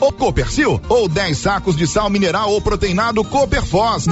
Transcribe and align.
ou 0.00 0.12
Copercil 0.12 0.80
ou 0.88 1.08
10 1.08 1.38
sacos 1.38 1.76
de 1.76 1.86
sal 1.86 2.10
mineral 2.10 2.50
ou 2.50 2.60
proteinado 2.60 3.24
Cooperfós. 3.24 4.04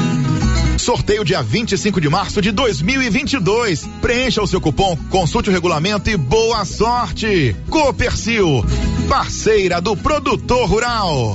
Sorteio 0.79 1.25
dia 1.25 1.43
25 1.43 2.01
de 2.01 2.09
março 2.09 2.41
de 2.41 2.53
2022. 2.53 3.87
Preencha 4.01 4.43
o 4.43 4.47
seu 4.47 4.61
cupom, 4.61 4.97
consulte 5.11 5.51
o 5.51 5.53
regulamento 5.53 6.09
e 6.09 6.17
boa 6.17 6.65
sorte. 6.65 7.57
Copercil, 7.69 8.65
parceira 9.09 9.81
do 9.81 9.97
produtor 9.97 10.69
rural. 10.69 11.35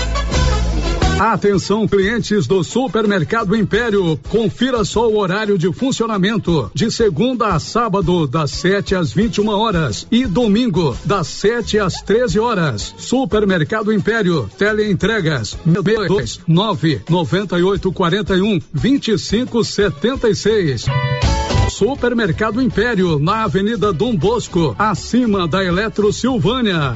Atenção, 1.21 1.87
clientes 1.87 2.47
do 2.47 2.63
Supermercado 2.63 3.55
Império. 3.55 4.19
Confira 4.27 4.83
só 4.83 5.07
o 5.07 5.19
horário 5.19 5.55
de 5.55 5.71
funcionamento. 5.71 6.71
De 6.73 6.89
segunda 6.89 7.49
a 7.49 7.59
sábado, 7.59 8.25
das 8.25 8.49
7 8.49 8.95
às 8.95 9.13
21 9.13 9.49
horas. 9.49 10.07
E 10.11 10.25
domingo, 10.25 10.97
das 11.05 11.27
7 11.27 11.77
às 11.77 12.01
13 12.01 12.39
horas. 12.39 12.95
Supermercado 12.97 13.93
Império. 13.93 14.49
Teleentregas. 14.57 15.55
62 15.63 16.39
9 16.47 17.03
98 17.07 17.91
41 17.91 18.59
25 18.73 19.63
76. 19.63 20.85
Supermercado 21.69 22.59
Império, 22.59 23.19
na 23.19 23.43
Avenida 23.43 23.93
Dom 23.93 24.15
Bosco, 24.15 24.75
acima 24.79 25.47
da 25.47 25.63
Eletro 25.63 26.11
Silvânia. 26.11 26.95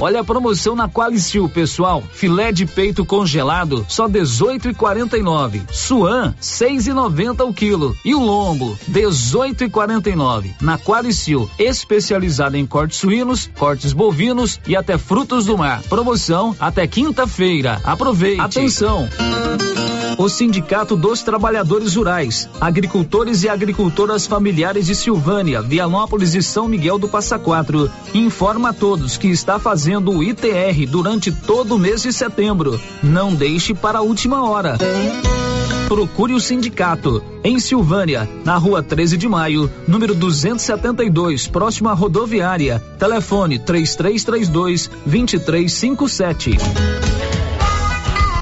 Olha 0.00 0.20
a 0.20 0.24
promoção 0.24 0.76
na 0.76 0.88
Qualicil, 0.88 1.48
pessoal. 1.48 2.04
Filé 2.12 2.52
de 2.52 2.64
peito 2.64 3.04
congelado, 3.04 3.84
só 3.88 4.08
18,49. 4.08 5.62
Suan, 5.72 6.34
6,90 6.40 7.44
o 7.44 7.52
quilo. 7.52 7.96
E 8.04 8.14
o 8.14 8.20
lombo, 8.20 8.78
18,49. 8.88 10.52
Na 10.60 10.78
Qualicil, 10.78 11.50
especializada 11.58 12.56
em 12.56 12.64
cortes 12.64 12.98
suínos, 12.98 13.50
cortes 13.58 13.92
bovinos 13.92 14.60
e 14.68 14.76
até 14.76 14.96
frutos 14.96 15.46
do 15.46 15.58
mar. 15.58 15.82
Promoção 15.88 16.54
até 16.60 16.86
quinta-feira. 16.86 17.80
Aproveite. 17.82 18.40
Atenção. 18.40 19.08
O 20.16 20.28
Sindicato 20.28 20.96
dos 20.96 21.22
Trabalhadores 21.22 21.94
Rurais, 21.94 22.48
Agricultores 22.60 23.44
e 23.44 23.48
Agricultoras 23.48 24.26
Familiares 24.26 24.86
de 24.86 24.94
Silvânia, 24.94 25.62
Vianópolis 25.62 26.34
e 26.34 26.42
São 26.42 26.66
Miguel 26.66 26.98
do 26.98 27.08
Passa 27.08 27.38
Quatro 27.38 27.88
informa 28.12 28.70
a 28.70 28.72
todos 28.72 29.16
que 29.16 29.28
está 29.28 29.60
fazendo 29.60 29.87
o 29.96 30.22
ITR 30.22 30.86
durante 30.88 31.32
todo 31.32 31.76
o 31.76 31.78
mês 31.78 32.02
de 32.02 32.12
setembro. 32.12 32.80
Não 33.02 33.34
deixe 33.34 33.74
para 33.74 33.98
a 33.98 34.02
última 34.02 34.48
hora. 34.48 34.76
Procure 35.88 36.34
o 36.34 36.40
sindicato 36.40 37.22
em 37.42 37.58
Silvânia, 37.58 38.28
na 38.44 38.58
rua 38.58 38.82
13 38.82 39.16
de 39.16 39.26
maio, 39.26 39.70
número 39.86 40.14
272, 40.14 41.46
próximo 41.46 41.88
à 41.88 41.94
rodoviária. 41.94 42.82
Telefone 42.98 43.58
3332 43.58 44.90
2357. 45.06 47.07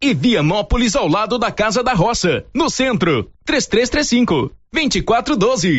e 0.00 0.14
Vianópolis 0.14 0.94
ao 0.94 1.08
lado 1.08 1.38
da 1.38 1.50
Casa 1.50 1.82
da 1.82 1.92
Roça, 1.92 2.44
no 2.54 2.68
centro. 2.68 3.30
3335 3.44 4.52
2412. 4.72 5.78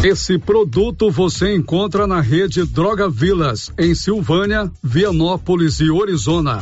Esse 0.00 0.36
produto 0.36 1.10
você 1.10 1.54
encontra 1.54 2.06
na 2.08 2.20
rede 2.20 2.64
Droga 2.64 3.08
Vilas, 3.08 3.70
em 3.78 3.94
Silvânia, 3.94 4.70
Vianópolis 4.82 5.78
e 5.78 5.90
Orizona. 5.90 6.60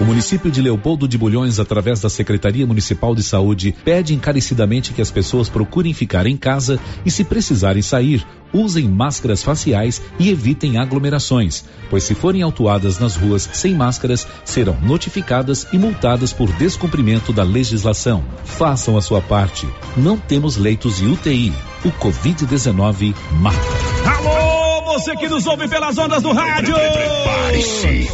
O 0.00 0.04
município 0.04 0.50
de 0.50 0.62
Leopoldo 0.62 1.06
de 1.06 1.18
Bulhões, 1.18 1.60
através 1.60 2.00
da 2.00 2.08
Secretaria 2.08 2.66
Municipal 2.66 3.14
de 3.14 3.22
Saúde, 3.22 3.74
pede 3.84 4.14
encarecidamente 4.14 4.94
que 4.94 5.02
as 5.02 5.10
pessoas 5.10 5.50
procurem 5.50 5.92
ficar 5.92 6.26
em 6.26 6.38
casa 6.38 6.80
e, 7.04 7.10
se 7.10 7.22
precisarem 7.22 7.82
sair, 7.82 8.26
usem 8.52 8.88
máscaras 8.88 9.42
faciais 9.42 10.00
e 10.18 10.30
evitem 10.30 10.78
aglomerações, 10.78 11.64
pois 11.90 12.02
se 12.02 12.14
forem 12.14 12.40
autuadas 12.40 12.98
nas 12.98 13.14
ruas 13.14 13.48
sem 13.52 13.74
máscaras, 13.74 14.26
serão 14.42 14.78
notificadas 14.80 15.66
e 15.70 15.78
multadas 15.78 16.32
por 16.32 16.50
descumprimento 16.52 17.30
da 17.30 17.42
legislação. 17.42 18.24
Façam 18.44 18.96
a 18.96 19.02
sua 19.02 19.20
parte. 19.20 19.68
Não 19.96 20.16
temos 20.16 20.56
leitos 20.56 20.96
de 20.96 21.06
UTI. 21.06 21.52
O 21.84 21.90
Covid-19 21.92 23.14
mata. 23.40 23.58
Alô! 24.04 24.39
Você 24.90 25.14
que 25.14 25.28
nos 25.28 25.46
ouve 25.46 25.68
pelas 25.68 25.96
ondas 25.98 26.20
do 26.20 26.32
rádio. 26.32 26.74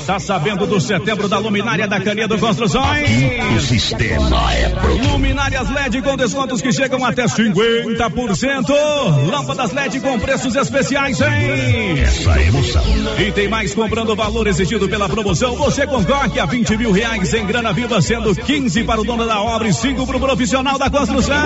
Tá 0.06 0.20
sabendo 0.20 0.66
do 0.66 0.78
setembro 0.78 1.26
da 1.26 1.38
luminária 1.38 1.88
da 1.88 1.98
Canedo 1.98 2.38
Construções? 2.38 3.08
O 3.56 3.60
sistema 3.60 4.52
é 4.52 4.68
pronto. 4.68 5.08
Luminárias 5.08 5.70
LED 5.70 6.02
com 6.02 6.16
descontos 6.18 6.60
que 6.60 6.70
chegam 6.70 7.02
até 7.02 7.24
50%. 7.24 9.30
Lâmpadas 9.30 9.72
LED 9.72 10.00
com 10.00 10.20
preços 10.20 10.54
especiais, 10.54 11.18
hein? 11.22 11.98
Essa 11.98 12.42
emoção. 12.42 12.84
E 13.26 13.32
tem 13.32 13.48
mais 13.48 13.74
comprando 13.74 14.10
o 14.10 14.16
valor 14.16 14.46
exigido 14.46 14.86
pela 14.86 15.08
promoção. 15.08 15.56
Você 15.56 15.86
concorre 15.86 16.38
a 16.38 16.44
20 16.44 16.76
mil 16.76 16.92
reais 16.92 17.32
em 17.32 17.46
grana 17.46 17.72
viva, 17.72 18.02
sendo 18.02 18.34
15 18.34 18.84
para 18.84 19.00
o 19.00 19.04
dono 19.04 19.24
da 19.24 19.40
obra 19.40 19.66
e 19.66 19.72
5 19.72 20.06
para 20.06 20.16
o 20.18 20.20
profissional 20.20 20.78
da 20.78 20.90
construção. 20.90 21.42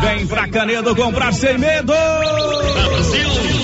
Vem 0.00 0.26
pra 0.26 0.48
Canedo 0.48 0.94
comprar 0.96 1.32
sem 1.32 1.56
medo. 1.56 1.92
Brasil. 1.92 3.63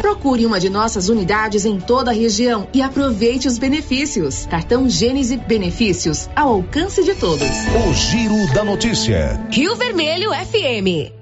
Procure 0.00 0.46
uma 0.46 0.58
de 0.58 0.70
nossas 0.70 1.10
unidades 1.10 1.66
em 1.66 1.78
toda 1.78 2.10
a 2.10 2.14
região 2.14 2.66
e 2.72 2.80
aproveite 2.80 3.46
os 3.46 3.58
benefícios. 3.58 4.46
Cartão 4.46 4.88
Gênese 4.88 5.36
Benefícios 5.36 6.26
ao 6.34 6.54
alcance 6.54 7.04
de 7.04 7.14
todos. 7.14 7.46
O 7.86 7.92
Giro 7.92 8.54
da 8.54 8.64
Notícia. 8.64 9.38
Rio 9.50 9.76
Vermelho 9.76 10.30
FM. 10.30 11.12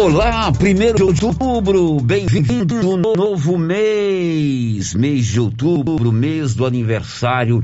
Olá, 0.00 0.52
primeiro 0.52 1.12
de 1.12 1.24
outubro, 1.24 2.00
bem-vindo 2.00 2.80
no 2.96 2.96
novo 2.96 3.58
mês, 3.58 4.94
mês 4.94 5.26
de 5.26 5.40
outubro, 5.40 6.12
mês 6.12 6.54
do 6.54 6.64
aniversário 6.64 7.62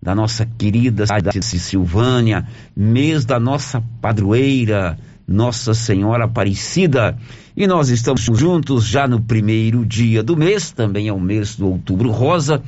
da 0.00 0.14
nossa 0.14 0.44
querida 0.44 1.06
cidade 1.06 1.40
de 1.40 1.58
Silvânia, 1.58 2.46
mês 2.76 3.24
da 3.24 3.40
nossa 3.40 3.82
padroeira, 4.00 4.98
Nossa 5.26 5.74
Senhora 5.74 6.24
Aparecida. 6.24 7.18
E 7.58 7.66
nós 7.66 7.88
estamos 7.88 8.20
juntos 8.20 8.84
já 8.84 9.08
no 9.08 9.20
primeiro 9.20 9.84
dia 9.84 10.22
do 10.22 10.36
mês, 10.36 10.70
também 10.70 11.08
é 11.08 11.12
o 11.12 11.18
mês 11.18 11.56
do 11.56 11.66
Outubro 11.66 12.08
Rosa, 12.12 12.62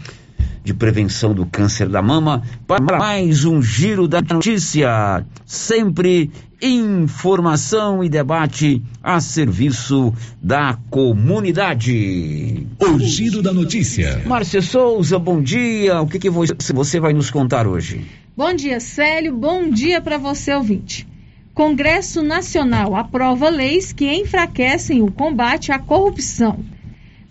de 0.64 0.74
prevenção 0.74 1.32
do 1.32 1.46
câncer 1.46 1.88
da 1.88 2.02
mama, 2.02 2.42
para 2.66 2.98
mais 2.98 3.44
um 3.44 3.62
giro 3.62 4.08
da 4.08 4.20
notícia. 4.20 5.24
Sempre 5.46 6.32
informação 6.60 8.02
e 8.02 8.08
debate 8.08 8.82
a 9.00 9.20
serviço 9.20 10.12
da 10.42 10.76
comunidade. 10.90 12.66
O 12.80 12.98
giro 12.98 13.42
da 13.42 13.52
notícia. 13.52 14.20
Márcia 14.26 14.60
Souza, 14.60 15.20
bom 15.20 15.40
dia. 15.40 16.00
O 16.00 16.08
que, 16.08 16.18
que 16.18 16.28
você 16.28 16.98
vai 16.98 17.12
nos 17.12 17.30
contar 17.30 17.64
hoje? 17.64 18.04
Bom 18.36 18.52
dia, 18.52 18.80
Célio. 18.80 19.36
Bom 19.36 19.70
dia 19.70 20.00
para 20.00 20.18
você, 20.18 20.52
ouvinte. 20.52 21.06
Congresso 21.60 22.22
Nacional 22.22 22.96
aprova 22.96 23.50
leis 23.50 23.92
que 23.92 24.10
enfraquecem 24.10 25.02
o 25.02 25.12
combate 25.12 25.70
à 25.70 25.78
corrupção. 25.78 26.64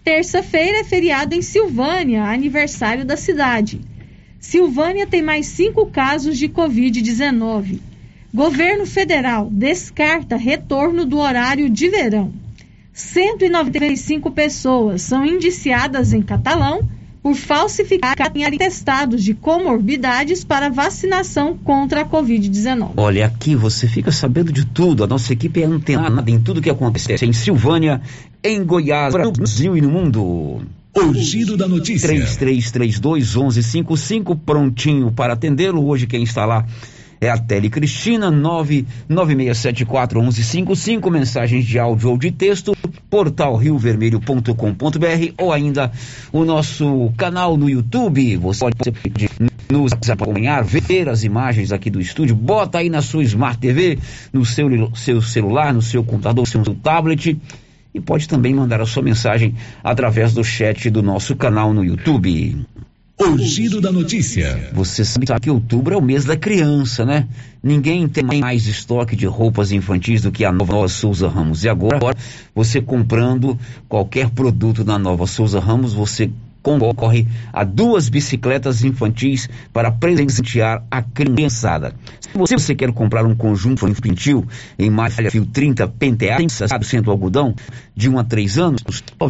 Terça-feira 0.03 0.81
é 0.81 0.83
feriado 0.83 1.33
em 1.33 1.41
Silvânia, 1.41 2.25
aniversário 2.25 3.03
da 3.03 3.17
cidade. 3.17 3.81
Silvânia 4.39 5.07
tem 5.07 5.23
mais 5.23 5.47
cinco 5.47 5.87
casos 5.87 6.37
de 6.37 6.47
Covid-19. 6.47 7.79
Governo 8.31 8.85
federal 8.85 9.49
descarta 9.51 10.35
retorno 10.35 11.07
do 11.07 11.17
horário 11.17 11.67
de 11.67 11.89
verão. 11.89 12.31
195 12.93 14.29
pessoas 14.29 15.01
são 15.01 15.25
indiciadas 15.25 16.13
em 16.13 16.21
Catalão 16.21 16.87
por 17.21 17.35
falsificarem 17.35 18.57
testados 18.57 19.23
de 19.23 19.33
comorbidades 19.33 20.43
para 20.43 20.69
vacinação 20.69 21.57
contra 21.57 22.01
a 22.01 22.05
Covid-19. 22.05 22.91
Olha, 22.95 23.25
aqui 23.25 23.55
você 23.55 23.87
fica 23.87 24.11
sabendo 24.11 24.51
de 24.51 24.65
tudo. 24.65 25.03
A 25.03 25.07
nossa 25.07 25.33
equipe 25.33 25.61
é 25.61 25.65
antenada 25.65 26.29
em 26.31 26.39
tudo 26.39 26.61
que 26.61 26.69
acontece 26.69 27.25
em 27.25 27.33
Silvânia, 27.33 28.01
em 28.43 28.63
Goiás, 28.63 29.13
no 29.13 29.31
Brasil 29.31 29.75
e 29.75 29.81
no 29.81 29.89
mundo. 29.89 30.61
O 30.95 31.13
giro 31.13 31.55
da 31.55 31.67
notícia. 31.67 32.07
3332 32.07 33.35
1155, 33.35 34.35
prontinho 34.35 35.11
para 35.11 35.33
atendê-lo. 35.33 35.85
Hoje 35.85 36.07
quem 36.07 36.23
está 36.23 36.45
lá 36.45 36.65
é 37.21 37.29
a 37.29 37.37
Tele 37.37 37.69
Cristina, 37.69 38.31
99674 38.31 40.19
1155, 40.19 41.09
mensagens 41.09 41.65
de 41.65 41.77
áudio 41.77 42.11
ou 42.11 42.17
de 42.17 42.31
texto, 42.31 42.75
portal 43.09 43.55
riovermelho.com.br 43.55 45.33
ou 45.37 45.51
ainda 45.51 45.91
o 46.31 46.45
nosso 46.45 47.11
canal 47.17 47.57
no 47.57 47.69
YouTube. 47.69 48.37
Você 48.37 48.65
pode 48.71 49.29
nos 49.69 49.91
acompanhar, 50.09 50.63
ver 50.63 51.09
as 51.09 51.23
imagens 51.23 51.71
aqui 51.71 51.89
do 51.89 52.01
estúdio, 52.01 52.35
bota 52.35 52.79
aí 52.79 52.89
na 52.89 53.01
sua 53.01 53.23
Smart 53.23 53.59
TV, 53.59 53.99
no 54.33 54.45
seu, 54.45 54.95
seu 54.95 55.21
celular, 55.21 55.73
no 55.73 55.81
seu 55.81 56.03
computador, 56.03 56.47
no 56.55 56.65
seu 56.65 56.75
tablet 56.75 57.37
e 57.93 57.99
pode 57.99 58.27
também 58.27 58.53
mandar 58.53 58.81
a 58.81 58.85
sua 58.85 59.03
mensagem 59.03 59.55
através 59.83 60.33
do 60.33 60.43
chat 60.43 60.89
do 60.89 61.01
nosso 61.01 61.35
canal 61.35 61.73
no 61.73 61.83
YouTube. 61.83 62.65
O 63.21 63.37
giro 63.37 63.81
da 63.81 63.91
notícia. 63.91 64.69
Você 64.73 65.03
sabe 65.03 65.25
que 65.41 65.49
outubro 65.49 65.93
é 65.93 65.97
o 65.97 66.01
mês 66.01 66.23
da 66.23 66.37
criança, 66.37 67.05
né? 67.05 67.27
Ninguém 67.61 68.07
tem 68.07 68.23
mais 68.23 68.65
estoque 68.65 69.13
de 69.13 69.25
roupas 69.25 69.73
infantis 69.73 70.21
do 70.21 70.31
que 70.31 70.45
a 70.45 70.53
Nova 70.53 70.87
Souza 70.87 71.27
Ramos. 71.27 71.65
E 71.65 71.69
agora, 71.69 72.15
você 72.55 72.81
comprando 72.81 73.59
qualquer 73.89 74.29
produto 74.29 74.85
da 74.85 74.97
Nova 74.97 75.27
Souza 75.27 75.59
Ramos, 75.59 75.93
você 75.93 76.31
concorre 76.61 77.25
a 77.51 77.63
duas 77.63 78.09
bicicletas 78.09 78.83
infantis 78.83 79.49
para 79.71 79.91
presentear 79.91 80.83
a 80.89 81.01
criançada. 81.01 81.93
Se 82.45 82.55
você 82.55 82.75
quer 82.75 82.91
comprar 82.91 83.25
um 83.25 83.35
conjunto 83.35 83.87
infantil 83.87 84.45
em 84.77 84.89
malha 84.89 85.31
fio 85.31 85.45
30 85.45 85.87
penteado, 85.87 86.43
100% 86.43 87.07
algodão, 87.07 87.55
de 87.95 88.09
1 88.09 88.19
a 88.19 88.23
3 88.23 88.57
anos, 88.57 88.81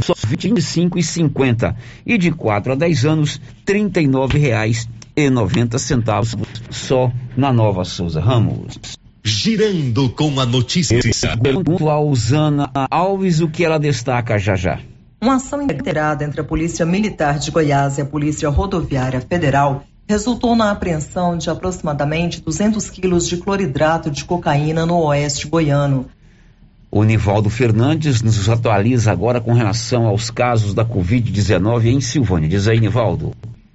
só 0.01 0.13
R$ 0.13 0.38
25,50 0.38 1.75
e 2.05 2.17
de 2.17 2.31
4 2.31 2.74
a 2.74 2.75
10 2.75 3.05
anos, 3.05 3.39
R$ 3.67 3.74
39,90 3.74 6.48
só 6.69 7.12
na 7.38 7.53
Nova 7.53 7.86
Souza 7.86 8.19
Ramos. 8.19 8.79
Girando 9.24 10.09
com 10.09 10.39
a 10.39 10.45
notícia. 10.45 11.00
Pergunto 11.41 11.89
a 11.89 12.00
Usana 12.00 12.71
Alves 12.89 13.41
o 13.41 13.50
que 13.50 13.65
ela 13.65 13.77
destaca 13.77 14.39
já 14.39 14.55
já. 14.55 14.79
Uma 15.21 15.35
ação 15.35 15.61
integrada 15.61 16.23
entre 16.23 16.39
a 16.39 16.43
Polícia 16.45 16.85
Militar 16.85 17.39
de 17.39 17.51
Goiás 17.51 17.97
e 17.97 18.01
a 18.01 18.05
Polícia 18.05 18.47
Rodoviária 18.47 19.19
Federal 19.19 19.83
resultou 20.07 20.55
na 20.55 20.71
apreensão 20.71 21.38
de 21.38 21.49
aproximadamente 21.49 22.41
200 22.41 22.89
quilos 22.89 23.27
de 23.27 23.35
cloridrato 23.35 24.09
de 24.09 24.23
cocaína 24.23 24.85
no 24.85 24.97
oeste 25.03 25.45
goiano. 25.45 26.05
O 26.89 27.03
Nivaldo 27.03 27.49
Fernandes 27.49 28.21
nos 28.21 28.47
atualiza 28.47 29.11
agora 29.11 29.41
com 29.41 29.53
relação 29.53 30.07
aos 30.07 30.31
casos 30.31 30.73
da 30.73 30.85
Covid-19 30.85 31.85
em 31.88 31.99
Silvânia. 31.99 32.47
Diz 32.47 32.67
aí, 32.69 32.79
Nivaldo. 32.79 33.33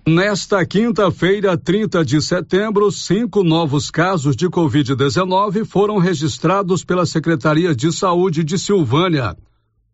Nesta 0.08 0.64
quinta-feira, 0.64 1.56
30 1.58 2.04
de 2.04 2.20
setembro, 2.22 2.90
cinco 2.90 3.44
novos 3.44 3.90
casos 3.90 4.34
de 4.34 4.48
Covid-19 4.48 5.64
foram 5.66 5.98
registrados 5.98 6.82
pela 6.82 7.04
Secretaria 7.04 7.74
de 7.74 7.92
Saúde 7.92 8.42
de 8.42 8.58
Silvânia. 8.58 9.36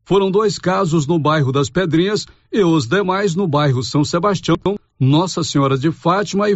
Foram 0.05 0.31
dois 0.31 0.59
casos 0.59 1.07
no 1.07 1.19
bairro 1.19 1.53
das 1.53 1.71
Pedrinhas 1.71 2.27
e 2.53 2.63
os 2.63 2.87
demais 2.87 3.35
no 3.35 3.47
bairro 3.47 3.83
São 3.83 4.05
Sebastião, 4.05 4.57
Nossa 4.99 5.45
Senhora 5.45 5.79
de 5.79 5.91
Fátima 5.93 6.51
e 6.51 6.55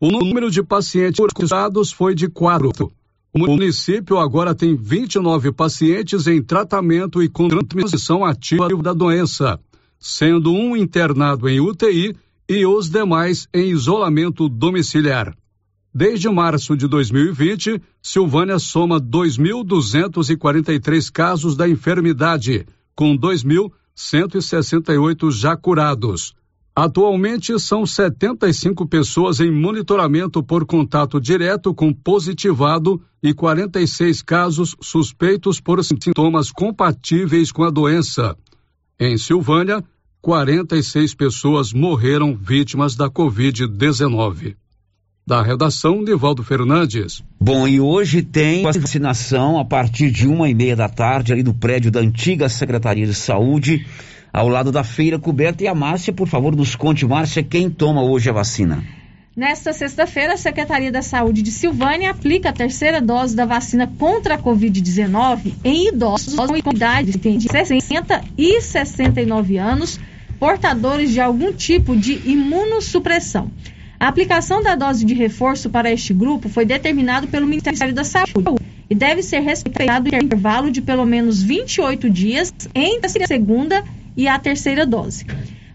O 0.00 0.10
número 0.10 0.50
de 0.50 0.62
pacientes 0.62 1.24
curados 1.34 1.92
foi 1.92 2.14
de 2.14 2.28
quatro. 2.28 2.92
O 3.32 3.38
município 3.38 4.18
agora 4.18 4.54
tem 4.54 4.76
29 4.76 5.50
pacientes 5.50 6.28
em 6.28 6.40
tratamento 6.40 7.20
e 7.20 7.28
com 7.28 7.48
transmissão 7.48 8.24
ativa 8.24 8.68
da 8.80 8.92
doença, 8.92 9.58
sendo 9.98 10.52
um 10.52 10.76
internado 10.76 11.48
em 11.48 11.60
UTI 11.60 12.14
e 12.48 12.64
os 12.64 12.88
demais 12.88 13.48
em 13.52 13.70
isolamento 13.70 14.48
domiciliar. 14.48 15.36
Desde 15.96 16.28
março 16.28 16.76
de 16.76 16.88
2020, 16.88 17.80
Silvânia 18.02 18.58
soma 18.58 19.00
2.243 19.00 21.08
casos 21.12 21.54
da 21.54 21.68
enfermidade, 21.68 22.66
com 22.96 23.16
2.168 23.16 25.30
já 25.30 25.56
curados. 25.56 26.34
Atualmente, 26.74 27.56
são 27.60 27.86
75 27.86 28.88
pessoas 28.88 29.38
em 29.38 29.52
monitoramento 29.52 30.42
por 30.42 30.66
contato 30.66 31.20
direto 31.20 31.72
com 31.72 31.94
positivado 31.94 33.00
e 33.22 33.32
46 33.32 34.20
casos 34.22 34.74
suspeitos 34.80 35.60
por 35.60 35.84
sintomas 35.84 36.50
compatíveis 36.50 37.52
com 37.52 37.62
a 37.62 37.70
doença. 37.70 38.36
Em 38.98 39.16
Silvânia, 39.16 39.80
46 40.20 41.14
pessoas 41.14 41.72
morreram 41.72 42.34
vítimas 42.34 42.96
da 42.96 43.08
Covid-19. 43.08 44.56
Da 45.26 45.40
redação, 45.40 46.02
Nivaldo 46.02 46.44
Fernandes. 46.44 47.24
Bom, 47.40 47.66
e 47.66 47.80
hoje 47.80 48.20
tem 48.20 48.62
vacinação 48.62 49.58
a 49.58 49.64
partir 49.64 50.10
de 50.10 50.28
uma 50.28 50.50
e 50.50 50.54
meia 50.54 50.76
da 50.76 50.86
tarde, 50.86 51.32
ali 51.32 51.42
do 51.42 51.54
prédio 51.54 51.90
da 51.90 52.00
antiga 52.00 52.46
Secretaria 52.46 53.06
de 53.06 53.14
Saúde, 53.14 53.86
ao 54.30 54.50
lado 54.50 54.70
da 54.70 54.84
feira 54.84 55.18
coberta. 55.18 55.64
E 55.64 55.66
a 55.66 55.74
Márcia, 55.74 56.12
por 56.12 56.28
favor, 56.28 56.54
nos 56.54 56.76
conte, 56.76 57.06
Márcia, 57.06 57.42
quem 57.42 57.70
toma 57.70 58.02
hoje 58.02 58.28
a 58.28 58.34
vacina? 58.34 58.84
Nesta 59.34 59.72
sexta-feira, 59.72 60.34
a 60.34 60.36
Secretaria 60.36 60.92
da 60.92 61.00
Saúde 61.00 61.40
de 61.40 61.50
Silvânia 61.50 62.10
aplica 62.10 62.50
a 62.50 62.52
terceira 62.52 63.00
dose 63.00 63.34
da 63.34 63.46
vacina 63.46 63.90
contra 63.98 64.34
a 64.34 64.38
Covid-19 64.38 65.54
em 65.64 65.88
idosos 65.88 66.34
com 66.34 66.70
idade 66.70 67.12
de 67.12 67.48
60 67.48 68.24
e 68.36 68.60
69 68.60 69.56
anos, 69.56 69.98
portadores 70.38 71.12
de 71.12 71.20
algum 71.22 71.50
tipo 71.50 71.96
de 71.96 72.20
imunossupressão. 72.28 73.50
A 74.04 74.08
aplicação 74.08 74.62
da 74.62 74.74
dose 74.74 75.02
de 75.02 75.14
reforço 75.14 75.70
para 75.70 75.90
este 75.90 76.12
grupo 76.12 76.50
foi 76.50 76.66
determinado 76.66 77.26
pelo 77.26 77.46
Ministério 77.46 77.94
da 77.94 78.04
Saúde 78.04 78.60
e 78.90 78.94
deve 78.94 79.22
ser 79.22 79.40
respeitado 79.40 80.10
o 80.10 80.14
intervalo 80.14 80.70
de 80.70 80.82
pelo 80.82 81.06
menos 81.06 81.42
28 81.42 82.10
dias 82.10 82.52
entre 82.74 83.24
a 83.24 83.26
segunda 83.26 83.82
e 84.14 84.28
a 84.28 84.38
terceira 84.38 84.84
dose. 84.84 85.24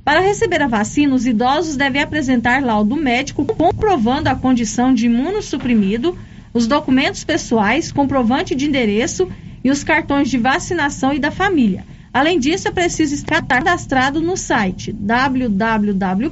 Para 0.05 0.19
receber 0.19 0.62
a 0.62 0.67
vacina, 0.67 1.15
os 1.15 1.25
idosos 1.25 1.75
devem 1.75 2.03
apresentar 2.03 2.62
laudo 2.62 2.95
médico 2.95 3.43
comprovando 3.43 4.29
a 4.29 4.36
condição 4.36 4.93
de 4.93 5.07
imunossuprimido, 5.07 6.15
os 6.53 6.67
documentos 6.67 7.24
pessoais, 7.24 7.91
comprovante 7.91 8.53
de 8.53 8.67
endereço 8.67 9.27
e 9.63 9.71
os 9.71 9.83
cartões 9.83 10.29
de 10.29 10.38
vacinação 10.38 11.12
e 11.12 11.17
da 11.17 11.31
família. 11.31 11.83
Além 12.13 12.38
disso, 12.38 12.67
é 12.67 12.71
preciso 12.71 13.15
estar 13.15 13.41
cadastrado 13.41 14.21
no 14.21 14.38
site 14.38 14.93
www 14.93 16.29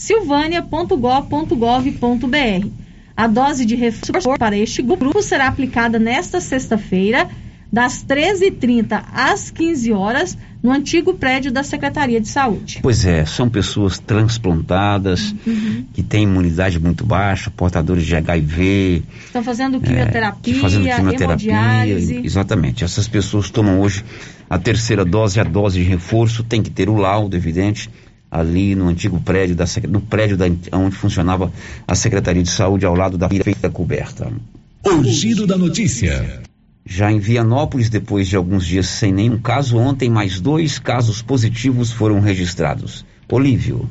silvânia.gov.br. 0.00 2.68
A 3.14 3.26
dose 3.26 3.66
de 3.66 3.76
reforço 3.76 4.30
para 4.38 4.56
este 4.56 4.80
grupo 4.80 5.22
será 5.22 5.46
aplicada 5.46 5.98
nesta 5.98 6.40
sexta-feira, 6.40 7.28
das 7.70 8.02
13h30 8.02 9.04
às 9.12 9.50
15 9.50 9.92
horas, 9.92 10.38
no 10.62 10.72
antigo 10.72 11.14
prédio 11.14 11.52
da 11.52 11.62
Secretaria 11.62 12.20
de 12.20 12.28
Saúde. 12.28 12.80
Pois 12.82 13.04
é, 13.04 13.24
são 13.26 13.48
pessoas 13.48 13.98
transplantadas, 13.98 15.34
uhum. 15.46 15.84
que 15.92 16.02
têm 16.02 16.24
imunidade 16.24 16.80
muito 16.80 17.04
baixa, 17.04 17.50
portadores 17.50 18.04
de 18.04 18.16
HIV. 18.16 19.02
Estão 19.26 19.44
fazendo 19.44 19.80
quimioterapia, 19.80 20.56
é, 20.56 20.58
fazendo 20.58 20.88
quimioterapia. 20.88 21.86
Exatamente. 22.24 22.84
Essas 22.84 23.06
pessoas 23.06 23.50
tomam 23.50 23.80
hoje 23.80 24.02
a 24.48 24.58
terceira 24.58 25.04
dose, 25.04 25.38
a 25.38 25.44
dose 25.44 25.78
de 25.78 25.84
reforço, 25.84 26.42
tem 26.42 26.62
que 26.62 26.70
ter 26.70 26.88
o 26.88 26.96
laudo, 26.96 27.36
evidente 27.36 27.88
ali 28.30 28.74
no 28.74 28.88
antigo 28.88 29.20
prédio, 29.20 29.56
da, 29.56 29.64
no 29.88 30.00
prédio 30.00 30.36
da, 30.36 30.46
onde 30.72 30.96
funcionava 30.96 31.52
a 31.86 31.94
Secretaria 31.94 32.42
de 32.42 32.50
Saúde, 32.50 32.86
ao 32.86 32.94
lado 32.94 33.18
da 33.18 33.28
feira 33.28 33.70
coberta. 33.70 34.32
O 34.84 35.02
giro 35.02 35.46
da 35.46 35.58
notícia. 35.58 36.40
Já 36.86 37.12
em 37.12 37.18
Vianópolis, 37.18 37.90
depois 37.90 38.28
de 38.28 38.36
alguns 38.36 38.64
dias 38.66 38.86
sem 38.86 39.12
nenhum 39.12 39.38
caso, 39.38 39.76
ontem 39.76 40.08
mais 40.08 40.40
dois 40.40 40.78
casos 40.78 41.20
positivos 41.20 41.92
foram 41.92 42.20
registrados. 42.20 43.04
Olívio. 43.30 43.88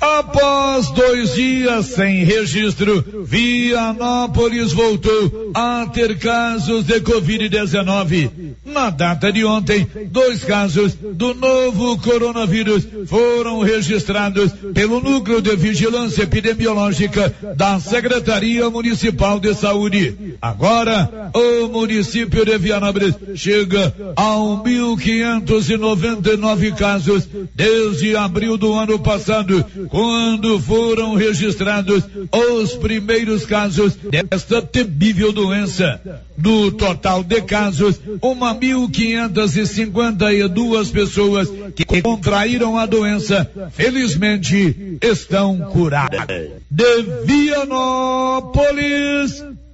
Após 0.00 0.90
dois 0.90 1.34
dias 1.34 1.86
sem 1.86 2.24
registro, 2.24 3.24
Vianópolis 3.24 4.72
voltou 4.72 5.50
a 5.54 5.86
ter 5.92 6.18
casos 6.18 6.84
de 6.84 7.00
Covid-19 7.00 8.30
Na 8.64 8.90
data 8.90 9.32
de 9.32 9.44
ontem, 9.44 9.86
dois 10.10 10.44
casos 10.44 10.94
do 10.94 11.34
novo 11.34 11.98
coronavírus 11.98 12.86
foram 13.06 13.60
registrados 13.60 14.52
pelo 14.72 15.00
Núcleo 15.00 15.42
de 15.42 15.54
Vigilância 15.56 16.22
Epidemiológica 16.22 17.34
da 17.56 17.80
Secretaria 17.80 18.70
Municipal 18.70 19.38
de 19.38 19.54
Saúde. 19.54 20.36
Agora, 20.40 21.30
o 21.34 21.68
município 21.68 22.42
de 22.44 22.58
Vianópolis 22.58 23.14
chega 23.34 23.94
a 24.16 24.36
1.599 24.36 26.74
casos 26.76 27.28
desde 27.54 28.16
abril 28.16 28.56
do 28.56 28.72
ano 28.74 28.98
passado, 28.98 29.64
quando 29.88 30.58
foram 30.60 31.14
registrados 31.14 32.04
os 32.32 32.74
primeiros 32.76 33.44
casos 33.46 33.96
desta 33.96 34.62
temível 34.62 35.32
doença. 35.32 36.00
Do 36.36 36.72
total 36.72 37.22
de 37.22 37.42
casos, 37.42 38.00
uma 38.20 38.54
mil 38.54 38.88
quinhentas 38.88 39.56
e 39.56 39.66
cinquenta 39.66 40.32
e 40.32 40.48
duas 40.48 40.90
pessoas 40.90 41.48
que 41.74 41.84
contraíram 42.02 42.78
a 42.78 42.86
doença, 42.86 43.50
felizmente, 43.70 44.98
estão 45.02 45.58
curadas. 45.58 46.26
De 46.70 47.02
Vianópolis, 47.24 48.72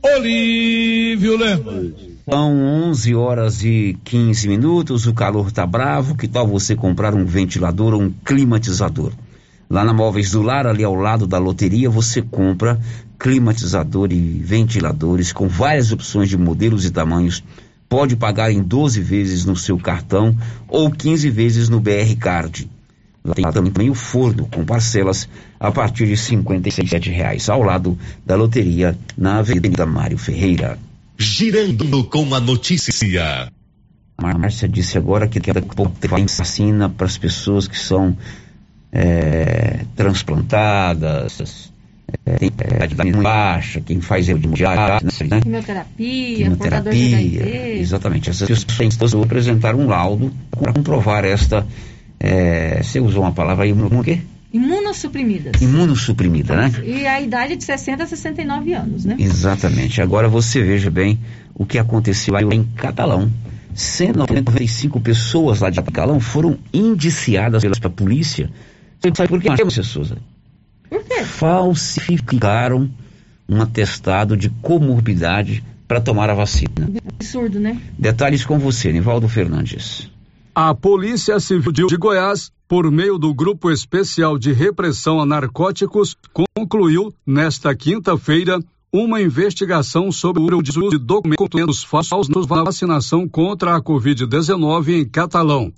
Olívio 0.02 1.36
Lemos. 1.36 2.08
São 2.28 2.62
11 2.90 3.14
horas 3.14 3.64
e 3.64 3.96
15 4.04 4.48
minutos, 4.48 5.06
o 5.06 5.14
calor 5.14 5.50
tá 5.50 5.66
bravo, 5.66 6.14
que 6.14 6.28
tal 6.28 6.46
você 6.46 6.76
comprar 6.76 7.14
um 7.14 7.24
ventilador 7.24 7.94
ou 7.94 8.02
um 8.02 8.10
climatizador? 8.22 9.12
Lá 9.70 9.84
na 9.84 9.92
Móveis 9.92 10.30
do 10.30 10.40
Lar, 10.40 10.66
ali 10.66 10.82
ao 10.82 10.94
lado 10.94 11.26
da 11.26 11.38
loteria, 11.38 11.90
você 11.90 12.22
compra 12.22 12.80
climatizador 13.18 14.12
e 14.12 14.40
ventiladores 14.42 15.32
com 15.32 15.46
várias 15.46 15.92
opções 15.92 16.28
de 16.28 16.38
modelos 16.38 16.86
e 16.86 16.90
tamanhos. 16.90 17.44
Pode 17.88 18.16
pagar 18.16 18.50
em 18.50 18.62
12 18.62 19.00
vezes 19.00 19.44
no 19.44 19.56
seu 19.56 19.78
cartão 19.78 20.36
ou 20.68 20.90
15 20.90 21.28
vezes 21.30 21.68
no 21.68 21.80
BR 21.80 22.16
Card. 22.18 22.70
Lá 23.24 23.34
tem 23.34 23.50
também 23.52 23.90
o 23.90 23.94
forno 23.94 24.46
com 24.46 24.64
parcelas 24.64 25.28
a 25.60 25.70
partir 25.70 26.06
de 26.06 26.16
57 26.16 27.10
reais, 27.10 27.48
ao 27.48 27.62
lado 27.62 27.98
da 28.24 28.36
loteria 28.36 28.96
na 29.16 29.38
Avenida 29.38 29.84
Mário 29.84 30.16
Ferreira. 30.16 30.78
Girando 31.18 32.04
com 32.04 32.34
a 32.34 32.40
notícia. 32.40 33.52
A 34.16 34.38
Márcia 34.38 34.68
disse 34.68 34.96
agora 34.96 35.28
que 35.28 35.40
daqui 35.40 35.50
a 35.50 35.62
pouco 35.62 35.92
vai 36.08 36.22
vacina 36.22 36.88
para 36.88 37.06
as 37.06 37.18
pessoas 37.18 37.68
que 37.68 37.78
são 37.78 38.16
é, 38.92 39.80
transplantadas, 39.94 41.72
é, 42.24 42.36
tem 42.38 42.48
idade 42.48 43.12
baixa, 43.12 43.80
quem 43.80 44.00
faz 44.00 44.28
hemodiálise, 44.28 45.24
né? 45.24 45.40
Quimioterapia, 45.40 46.50
portador 46.52 46.92
de 46.92 47.14
HIV. 47.14 47.78
Exatamente. 47.80 48.30
Essas 48.30 48.64
pessoas 48.64 49.12
vão 49.12 49.22
apresentar 49.22 49.74
um 49.74 49.86
laudo 49.86 50.32
para 50.50 50.72
comprovar 50.72 51.24
esta. 51.24 51.66
É, 52.18 52.82
você 52.82 52.98
usou 52.98 53.22
uma 53.22 53.32
palavra 53.32 53.64
aí, 53.64 53.72
o 53.72 54.02
quê? 54.02 54.20
Imunossuprimidas. 54.52 55.60
Imunossuprimida, 55.60 56.56
né? 56.56 56.72
E 56.82 57.06
a 57.06 57.20
idade 57.20 57.52
é 57.52 57.56
de 57.56 57.64
60 57.64 58.02
a 58.02 58.06
69 58.06 58.72
anos, 58.72 59.04
né? 59.04 59.16
Exatamente. 59.18 60.00
Agora 60.00 60.26
você 60.28 60.62
veja 60.62 60.90
bem 60.90 61.18
o 61.54 61.66
que 61.66 61.78
aconteceu 61.78 62.34
aí 62.34 62.44
em 62.44 62.64
Catalão. 62.64 63.30
195 63.74 64.98
pessoas 65.00 65.60
lá 65.60 65.68
de 65.68 65.82
Catalão 65.82 66.18
foram 66.18 66.58
indiciadas 66.72 67.62
pela 67.62 67.90
polícia. 67.90 68.50
Você 69.00 69.12
sabe 69.14 69.28
por 69.28 69.40
quê, 69.40 69.48
Márcia 69.48 69.82
Souza? 69.82 70.18
Por 70.88 71.04
quê? 71.04 71.24
Falsificaram 71.24 72.90
um 73.48 73.62
atestado 73.62 74.36
de 74.36 74.50
comorbidade 74.50 75.64
para 75.86 76.00
tomar 76.00 76.28
a 76.28 76.34
vacina. 76.34 76.88
Absurdo, 77.14 77.58
né? 77.58 77.80
Detalhes 77.98 78.44
com 78.44 78.58
você, 78.58 78.92
Nivaldo 78.92 79.28
Fernandes. 79.28 80.10
A 80.54 80.74
Polícia 80.74 81.38
Civil 81.40 81.72
de 81.72 81.96
Goiás, 81.96 82.50
por 82.66 82.90
meio 82.90 83.16
do 83.16 83.32
Grupo 83.32 83.70
Especial 83.70 84.36
de 84.36 84.52
Repressão 84.52 85.20
a 85.20 85.24
Narcóticos, 85.24 86.16
concluiu, 86.32 87.14
nesta 87.24 87.74
quinta-feira, 87.74 88.60
uma 88.92 89.22
investigação 89.22 90.10
sobre 90.10 90.42
o 90.42 90.58
uso 90.58 90.90
de 90.90 90.98
documentos 90.98 91.84
falsos 91.84 92.28
na 92.28 92.64
vacinação 92.64 93.28
contra 93.28 93.76
a 93.76 93.80
Covid-19 93.80 94.88
em 94.88 95.08
Catalão. 95.08 95.72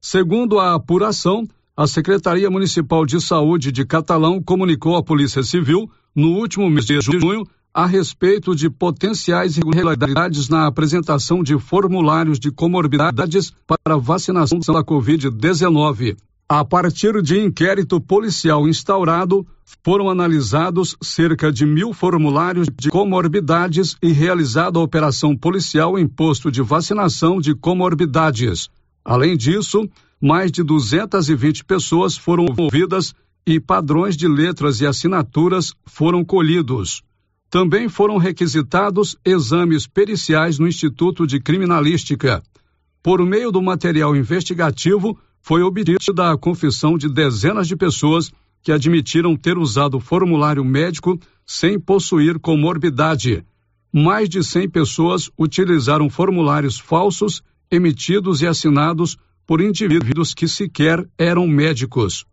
Segundo 0.00 0.58
a 0.58 0.74
apuração, 0.74 1.48
a 1.76 1.88
Secretaria 1.88 2.48
Municipal 2.48 3.04
de 3.04 3.20
Saúde 3.20 3.72
de 3.72 3.84
Catalão 3.84 4.40
comunicou 4.40 4.96
à 4.96 5.02
Polícia 5.02 5.42
Civil, 5.42 5.90
no 6.14 6.28
último 6.28 6.70
mês 6.70 6.86
de 6.86 7.00
junho, 7.00 7.44
a 7.72 7.84
respeito 7.84 8.54
de 8.54 8.70
potenciais 8.70 9.56
irregularidades 9.56 10.48
na 10.48 10.68
apresentação 10.68 11.42
de 11.42 11.58
formulários 11.58 12.38
de 12.38 12.52
comorbidades 12.52 13.52
para 13.66 13.96
vacinação 13.96 14.60
da 14.60 14.84
Covid-19. 14.84 16.16
A 16.48 16.64
partir 16.64 17.20
de 17.20 17.40
inquérito 17.40 18.00
policial 18.00 18.68
instaurado, 18.68 19.44
foram 19.82 20.08
analisados 20.08 20.96
cerca 21.02 21.50
de 21.50 21.66
mil 21.66 21.92
formulários 21.92 22.68
de 22.78 22.88
comorbidades 22.88 23.96
e 24.00 24.12
realizada 24.12 24.78
a 24.78 24.82
operação 24.82 25.36
policial 25.36 25.98
em 25.98 26.06
posto 26.06 26.52
de 26.52 26.62
vacinação 26.62 27.40
de 27.40 27.52
comorbidades. 27.52 28.68
Além 29.04 29.36
disso, 29.36 29.88
mais 30.24 30.50
de 30.50 30.62
220 30.62 31.66
pessoas 31.66 32.16
foram 32.16 32.46
ouvidas 32.58 33.14
e 33.46 33.60
padrões 33.60 34.16
de 34.16 34.26
letras 34.26 34.80
e 34.80 34.86
assinaturas 34.86 35.74
foram 35.84 36.24
colhidos. 36.24 37.02
Também 37.50 37.90
foram 37.90 38.16
requisitados 38.16 39.18
exames 39.22 39.86
periciais 39.86 40.58
no 40.58 40.66
Instituto 40.66 41.26
de 41.26 41.38
Criminalística. 41.38 42.42
Por 43.02 43.22
meio 43.26 43.52
do 43.52 43.60
material 43.60 44.16
investigativo, 44.16 45.18
foi 45.42 45.60
obtida 45.60 46.32
a 46.32 46.38
confissão 46.38 46.96
de 46.96 47.12
dezenas 47.12 47.68
de 47.68 47.76
pessoas 47.76 48.32
que 48.62 48.72
admitiram 48.72 49.36
ter 49.36 49.58
usado 49.58 50.00
formulário 50.00 50.64
médico 50.64 51.20
sem 51.44 51.78
possuir 51.78 52.38
comorbidade. 52.38 53.44
Mais 53.92 54.26
de 54.26 54.42
100 54.42 54.70
pessoas 54.70 55.30
utilizaram 55.38 56.08
formulários 56.08 56.78
falsos 56.78 57.42
emitidos 57.70 58.40
e 58.40 58.46
assinados 58.46 59.18
por 59.46 59.60
indivíduos 59.60 60.34
que 60.34 60.48
sequer 60.48 61.06
eram 61.18 61.46
médicos. 61.46 62.24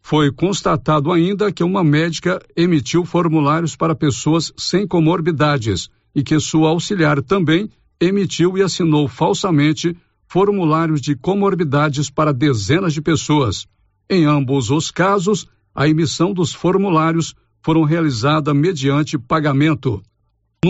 Foi 0.00 0.30
constatado 0.30 1.10
ainda 1.10 1.50
que 1.50 1.64
uma 1.64 1.82
médica 1.82 2.38
emitiu 2.54 3.04
formulários 3.04 3.74
para 3.74 3.94
pessoas 3.94 4.52
sem 4.56 4.86
comorbidades 4.86 5.88
e 6.14 6.22
que 6.22 6.38
sua 6.38 6.68
auxiliar 6.68 7.22
também 7.22 7.70
emitiu 7.98 8.58
e 8.58 8.62
assinou 8.62 9.08
falsamente 9.08 9.96
formulários 10.26 11.00
de 11.00 11.14
comorbidades 11.14 12.10
para 12.10 12.32
dezenas 12.32 12.92
de 12.92 13.00
pessoas. 13.00 13.66
Em 14.08 14.26
ambos 14.26 14.70
os 14.70 14.90
casos, 14.90 15.46
a 15.74 15.88
emissão 15.88 16.34
dos 16.34 16.52
formulários 16.52 17.34
foram 17.62 17.82
realizada 17.82 18.52
mediante 18.52 19.18
pagamento. 19.18 20.02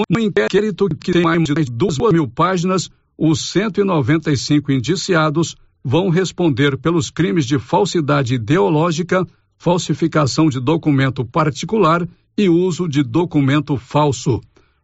No 0.09 0.21
inquérito 0.21 0.89
que 0.89 1.13
tem 1.13 1.23
mais 1.23 1.43
de 1.43 1.65
duas 1.65 1.99
mil 1.99 2.29
páginas, 2.29 2.91
os 3.17 3.51
195 3.51 4.73
indiciados 4.73 5.57
vão 5.85 6.09
responder 6.09 6.79
pelos 6.79 7.11
crimes 7.11 7.47
de 7.47 7.59
falsidade 7.59 8.35
ideológica, 8.35 9.27
falsificação 9.59 10.49
de 10.49 10.59
documento 10.59 11.25
particular 11.25 12.09
e 12.37 12.49
uso 12.49 12.89
de 12.89 13.03
documento 13.03 13.77
falso. 13.77 14.41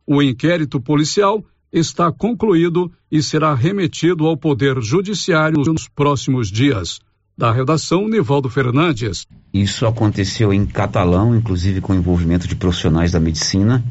O 0.06 0.22
inquérito 0.22 0.80
policial 0.80 1.44
está 1.72 2.10
concluído 2.12 2.90
e 3.10 3.22
será 3.22 3.54
remetido 3.54 4.26
ao 4.26 4.36
Poder 4.36 4.80
Judiciário 4.80 5.62
nos 5.64 5.88
próximos 5.88 6.50
dias. 6.50 7.00
Da 7.36 7.50
redação, 7.50 8.06
Nivaldo 8.06 8.50
Fernandes. 8.50 9.26
Isso 9.54 9.86
aconteceu 9.86 10.52
em 10.52 10.66
Catalão, 10.66 11.34
inclusive 11.34 11.80
com 11.80 11.94
envolvimento 11.94 12.46
de 12.46 12.54
profissionais 12.54 13.12
da 13.12 13.20
medicina. 13.20 13.82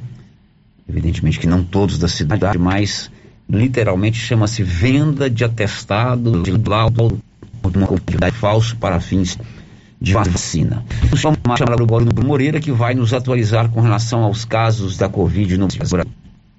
Evidentemente 0.87 1.39
que 1.39 1.47
não 1.47 1.63
todos 1.63 1.97
da 1.97 2.07
cidade, 2.07 2.57
mas 2.57 3.09
literalmente 3.49 4.17
chama-se 4.17 4.63
venda 4.63 5.29
de 5.29 5.43
atestado 5.43 6.43
de 6.43 6.51
laudo 6.51 7.19
de 7.69 7.77
uma 7.77 7.87
comunidade 7.87 8.35
falso 8.35 8.75
para 8.77 8.99
fins 8.99 9.37
de 9.99 10.13
vacina. 10.13 10.85
Chamar 11.57 11.81
o 11.81 11.85
Bruno 11.85 12.11
Moreira 12.23 12.59
que 12.59 12.71
vai 12.71 12.93
nos 12.93 13.13
atualizar 13.13 13.69
com 13.69 13.81
relação 13.81 14.23
aos 14.23 14.45
casos 14.45 14.97
da 14.97 15.09
Covid 15.09 15.57
no 15.57 15.67
Brasil. 15.67 16.05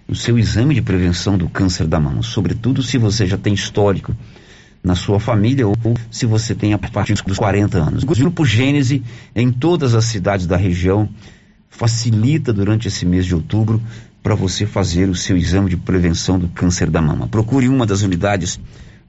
o 0.09 0.13
seu 0.13 0.37
exame 0.37 0.75
de 0.75 0.81
prevenção 0.81 1.37
do 1.37 1.47
câncer 1.47 1.87
da 1.87 2.01
mama, 2.01 2.21
sobretudo 2.21 2.83
se 2.83 2.97
você 2.97 3.25
já 3.25 3.37
tem 3.37 3.53
histórico 3.53 4.13
na 4.83 4.93
sua 4.93 5.21
família 5.21 5.65
ou 5.65 5.73
se 6.11 6.25
você 6.25 6.53
tem 6.53 6.73
a 6.73 6.77
partir 6.77 7.13
dos 7.13 7.37
40 7.37 7.77
anos. 7.77 8.03
O 8.03 8.07
Grupo 8.07 8.43
Gênese, 8.43 9.01
em 9.33 9.53
todas 9.53 9.95
as 9.95 10.03
cidades 10.03 10.45
da 10.45 10.57
região, 10.57 11.07
facilita 11.69 12.51
durante 12.51 12.89
esse 12.89 13.05
mês 13.05 13.25
de 13.25 13.33
outubro 13.33 13.81
para 14.21 14.35
você 14.35 14.65
fazer 14.65 15.09
o 15.09 15.15
seu 15.15 15.35
exame 15.35 15.69
de 15.69 15.77
prevenção 15.77 16.37
do 16.37 16.47
câncer 16.47 16.89
da 16.89 17.01
mama. 17.01 17.27
Procure 17.27 17.67
uma 17.67 17.85
das 17.85 18.01
unidades 18.01 18.59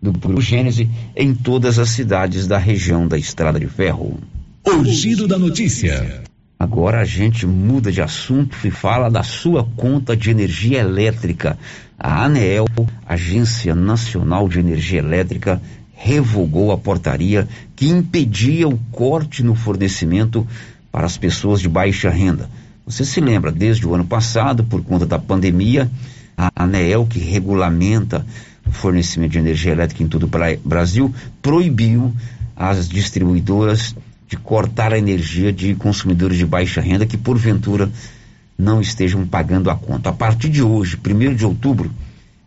do 0.01 0.13
Grupo 0.13 0.41
Gênese 0.41 0.91
em 1.15 1.35
todas 1.35 1.79
as 1.79 1.91
cidades 1.91 2.47
da 2.47 2.59
região 2.59 3.07
da 3.07 3.19
Estrada 3.19 3.61
de 3.61 3.67
Ferro. 3.67 4.19
O 4.65 4.85
giro 4.85 5.29
da 5.29 5.39
notícia. 5.39 6.23
Agora 6.59 7.01
a 7.01 7.05
gente 7.05 7.47
muda 7.47 7.91
de 7.91 8.01
assunto 8.01 8.57
e 8.65 8.71
fala 8.71 9.11
da 9.11 9.23
sua 9.23 9.65
conta 9.77 10.17
de 10.17 10.31
energia 10.31 10.79
elétrica. 10.79 11.59
A 11.99 12.25
ANEEL, 12.25 12.67
Agência 13.07 13.75
Nacional 13.75 14.49
de 14.49 14.61
Energia 14.61 15.01
Elétrica, 15.01 15.61
revogou 15.93 16.73
a 16.73 16.79
portaria 16.79 17.49
que 17.77 17.89
impedia 17.89 18.69
o 18.69 18.79
corte 18.91 19.43
no 19.43 19.55
fornecimento 19.55 20.47
para 20.91 21.07
as 21.07 21.17
pessoas 21.17 21.61
de 21.61 21.69
baixa 21.69 22.11
renda. 22.11 22.49
Você 22.87 23.05
se 23.05 23.21
lembra, 23.21 23.53
desde 23.53 23.87
o 23.87 23.95
ano 23.95 24.05
passado, 24.05 24.65
por 24.65 24.83
conta 24.83 25.07
da 25.07 25.19
pandemia, 25.19 25.91
a 26.37 26.51
ANEEL, 26.65 27.07
que 27.07 27.19
regulamenta 27.19 28.27
o 28.67 28.73
fornecimento 28.73 29.33
de 29.33 29.39
energia 29.39 29.73
elétrica 29.73 30.03
em 30.03 30.09
todo 30.09 30.25
o 30.25 30.69
Brasil, 30.69 31.15
proibiu 31.41 32.13
as 32.57 32.89
distribuidoras 32.89 33.95
de 34.29 34.37
cortar 34.37 34.93
a 34.93 34.99
energia 34.99 35.53
de 35.53 35.75
consumidores 35.75 36.39
de 36.39 36.47
baixa 36.47 36.81
renda 36.81 37.07
que, 37.07 37.17
porventura, 37.17 37.91
não 38.59 38.81
estejam 38.81 39.27
pagando 39.27 39.71
a 39.71 39.77
conta. 39.77 40.11
A 40.11 40.13
partir 40.13 40.49
de 40.49 40.63
hoje, 40.63 40.97
1 40.97 41.35
de 41.35 41.45
outubro, 41.45 41.91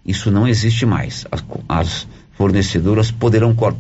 isso 0.06 0.32
não 0.32 0.48
existe 0.48 0.86
mais. 0.86 1.26
As, 1.32 1.44
as 1.68 2.08
fornecedoras 2.34 3.12
poderão 3.12 3.54
cor, 3.54 3.76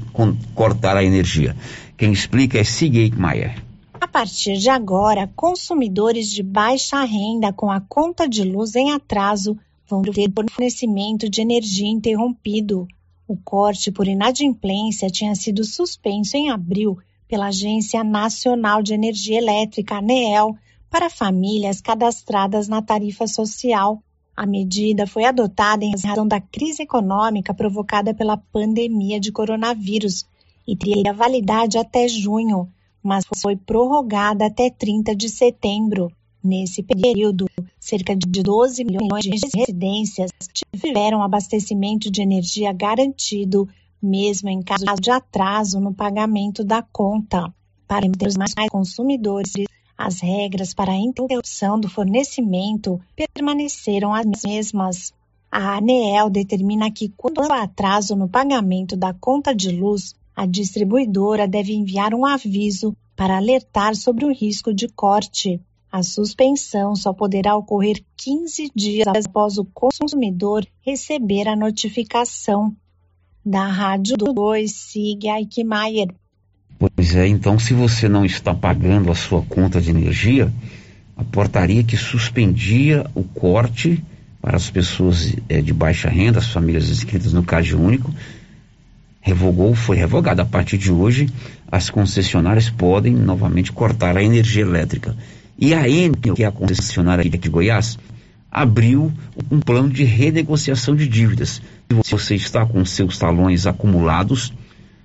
cortar 0.53 0.97
a 0.97 1.03
energia. 1.03 1.55
Quem 1.97 2.11
explica 2.11 2.57
é 2.59 2.63
Sigate 2.63 3.17
Maier. 3.17 3.64
A 3.99 4.07
partir 4.07 4.57
de 4.57 4.69
agora, 4.69 5.31
consumidores 5.35 6.29
de 6.29 6.43
baixa 6.43 7.03
renda 7.03 7.53
com 7.53 7.71
a 7.71 7.79
conta 7.79 8.27
de 8.27 8.43
luz 8.43 8.75
em 8.75 8.91
atraso 8.91 9.57
vão 9.87 10.01
ter 10.01 10.31
fornecimento 10.31 11.29
de 11.29 11.41
energia 11.41 11.87
interrompido. 11.87 12.87
O 13.27 13.35
corte 13.37 13.91
por 13.91 14.07
inadimplência 14.07 15.09
tinha 15.09 15.33
sido 15.35 15.63
suspenso 15.63 16.37
em 16.37 16.49
abril 16.49 16.97
pela 17.27 17.47
Agência 17.47 18.03
Nacional 18.03 18.83
de 18.83 18.93
Energia 18.93 19.37
Elétrica, 19.37 19.95
ANEEL, 19.95 20.55
para 20.89 21.09
famílias 21.09 21.81
cadastradas 21.81 22.67
na 22.67 22.81
tarifa 22.81 23.27
social. 23.27 24.01
A 24.35 24.45
medida 24.45 25.07
foi 25.07 25.25
adotada 25.25 25.83
em 25.83 25.91
razão 25.91 26.27
da 26.27 26.39
crise 26.39 26.83
econômica 26.83 27.53
provocada 27.53 28.13
pela 28.13 28.37
pandemia 28.37 29.19
de 29.19 29.31
coronavírus 29.31 30.25
e 30.67 30.75
teria 30.75 31.13
validade 31.13 31.77
até 31.77 32.07
junho, 32.07 32.69
mas 33.05 33.23
foi 33.41 33.55
prorrogada 33.55 34.47
até 34.47 34.69
30 34.69 35.15
de 35.15 35.29
setembro. 35.29 36.11
Nesse 36.43 36.83
período, 36.83 37.45
cerca 37.79 38.15
de 38.15 38.43
12 38.43 38.83
milhões 38.83 39.23
de 39.23 39.29
residências 39.55 40.31
tiveram 40.53 41.23
abastecimento 41.23 42.11
de 42.11 42.21
energia 42.21 42.73
garantido 42.73 43.67
mesmo 44.01 44.49
em 44.49 44.61
caso 44.61 44.85
de 45.01 45.09
atraso 45.09 45.79
no 45.79 45.93
pagamento 45.93 46.63
da 46.63 46.81
conta. 46.81 47.53
Para 47.87 48.05
os 48.05 48.35
mais 48.35 48.53
consumidores, 48.69 49.51
as 49.97 50.19
regras 50.19 50.73
para 50.73 50.91
a 50.91 50.97
interrupção 50.97 51.79
do 51.79 51.89
fornecimento 51.89 52.99
permaneceram 53.15 54.13
as 54.13 54.25
mesmas. 54.45 55.13
A 55.51 55.77
ANEEL 55.77 56.29
determina 56.29 56.91
que, 56.91 57.09
quando 57.15 57.41
há 57.41 57.63
atraso 57.63 58.15
no 58.15 58.27
pagamento 58.27 58.97
da 58.97 59.13
conta 59.13 59.55
de 59.55 59.71
luz, 59.71 60.13
a 60.35 60.45
distribuidora 60.45 61.47
deve 61.47 61.73
enviar 61.73 62.13
um 62.13 62.25
aviso 62.25 62.95
para 63.15 63.37
alertar 63.37 63.95
sobre 63.95 64.25
o 64.25 64.33
risco 64.33 64.73
de 64.73 64.87
corte. 64.89 65.61
A 65.91 66.03
suspensão 66.03 66.95
só 66.95 67.13
poderá 67.13 67.55
ocorrer 67.55 68.03
15 68.17 68.71
dias 68.75 69.07
após 69.07 69.57
o 69.57 69.63
consumidor 69.63 70.67
receber 70.81 71.47
a 71.47 71.55
notificação 71.55 72.75
da 73.45 73.65
Rádio 73.65 74.17
2, 74.17 74.71
siga 74.71 75.33
Aikmaier. 75.35 76.13
Pois 76.77 77.15
é, 77.15 77.27
então 77.27 77.57
se 77.57 77.73
você 77.73 78.09
não 78.09 78.25
está 78.25 78.53
pagando 78.53 79.09
a 79.09 79.15
sua 79.15 79.41
conta 79.43 79.79
de 79.79 79.89
energia, 79.89 80.51
a 81.15 81.23
portaria 81.23 81.83
que 81.83 81.95
suspendia 81.95 83.09
o 83.15 83.23
corte 83.23 84.03
para 84.41 84.57
as 84.57 84.69
pessoas 84.69 85.33
é, 85.47 85.61
de 85.61 85.73
baixa 85.73 86.09
renda, 86.09 86.39
as 86.39 86.49
famílias 86.51 86.89
inscritas 86.89 87.31
no 87.31 87.43
CAD 87.43 87.73
único, 87.75 88.13
revogou, 89.25 89.73
foi 89.73 89.97
revogada. 89.97 90.43
A 90.43 90.45
partir 90.45 90.77
de 90.77 90.91
hoje, 90.91 91.27
as 91.69 91.89
concessionárias 91.89 92.69
podem 92.69 93.11
novamente 93.11 93.71
cortar 93.71 94.15
a 94.15 94.23
energia 94.23 94.61
elétrica. 94.61 95.17
E 95.57 95.73
a 95.73 95.89
Enel, 95.89 96.35
que 96.35 96.43
é 96.43 96.45
a 96.45 96.51
concessionária 96.51 97.27
de 97.27 97.49
Goiás, 97.49 97.97
abriu 98.51 99.11
um 99.49 99.59
plano 99.59 99.89
de 99.89 100.03
renegociação 100.03 100.95
de 100.95 101.07
dívidas. 101.07 101.59
Se 102.03 102.11
você 102.11 102.35
está 102.35 102.65
com 102.67 102.85
seus 102.85 103.17
talões 103.17 103.65
acumulados, 103.65 104.53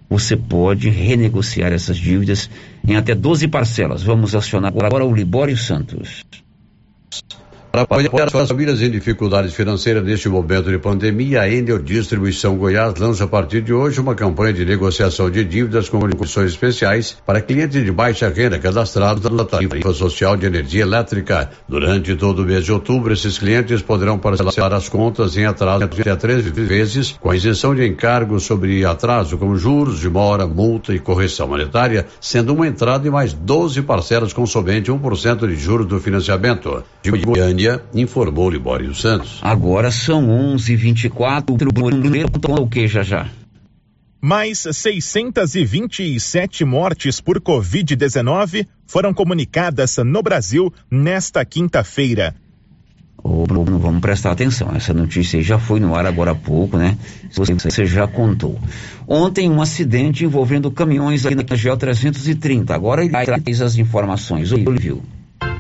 você 0.09 0.37
pode 0.37 0.91
renegociar 0.91 1.73
essas 1.73 1.97
dívidas 1.97 2.51
em 2.87 2.97
até 2.97 3.15
12 3.15 3.49
parcelas. 3.49 4.03
Vamos 4.03 4.35
acionar 4.35 4.71
agora 4.77 5.05
o 5.05 5.15
Libório 5.15 5.57
Santos. 5.57 6.27
Para 7.73 7.83
apoiar 7.83 8.11
as 8.25 8.49
famílias 8.49 8.83
em 8.83 8.91
dificuldades 8.91 9.55
financeiras 9.55 10.03
neste 10.03 10.29
momento 10.29 10.69
de 10.69 10.79
pandemia, 10.79 11.43
a 11.43 11.49
Endel 11.49 11.79
Distribuição 11.79 12.57
Goiás 12.57 12.97
lança 12.99 13.23
a 13.23 13.29
partir 13.29 13.63
de 13.63 13.73
hoje 13.73 14.01
uma 14.01 14.17
campanha 14.17 14.53
de 14.53 14.65
negociação 14.65 15.31
de 15.31 15.45
dívidas 15.45 15.89
com 15.89 16.01
condições 16.01 16.51
especiais 16.51 17.17
para 17.25 17.41
clientes 17.41 17.85
de 17.85 17.93
baixa 17.93 18.29
renda 18.29 18.59
cadastrados 18.59 19.31
na 19.31 19.45
tarifa 19.45 19.93
social 19.93 20.37
de 20.37 20.47
energia 20.47 20.83
elétrica. 20.83 21.49
Durante 21.69 22.17
todo 22.17 22.43
o 22.43 22.45
mês 22.45 22.65
de 22.65 22.73
outubro, 22.73 23.13
esses 23.13 23.39
clientes 23.39 23.81
poderão 23.83 24.19
parcelar 24.19 24.73
as 24.73 24.89
contas 24.89 25.37
em 25.37 25.45
atraso 25.45 25.85
até 25.85 26.17
três 26.17 26.45
vezes, 26.45 27.13
com 27.21 27.33
isenção 27.33 27.73
de 27.73 27.87
encargos 27.87 28.43
sobre 28.43 28.85
atraso, 28.85 29.39
como 29.39 29.55
juros, 29.55 30.01
demora, 30.01 30.45
multa 30.45 30.93
e 30.93 30.99
correção 30.99 31.47
monetária, 31.47 32.05
sendo 32.21 32.53
uma 32.53 32.67
entrada 32.67 33.07
e 33.07 33.11
mais 33.13 33.33
12 33.33 33.83
parcelas 33.83 34.33
com 34.33 34.45
somente 34.45 34.91
1% 34.91 35.47
de 35.47 35.55
juros 35.55 35.87
do 35.87 36.01
financiamento. 36.01 36.83
De 37.03 37.11
Goiânia, 37.13 37.60
Goiânia, 37.61 37.83
informou 37.95 38.49
Libório 38.49 38.95
Santos. 38.95 39.39
Agora 39.43 39.91
são 39.91 40.29
11:24. 40.29 41.57
O 42.59 42.67
que 42.67 42.89
já 42.89 43.03
já? 43.03 43.29
Mais 44.23 44.67
627 44.71 46.65
mortes 46.65 47.21
por 47.21 47.41
Covid-19 47.41 48.67
foram 48.87 49.13
comunicadas 49.15 49.97
no 49.99 50.23
Brasil 50.23 50.73
nesta 50.91 51.45
quinta-feira. 51.45 52.35
Ô 53.23 53.45
Bruno, 53.45 53.79
vamos 53.79 54.01
prestar 54.01 54.33
atenção. 54.33 54.75
Essa 54.75 54.95
notícia 54.95 55.43
já 55.43 55.59
foi 55.59 55.79
no 55.81 55.95
ar 55.95 56.07
agora 56.07 56.31
há 56.31 56.35
pouco, 56.35 56.79
né? 56.79 56.97
Você, 57.33 57.55
você 57.55 57.85
já 57.85 58.07
contou. 58.07 58.59
Ontem, 59.07 59.51
um 59.51 59.61
acidente 59.61 60.25
envolvendo 60.25 60.71
caminhões 60.71 61.27
aqui 61.27 61.35
na 61.35 61.43
GO 61.43 61.77
330. 61.77 62.75
Agora 62.75 63.05
ele 63.05 63.11
traz 63.25 63.61
as 63.61 63.77
informações. 63.77 64.53
Olívio. 64.53 65.03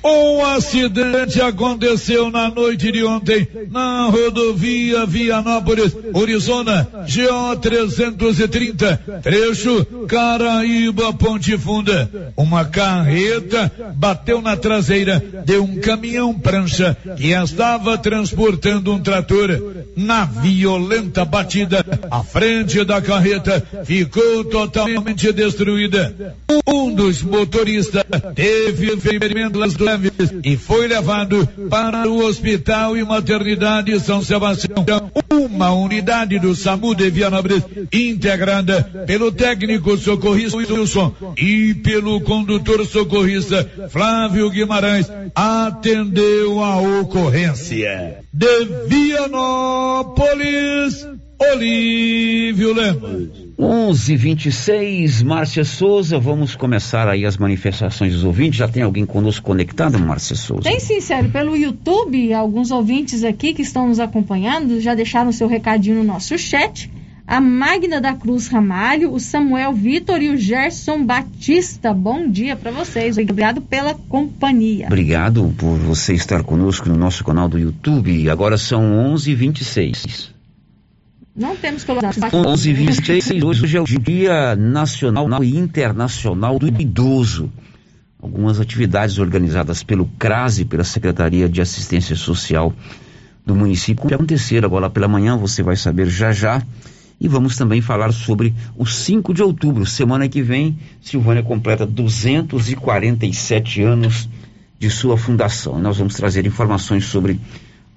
Um 0.02 0.42
acidente 0.44 1.42
aconteceu 1.42 2.30
na 2.30 2.50
noite 2.50 2.90
de 2.90 3.04
ontem 3.04 3.46
na 3.70 4.06
rodovia 4.06 5.04
Vianópolis, 5.04 5.94
Arizona, 6.14 6.88
GO 7.06 7.56
330, 7.56 9.20
trecho 9.22 9.84
Caraíba 10.08 11.12
Ponte 11.12 11.56
Funda. 11.58 12.32
Uma 12.34 12.64
carreta 12.64 13.70
bateu 13.94 14.40
na 14.40 14.56
traseira 14.56 15.22
de 15.44 15.58
um 15.58 15.78
caminhão 15.80 16.32
prancha 16.32 16.96
que 17.16 17.32
estava 17.32 17.98
transportando 17.98 18.92
um 18.92 19.00
trator. 19.00 19.84
Na 19.96 20.24
violenta 20.24 21.26
batida, 21.26 21.84
a 22.10 22.24
frente 22.24 22.82
da 22.84 23.02
carreta 23.02 23.62
ficou 23.84 24.44
totalmente 24.44 25.30
destruída. 25.30 26.34
Um 26.66 26.94
dos 26.94 27.22
motoristas 27.22 28.04
teve 28.34 28.96
ferimentos 28.96 29.74
leves 29.90 30.32
e 30.44 30.56
foi 30.56 30.86
levado 30.86 31.46
para 31.68 32.08
o 32.08 32.24
Hospital 32.24 32.96
e 32.96 33.04
Maternidade 33.04 33.98
São 34.00 34.22
Sebastião. 34.22 34.86
Uma 35.32 35.72
unidade 35.72 36.38
do 36.38 36.54
SAMU 36.54 36.94
de 36.94 37.10
Vianópolis 37.10 37.64
integrada 37.92 38.82
pelo 39.06 39.32
técnico 39.32 39.98
socorrista 39.98 40.56
Wilson 40.58 41.12
e 41.36 41.74
pelo 41.74 42.20
condutor 42.20 42.86
socorrista 42.86 43.68
Flávio 43.90 44.50
Guimarães 44.50 45.10
atendeu 45.34 46.62
a 46.62 46.80
ocorrência. 47.00 48.18
De 48.32 48.64
Vianópolis, 48.86 50.14
Olívio 51.52 52.74
Lemos. 52.74 53.39
11:26 53.60 55.22
Márcia 55.22 55.66
Souza, 55.66 56.18
vamos 56.18 56.56
começar 56.56 57.06
aí 57.06 57.26
as 57.26 57.36
manifestações 57.36 58.14
dos 58.14 58.24
ouvintes. 58.24 58.58
Já 58.58 58.66
tem 58.66 58.82
alguém 58.82 59.04
conosco 59.04 59.44
conectado, 59.44 59.98
Márcia 59.98 60.34
Souza? 60.34 60.62
Tem 60.62 60.80
sim, 60.80 60.98
sério. 61.02 61.30
Pelo 61.30 61.54
YouTube, 61.54 62.32
alguns 62.32 62.70
ouvintes 62.70 63.22
aqui 63.22 63.52
que 63.52 63.60
estão 63.60 63.86
nos 63.88 64.00
acompanhando 64.00 64.80
já 64.80 64.94
deixaram 64.94 65.30
seu 65.30 65.46
recadinho 65.46 65.96
no 65.96 66.04
nosso 66.04 66.38
chat. 66.38 66.90
A 67.26 67.38
Magna 67.38 68.00
da 68.00 68.14
Cruz 68.14 68.48
Ramalho, 68.48 69.12
o 69.12 69.20
Samuel 69.20 69.74
Vitor 69.74 70.22
e 70.22 70.30
o 70.30 70.38
Gerson 70.38 71.04
Batista. 71.04 71.92
Bom 71.92 72.28
dia 72.28 72.56
para 72.56 72.70
vocês. 72.70 73.18
Obrigado 73.18 73.60
pela 73.60 73.94
companhia. 74.08 74.86
Obrigado 74.86 75.54
por 75.58 75.76
você 75.76 76.14
estar 76.14 76.42
conosco 76.42 76.88
no 76.88 76.96
nosso 76.96 77.22
canal 77.22 77.46
do 77.46 77.58
YouTube. 77.58 78.30
Agora 78.30 78.56
são 78.56 78.82
11:26. 79.12 80.39
Não 81.40 81.56
temos 81.56 81.84
colocação. 81.84 82.28
11 82.34 82.72
26 82.74 83.42
hoje 83.42 83.74
é 83.74 83.80
o 83.80 83.84
Dia 83.84 84.54
Nacional 84.54 85.42
e 85.42 85.56
Internacional 85.56 86.58
do 86.58 86.68
Idoso. 86.68 87.50
Algumas 88.20 88.60
atividades 88.60 89.18
organizadas 89.18 89.82
pelo 89.82 90.04
CRASE, 90.18 90.66
pela 90.66 90.84
Secretaria 90.84 91.48
de 91.48 91.62
Assistência 91.62 92.14
Social 92.14 92.74
do 93.46 93.54
município, 93.54 94.06
que 94.06 94.12
aconteceram 94.12 94.66
agora 94.66 94.90
pela 94.90 95.08
manhã, 95.08 95.34
você 95.34 95.62
vai 95.62 95.76
saber 95.76 96.10
já 96.10 96.30
já. 96.30 96.62
E 97.18 97.26
vamos 97.26 97.56
também 97.56 97.80
falar 97.80 98.12
sobre 98.12 98.54
o 98.76 98.84
5 98.84 99.32
de 99.32 99.42
outubro, 99.42 99.86
semana 99.86 100.28
que 100.28 100.42
vem, 100.42 100.78
Silvânia 101.00 101.42
completa 101.42 101.86
247 101.86 103.82
anos 103.82 104.28
de 104.78 104.90
sua 104.90 105.16
fundação. 105.16 105.78
Nós 105.78 105.96
vamos 105.96 106.14
trazer 106.16 106.46
informações 106.46 107.06
sobre 107.06 107.40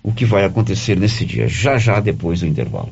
o 0.01 0.13
que 0.13 0.23
vai 0.23 0.45
acontecer 0.45 0.97
nesse 0.97 1.25
dia, 1.25 1.49
já 1.49 1.77
já 1.77 1.99
depois 1.99 2.39
do 2.39 2.47
intervalo. 2.47 2.91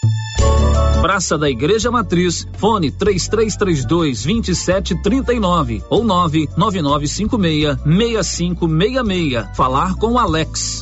Praça 1.01 1.37
da 1.37 1.49
Igreja 1.49 1.89
Matriz, 1.89 2.47
fone 2.57 2.91
3332 2.91 4.23
2739 4.23 5.83
ou 5.89 6.03
99956 6.03 7.77
6566. 7.83 9.55
Falar 9.55 9.95
com 9.95 10.19
Alex. 10.19 10.81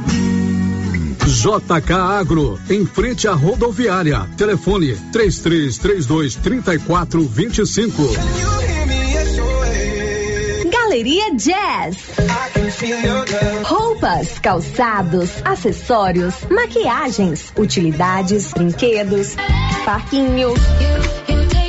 JK 1.31 1.93
Agro, 1.93 2.59
em 2.69 2.85
frente 2.85 3.25
à 3.25 3.33
rodoviária. 3.33 4.29
Telefone 4.35 4.95
3332 5.13 6.35
3425. 6.35 8.03
Galeria 10.69 11.33
Jazz. 11.35 11.97
Roupas, 13.63 14.39
calçados, 14.39 15.29
acessórios, 15.45 16.35
maquiagens, 16.49 17.53
utilidades, 17.57 18.51
brinquedos, 18.51 19.35
parquinho. 19.85 20.53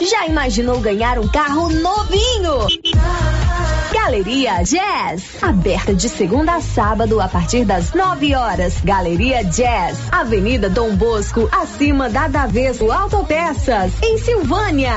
Já 0.00 0.26
imaginou 0.26 0.80
ganhar 0.80 1.18
um 1.18 1.28
carro 1.28 1.68
novinho? 1.68 2.66
Galeria 3.92 4.62
Jazz, 4.62 5.42
aberta 5.42 5.94
de 5.94 6.08
segunda 6.08 6.54
a 6.54 6.60
sábado 6.60 7.20
a 7.20 7.28
partir 7.28 7.64
das 7.64 7.92
9 7.92 8.34
horas. 8.34 8.80
Galeria 8.82 9.44
Jazz, 9.44 9.98
Avenida 10.10 10.70
Dom 10.70 10.96
Bosco, 10.96 11.48
acima 11.52 12.08
da 12.08 12.26
Daveso 12.26 12.90
Autopeças, 12.90 13.92
em 14.02 14.16
Silvânia. 14.16 14.94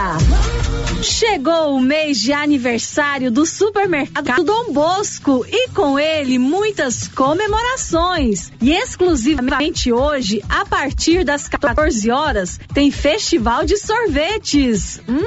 Chegou 1.02 1.76
o 1.76 1.82
mês 1.82 2.20
de 2.20 2.32
aniversário 2.32 3.30
do 3.30 3.46
supermercado 3.46 4.44
Dom 4.44 4.72
Bosco 4.72 5.46
e 5.50 5.70
com 5.70 6.00
ele 6.00 6.40
muitas 6.40 7.08
comemorações. 7.10 8.52
E 8.62 8.72
exclusivamente 8.72 9.92
hoje, 9.92 10.42
a 10.48 10.66
partir 10.66 11.26
das 11.26 11.48
14 11.48 12.10
horas, 12.10 12.60
tem 12.74 12.90
festival 12.90 13.66
de 13.66 13.76
sorvetes. 13.78 14.93
Hum, 15.08 15.24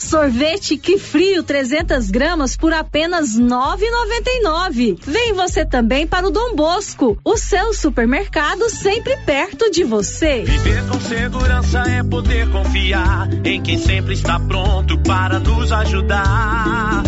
Sorvete 0.00 0.76
que 0.78 0.98
frio 0.98 1.42
300 1.42 2.10
gramas 2.10 2.56
por 2.56 2.72
apenas 2.72 3.38
9,99. 3.38 4.98
Vem 5.06 5.34
você 5.34 5.64
também 5.64 6.06
para 6.06 6.26
o 6.26 6.30
Dom 6.30 6.56
Bosco, 6.56 7.18
o 7.22 7.36
seu 7.36 7.74
supermercado 7.74 8.68
sempre 8.70 9.16
perto 9.18 9.70
de 9.70 9.84
você. 9.84 10.42
Viver 10.42 10.86
com 10.88 10.98
segurança 11.00 11.80
é 11.80 12.02
poder 12.02 12.50
confiar 12.50 13.28
em 13.44 13.62
quem 13.62 13.78
sempre 13.78 14.14
está 14.14 14.40
pronto 14.40 14.98
para 15.02 15.38
nos 15.38 15.70
ajudar. 15.70 17.02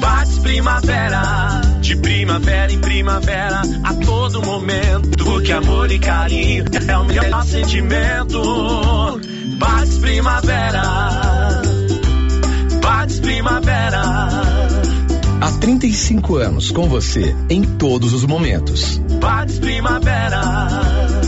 Bates 0.00 0.38
Primavera, 0.38 1.60
de 1.80 1.96
primavera 1.96 2.72
em 2.72 2.78
primavera, 2.78 3.62
a 3.84 3.94
todo 3.94 4.42
momento. 4.42 5.24
Porque 5.24 5.52
amor 5.52 5.90
e 5.90 5.98
carinho 5.98 6.64
é 6.86 6.98
o 6.98 7.04
melhor 7.04 7.44
sentimento. 7.44 9.20
Bates 9.58 9.98
Primavera, 9.98 10.82
Bates 12.82 13.20
Primavera. 13.20 14.02
Há 15.40 15.52
35 15.60 16.36
anos 16.36 16.70
com 16.70 16.88
você 16.88 17.34
em 17.48 17.62
todos 17.62 18.12
os 18.12 18.24
momentos. 18.24 18.98
Bates 19.20 19.58
Primavera. 19.58 21.27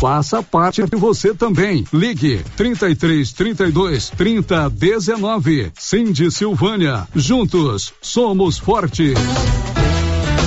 Faça 0.00 0.44
parte 0.44 0.84
de 0.84 0.96
você 0.96 1.34
também. 1.34 1.84
Ligue 1.92 2.40
33 2.56 3.32
32 3.32 4.10
30 4.10 4.70
19. 4.70 5.72
Cindy 5.76 6.30
Silvânia. 6.30 7.08
Juntos 7.16 7.92
somos 8.00 8.58
fortes. 8.58 9.14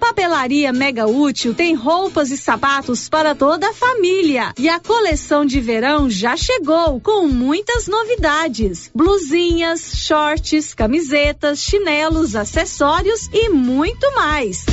Papelaria 0.00 0.72
Mega 0.72 1.06
Útil 1.06 1.54
tem 1.54 1.74
roupas 1.74 2.30
e 2.30 2.36
sapatos 2.36 3.08
para 3.08 3.34
toda 3.34 3.68
a 3.68 3.74
família. 3.74 4.52
E 4.58 4.68
a 4.68 4.80
coleção 4.80 5.44
de 5.44 5.60
verão 5.60 6.08
já 6.10 6.36
chegou 6.36 6.98
com 7.00 7.28
muitas 7.28 7.86
novidades: 7.86 8.90
blusinhas, 8.94 9.92
shorts, 9.94 10.74
camisetas, 10.74 11.60
chinelos, 11.60 12.34
acessórios 12.34 13.28
e 13.32 13.50
muito 13.50 14.12
mais. 14.14 14.64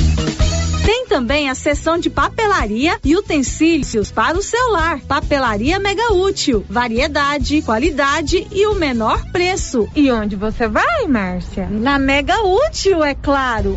Tem 0.88 1.04
também 1.04 1.50
a 1.50 1.54
seção 1.54 1.98
de 1.98 2.08
papelaria 2.08 2.98
e 3.04 3.14
utensílios 3.14 4.10
para 4.10 4.38
o 4.38 4.42
celular. 4.42 5.00
Papelaria 5.00 5.78
Mega 5.78 6.14
Útil. 6.14 6.64
Variedade, 6.66 7.60
qualidade 7.60 8.46
e 8.50 8.66
o 8.66 8.74
menor 8.74 9.22
preço. 9.30 9.86
E 9.94 10.10
onde 10.10 10.34
você 10.34 10.66
vai, 10.66 11.06
Márcia? 11.06 11.68
Na 11.70 11.98
Mega 11.98 12.40
Útil, 12.42 13.04
é 13.04 13.14
claro. 13.14 13.76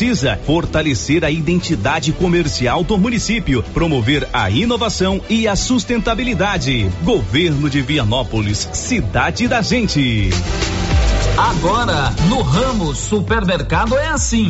precisa 0.01 0.35
fortalecer 0.47 1.23
a 1.23 1.29
identidade 1.29 2.11
comercial 2.11 2.83
do 2.83 2.97
município, 2.97 3.61
promover 3.71 4.27
a 4.33 4.49
inovação 4.49 5.21
e 5.29 5.47
a 5.47 5.55
sustentabilidade. 5.55 6.89
Governo 7.03 7.69
de 7.69 7.83
Vianópolis, 7.83 8.67
cidade 8.73 9.47
da 9.47 9.61
gente. 9.61 10.31
Agora, 11.37 12.09
no 12.29 12.41
ramo 12.41 12.95
supermercado 12.95 13.95
é 13.95 14.07
assim. 14.07 14.49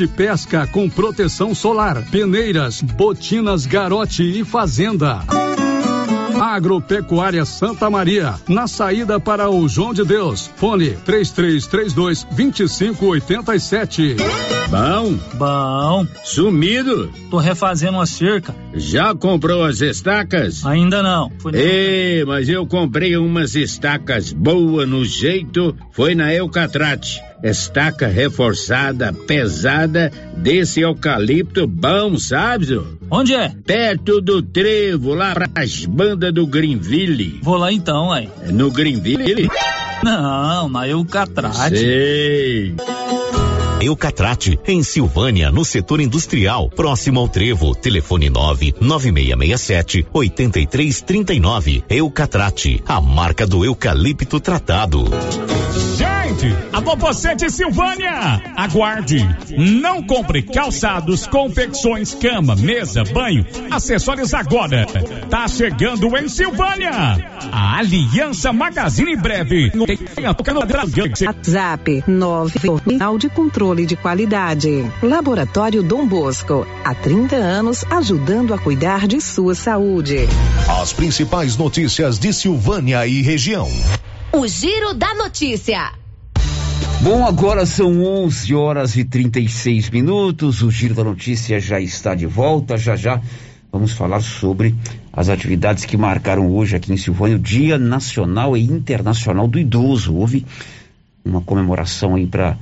pesca 0.07 0.67
com 0.67 0.89
proteção 0.89 1.53
solar, 1.53 2.03
peneiras, 2.09 2.81
botinas, 2.81 3.65
garote 3.65 4.23
e 4.23 4.43
fazenda. 4.43 5.21
Agropecuária 6.41 7.45
Santa 7.45 7.89
Maria, 7.89 8.33
na 8.47 8.67
saída 8.67 9.19
para 9.19 9.49
o 9.49 9.69
João 9.69 9.93
de 9.93 10.03
Deus. 10.03 10.49
Fone 10.55 10.91
3332 11.05 12.23
2587. 12.31 14.15
Bom? 14.69 15.19
Bom. 15.35 16.07
Sumido? 16.23 17.11
Tô 17.29 17.37
refazendo 17.37 17.99
a 17.99 18.05
cerca. 18.05 18.55
Já 18.73 19.13
comprou 19.13 19.63
as 19.63 19.81
estacas? 19.81 20.65
Ainda 20.65 21.03
não. 21.03 21.31
Ei, 21.53 22.25
mas 22.25 22.49
eu 22.49 22.65
comprei 22.65 23.15
umas 23.17 23.53
estacas 23.55 24.33
boas 24.33 24.89
no 24.89 25.05
jeito, 25.05 25.75
foi 25.91 26.15
na 26.15 26.33
Eucatrate. 26.33 27.21
Estaca 27.43 28.07
reforçada, 28.07 29.11
pesada, 29.11 30.11
desse 30.37 30.81
eucalipto 30.81 31.65
bom, 31.67 32.17
sabe? 32.17 32.79
Onde 33.09 33.33
é? 33.33 33.49
Perto 33.65 34.21
do 34.21 34.41
trevo, 34.41 35.13
lá 35.13 35.33
pras 35.33 35.85
bandas 35.85 36.33
do 36.33 36.45
Greenville. 36.45 37.39
Vou 37.41 37.57
lá 37.57 37.71
então, 37.71 38.11
aí. 38.11 38.29
No 38.51 38.69
Greenville? 38.71 39.49
Não, 40.03 40.69
na 40.69 40.87
Eucatrate. 40.87 41.77
Sei. 41.77 42.75
Eucatrate, 43.81 44.59
em 44.67 44.83
Silvânia, 44.83 45.49
no 45.49 45.65
setor 45.65 46.01
industrial, 46.01 46.69
próximo 46.69 47.19
ao 47.19 47.27
Trevo. 47.27 47.73
Telefone 47.73 48.29
9 48.29 48.75
9667 48.79 50.05
8339. 50.13 51.83
Eucatrate, 51.89 52.83
a 52.87 53.01
marca 53.01 53.47
do 53.47 53.65
eucalipto 53.65 54.39
tratado. 54.39 55.05
Gente, 55.97 56.20
você 57.01 57.35
de 57.35 57.49
Silvânia, 57.49 58.41
aguarde. 58.55 59.17
Não 59.57 60.03
compre 60.03 60.43
calçados, 60.43 61.25
confecções, 61.25 62.13
cama, 62.13 62.55
mesa, 62.55 63.03
banho, 63.03 63.45
acessórios 63.71 64.33
agora. 64.33 64.85
Tá 65.29 65.47
chegando 65.47 66.15
em 66.15 66.29
Silvânia. 66.29 66.91
A 67.51 67.79
Aliança 67.79 68.53
Magazine 68.53 69.15
Breve. 69.15 69.71
WhatsApp 71.25 72.03
9 72.07 72.59
Final 72.87 73.17
de 73.17 73.29
Controle 73.29 73.85
de 73.85 73.95
Qualidade. 73.95 74.85
Laboratório 75.01 75.81
Dom 75.81 76.07
Bosco. 76.07 76.67
Há 76.85 76.93
30 76.93 77.35
anos 77.35 77.83
ajudando 77.89 78.53
a 78.53 78.59
cuidar 78.59 79.07
de 79.07 79.19
sua 79.19 79.55
saúde. 79.55 80.27
As 80.81 80.93
principais 80.93 81.57
notícias 81.57 82.19
de 82.19 82.31
Silvânia 82.31 83.05
e 83.07 83.21
região. 83.21 83.67
O 84.31 84.47
Giro 84.47 84.93
da 84.93 85.13
Notícia. 85.15 86.00
Bom, 87.03 87.25
agora 87.25 87.65
são 87.65 88.03
11 88.03 88.53
horas 88.53 88.95
e 88.95 89.03
36 89.03 89.89
minutos. 89.89 90.61
O 90.61 90.69
Giro 90.69 90.93
da 90.93 91.03
Notícia 91.03 91.59
já 91.59 91.79
está 91.79 92.13
de 92.13 92.27
volta. 92.27 92.77
Já 92.77 92.95
já 92.95 93.19
vamos 93.71 93.93
falar 93.93 94.21
sobre 94.21 94.75
as 95.11 95.27
atividades 95.27 95.83
que 95.83 95.97
marcaram 95.97 96.51
hoje 96.51 96.75
aqui 96.75 96.93
em 96.93 96.97
Silvânia 96.97 97.37
o 97.37 97.39
Dia 97.39 97.79
Nacional 97.79 98.55
e 98.55 98.61
Internacional 98.61 99.47
do 99.47 99.57
Idoso. 99.57 100.13
Houve 100.13 100.45
uma 101.25 101.41
comemoração 101.41 102.13
aí 102.13 102.27
para 102.27 102.55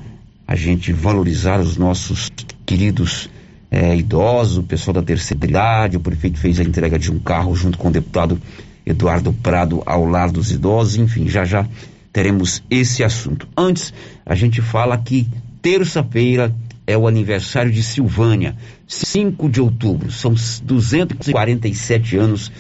a 0.48 0.56
gente 0.56 0.94
valorizar 0.94 1.60
os 1.60 1.76
nossos 1.76 2.32
queridos 2.66 3.30
eh, 3.70 3.98
idosos, 3.98 4.58
o 4.60 4.64
pessoal 4.64 4.94
da 4.94 5.04
terceira 5.04 5.46
idade. 5.46 5.98
O 5.98 6.00
prefeito 6.00 6.40
fez 6.40 6.62
a 6.62 6.64
entrega 6.64 6.98
de 6.98 7.12
um 7.12 7.20
carro 7.20 7.54
junto 7.58 7.78
com 7.78 7.90
o 7.90 7.92
deputado 7.92 8.42
Eduardo 8.86 9.34
Prado 9.34 9.84
ao 9.86 10.06
lar 10.06 10.32
dos 10.32 10.50
idosos. 10.50 10.96
Enfim, 10.96 11.28
já 11.28 11.44
já 11.44 11.68
teremos 12.12 12.64
esse 12.70 13.04
assunto. 13.04 13.48
Antes, 13.58 13.94
a 14.26 14.36
gente 14.36 14.62
fala 14.62 14.98
que 14.98 15.28
terça-feira 15.62 16.56
é 16.86 16.98
o 16.98 17.08
aniversário 17.08 17.72
de 17.72 17.84
Silvânia, 17.84 18.56
5 18.88 19.48
de 19.50 19.62
outubro, 19.62 20.12
são 20.12 20.34
247 20.64 22.18
anos 22.18 22.52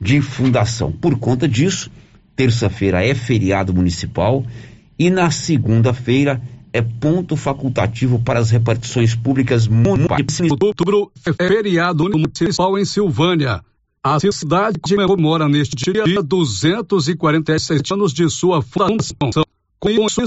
de 0.00 0.20
fundação. 0.20 0.92
Por 0.92 1.18
conta 1.18 1.48
disso, 1.48 1.90
terça-feira 2.36 3.04
é 3.04 3.14
feriado 3.14 3.72
municipal 3.72 4.44
e 4.98 5.08
na 5.10 5.30
segunda-feira 5.30 6.40
é 6.72 6.82
ponto 6.82 7.34
facultativo 7.34 8.18
para 8.18 8.38
as 8.38 8.50
repartições 8.50 9.14
públicas 9.14 9.66
municipais. 9.66 10.40
Outubro 10.60 11.10
é 11.26 11.32
feriado 11.32 12.04
municipal 12.10 12.78
em 12.78 12.84
Silvânia. 12.84 13.62
A 14.08 14.18
cidade 14.32 14.78
comemora 14.80 15.46
neste 15.46 15.76
dia 15.92 16.22
247 16.22 17.92
anos 17.92 18.10
de 18.10 18.30
sua 18.30 18.62
fundação. 18.62 19.44
Com 19.78 19.90
isso, 19.90 20.22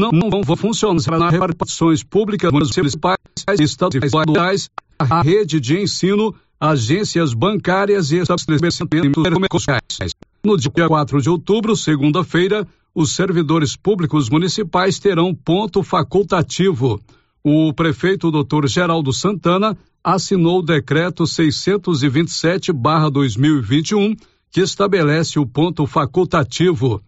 não, 0.00 0.10
não 0.12 0.30
vão 0.30 0.56
funcionar 0.56 1.30
repartições 1.30 2.04
públicas 2.04 2.52
municipais, 2.52 3.18
estaduais, 3.58 4.70
a 4.96 5.20
rede 5.20 5.58
de 5.58 5.82
ensino, 5.82 6.32
agências 6.60 7.34
bancárias 7.34 8.12
e 8.12 8.18
estabelecimentos 8.18 9.22
comerciais. 9.50 10.14
No 10.44 10.56
dia 10.56 10.86
4 10.86 11.20
de 11.20 11.28
outubro, 11.28 11.74
segunda-feira, 11.74 12.64
os 12.94 13.16
servidores 13.16 13.74
públicos 13.74 14.30
municipais 14.30 15.00
terão 15.00 15.34
ponto 15.34 15.82
facultativo. 15.82 17.00
O 17.46 17.74
prefeito 17.74 18.30
Dr. 18.30 18.66
Geraldo 18.66 19.12
Santana 19.12 19.76
assinou 20.02 20.60
o 20.60 20.62
decreto 20.62 21.24
627/2021, 21.24 24.16
que 24.50 24.62
estabelece 24.62 25.38
o 25.38 25.46
ponto 25.46 25.86
facultativo. 25.86 27.02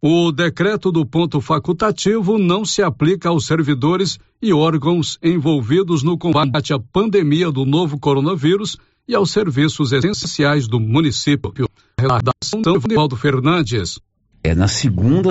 O 0.00 0.32
decreto 0.32 0.90
do 0.90 1.04
ponto 1.04 1.42
facultativo 1.42 2.38
não 2.38 2.64
se 2.64 2.82
aplica 2.82 3.28
aos 3.28 3.44
servidores 3.44 4.18
e 4.40 4.50
órgãos 4.50 5.18
envolvidos 5.22 6.02
no 6.02 6.16
combate 6.16 6.72
à 6.72 6.78
pandemia 6.78 7.52
do 7.52 7.66
novo 7.66 8.00
coronavírus 8.00 8.78
e 9.06 9.14
aos 9.14 9.30
serviços 9.30 9.92
essenciais 9.92 10.66
do 10.66 10.80
município. 10.80 11.52
Redação 12.00 12.62
Valdo 12.94 13.14
Fernandes. 13.14 14.00
É, 14.44 14.56
na 14.56 14.66
segunda 14.66 15.30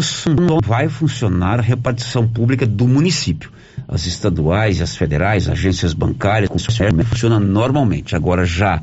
vai 0.63 0.87
funcionar 0.87 1.59
a 1.59 1.61
repartição 1.61 2.25
pública 2.25 2.65
do 2.65 2.87
município. 2.87 3.51
As 3.85 4.05
estaduais 4.05 4.81
as 4.81 4.95
federais, 4.95 5.49
agências 5.49 5.93
bancárias, 5.93 6.49
funcionam 6.49 7.39
normalmente. 7.39 8.15
Agora 8.15 8.45
já 8.45 8.81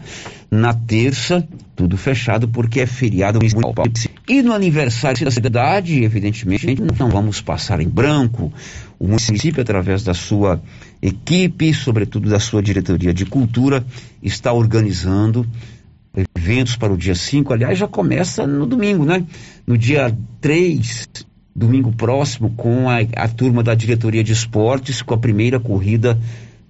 na 0.50 0.74
terça, 0.74 1.46
tudo 1.74 1.96
fechado 1.96 2.46
porque 2.46 2.80
é 2.80 2.86
feriado 2.86 3.38
municipal. 3.38 3.86
E 4.28 4.42
no 4.42 4.52
aniversário 4.52 5.24
da 5.24 5.30
cidade, 5.30 6.04
evidentemente, 6.04 6.76
não 6.98 7.08
vamos 7.08 7.40
passar 7.40 7.80
em 7.80 7.88
branco. 7.88 8.52
O 8.98 9.06
município, 9.06 9.62
através 9.62 10.02
da 10.02 10.12
sua 10.12 10.60
equipe, 11.00 11.72
sobretudo 11.72 12.28
da 12.28 12.38
sua 12.40 12.62
diretoria 12.62 13.14
de 13.14 13.24
cultura, 13.24 13.82
está 14.22 14.52
organizando 14.52 15.46
eventos 16.36 16.76
para 16.76 16.92
o 16.92 16.96
dia 16.96 17.14
5, 17.14 17.52
aliás, 17.52 17.78
já 17.78 17.86
começa 17.86 18.46
no 18.46 18.66
domingo, 18.66 19.04
né? 19.04 19.24
No 19.66 19.76
dia 19.76 20.16
3, 20.40 21.08
domingo 21.54 21.92
próximo, 21.92 22.50
com 22.56 22.88
a, 22.88 22.98
a 23.16 23.28
turma 23.28 23.62
da 23.62 23.74
diretoria 23.74 24.22
de 24.22 24.32
esportes, 24.32 25.02
com 25.02 25.14
a 25.14 25.18
primeira 25.18 25.58
corrida 25.58 26.18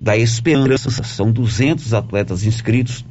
da 0.01 0.17
Esperança. 0.17 0.91
São 1.05 1.31
200 1.31 1.95
atletas 1.95 2.45
inscritos. 2.45 3.05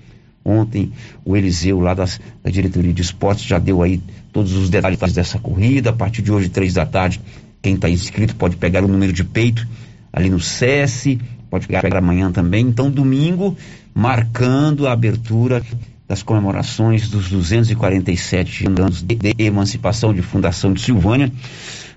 Ontem 0.44 0.94
o 1.26 1.36
Eliseu, 1.36 1.80
lá 1.80 1.94
das, 1.94 2.22
da 2.42 2.50
diretoria 2.50 2.94
de 2.94 3.02
esportes, 3.02 3.44
já 3.44 3.60
deu 3.60 3.82
aí 3.82 4.02
todos 4.32 4.54
os 4.54 4.70
detalhes 4.70 5.14
dessa 5.14 5.38
corrida. 5.38 5.90
A 5.90 5.94
partir 5.94 6.22
de 6.22 6.32
hoje, 6.32 6.50
três 6.50 6.74
da 6.74 6.86
tarde, 6.86 7.20
quem 7.62 7.76
está 7.76 7.90
inscrito 7.90 8.36
pode 8.36 8.56
pegar 8.56 8.84
o 8.84 8.88
número 8.88 9.12
de 9.12 9.24
peito 9.24 9.68
ali 10.12 10.30
no 10.30 10.40
SESI, 10.40 11.20
pode 11.50 11.68
pegar, 11.68 11.96
amanhã 11.96 12.32
também. 12.32 12.66
Então, 12.66 12.90
domingo, 12.90 13.58
marcando 13.94 14.88
a 14.88 14.94
abertura 14.94 15.62
das 16.08 16.24
comemorações 16.24 17.10
dos 17.10 17.30
247 17.30 18.68
anos 18.68 19.02
de, 19.02 19.18
emancipação 19.38 20.14
de 20.14 20.22
fundação 20.22 20.74
de 20.74 20.82
Silvânia. 20.82 21.32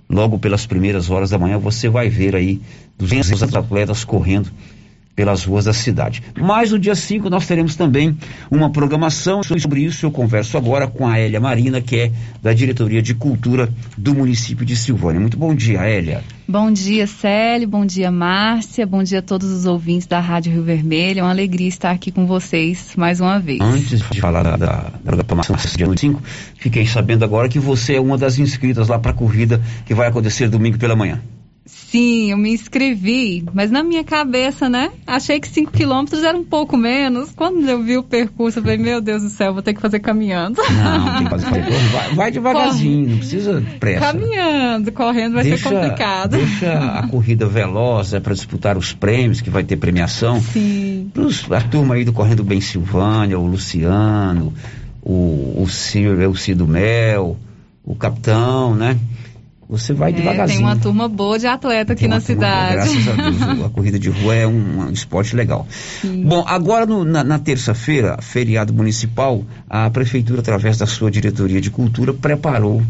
Logo 0.08 0.38
pelas 0.38 0.66
primeiras 0.66 1.08
horas 1.08 1.30
da 1.30 1.38
manhã 1.38 1.58
você 1.58 1.88
vai 1.88 2.08
ver 2.08 2.34
aí 2.34 2.60
200 2.98 3.54
atletas 3.54 4.04
correndo 4.04 4.50
pelas 5.20 5.44
ruas 5.44 5.66
da 5.66 5.74
cidade. 5.74 6.22
Mas 6.40 6.70
no 6.70 6.78
dia 6.78 6.94
5 6.94 7.28
nós 7.28 7.46
teremos 7.46 7.76
também 7.76 8.16
uma 8.50 8.70
programação 8.70 9.42
sobre 9.42 9.82
isso. 9.82 10.06
Eu 10.06 10.10
converso 10.10 10.56
agora 10.56 10.86
com 10.86 11.06
a 11.06 11.18
Hélia 11.18 11.38
Marina, 11.38 11.78
que 11.82 11.96
é 11.96 12.12
da 12.42 12.54
Diretoria 12.54 13.02
de 13.02 13.12
Cultura 13.12 13.68
do 13.98 14.14
município 14.14 14.64
de 14.64 14.74
Silvânia. 14.74 15.20
Muito 15.20 15.36
bom 15.36 15.54
dia, 15.54 15.80
Hélia. 15.80 16.24
Bom 16.48 16.72
dia, 16.72 17.06
Célio. 17.06 17.68
Bom 17.68 17.84
dia, 17.84 18.10
Márcia. 18.10 18.86
Bom 18.86 19.02
dia 19.02 19.18
a 19.18 19.22
todos 19.22 19.50
os 19.50 19.66
ouvintes 19.66 20.06
da 20.06 20.20
Rádio 20.20 20.54
Rio 20.54 20.62
Vermelho. 20.62 21.20
É 21.20 21.22
uma 21.22 21.30
alegria 21.32 21.68
estar 21.68 21.90
aqui 21.90 22.10
com 22.10 22.24
vocês 22.24 22.94
mais 22.96 23.20
uma 23.20 23.38
vez. 23.38 23.60
Antes 23.60 24.00
de 24.00 24.20
falar 24.22 24.42
da, 24.42 24.56
da, 24.56 24.90
da 25.04 25.16
programação 25.22 25.54
do 25.54 25.76
dia 25.76 25.86
5, 25.98 26.22
fiquei 26.56 26.86
sabendo 26.86 27.26
agora 27.26 27.46
que 27.46 27.58
você 27.58 27.96
é 27.96 28.00
uma 28.00 28.16
das 28.16 28.38
inscritas 28.38 28.88
lá 28.88 28.98
para 28.98 29.10
a 29.10 29.14
corrida 29.14 29.60
que 29.84 29.92
vai 29.92 30.08
acontecer 30.08 30.48
domingo 30.48 30.78
pela 30.78 30.96
manhã. 30.96 31.20
Sim, 31.90 32.30
eu 32.30 32.38
me 32.38 32.52
inscrevi, 32.52 33.44
mas 33.52 33.68
na 33.68 33.82
minha 33.82 34.04
cabeça, 34.04 34.68
né? 34.68 34.92
Achei 35.04 35.40
que 35.40 35.48
5 35.48 35.72
quilômetros 35.72 36.22
era 36.22 36.38
um 36.38 36.44
pouco 36.44 36.76
menos. 36.76 37.32
Quando 37.34 37.68
eu 37.68 37.82
vi 37.82 37.98
o 37.98 38.02
percurso, 38.04 38.60
eu 38.60 38.62
falei, 38.62 38.78
meu 38.78 39.00
Deus 39.00 39.24
do 39.24 39.28
céu, 39.28 39.52
vou 39.52 39.60
ter 39.60 39.74
que 39.74 39.80
fazer 39.80 39.98
caminhando. 39.98 40.62
Não, 40.62 41.14
tem 41.14 41.24
que 41.24 41.30
fazer. 41.30 41.50
Vai, 41.90 42.14
vai 42.14 42.30
devagarzinho, 42.30 43.00
Corre. 43.00 43.10
não 43.10 43.18
precisa 43.18 43.64
pressa. 43.80 44.12
Caminhando, 44.12 44.92
correndo 44.92 45.34
vai 45.34 45.42
deixa, 45.42 45.68
ser 45.68 45.74
complicado. 45.74 46.30
Deixa 46.36 46.72
a 46.72 47.06
corrida 47.08 47.46
veloz, 47.46 48.12
é 48.14 48.20
para 48.20 48.34
disputar 48.34 48.76
os 48.76 48.92
prêmios, 48.92 49.40
que 49.40 49.50
vai 49.50 49.64
ter 49.64 49.76
premiação. 49.76 50.40
Sim. 50.40 51.10
Pros, 51.12 51.50
a 51.50 51.60
turma 51.60 51.96
aí 51.96 52.04
do 52.04 52.12
Correndo 52.12 52.44
Bem 52.44 52.60
Silvânia, 52.60 53.36
o 53.38 53.46
Luciano, 53.46 54.54
o, 55.02 55.62
o 55.62 55.66
Ciro, 55.68 56.30
o 56.30 56.36
Cido 56.36 56.68
Mel, 56.68 57.36
o 57.84 57.96
Capitão, 57.96 58.76
né? 58.76 58.96
Você 59.70 59.92
vai 59.94 60.10
É, 60.10 60.14
devagarzinho. 60.14 60.58
tem 60.58 60.66
uma 60.66 60.76
turma 60.76 61.08
boa 61.08 61.38
de 61.38 61.46
atleta 61.46 61.92
aqui 61.92 62.08
na 62.08 62.20
turma 62.20 62.26
cidade. 62.26 62.72
graças 62.74 63.08
a 63.08 63.12
Deus, 63.12 63.62
a 63.64 63.68
corrida 63.70 63.98
de 63.98 64.10
rua 64.10 64.34
é 64.34 64.46
um, 64.46 64.80
um 64.80 64.90
esporte 64.90 65.36
legal. 65.36 65.66
Bom, 66.26 66.44
agora 66.46 66.84
no- 66.86 67.04
na, 67.04 67.22
na 67.22 67.38
terça-feira, 67.38 68.18
feriado 68.20 68.74
municipal, 68.74 69.44
a 69.68 69.88
prefeitura, 69.88 70.40
através 70.40 70.76
da 70.76 70.86
sua 70.86 71.10
diretoria 71.10 71.60
de 71.60 71.70
cultura, 71.70 72.12
preparou 72.12 72.82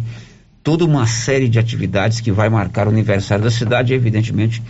toda 0.63 0.85
uma 0.85 1.07
série 1.07 1.49
de 1.49 1.59
atividades 1.59 2.21
que 2.21 2.33
vai 2.33 2.49
marcar 2.49 2.87
o 2.87 2.91
aniversário 2.91 3.45
da 3.45 3.51
cidade, 3.51 3.93
e 3.93 3.97
evidentemente 3.97 4.63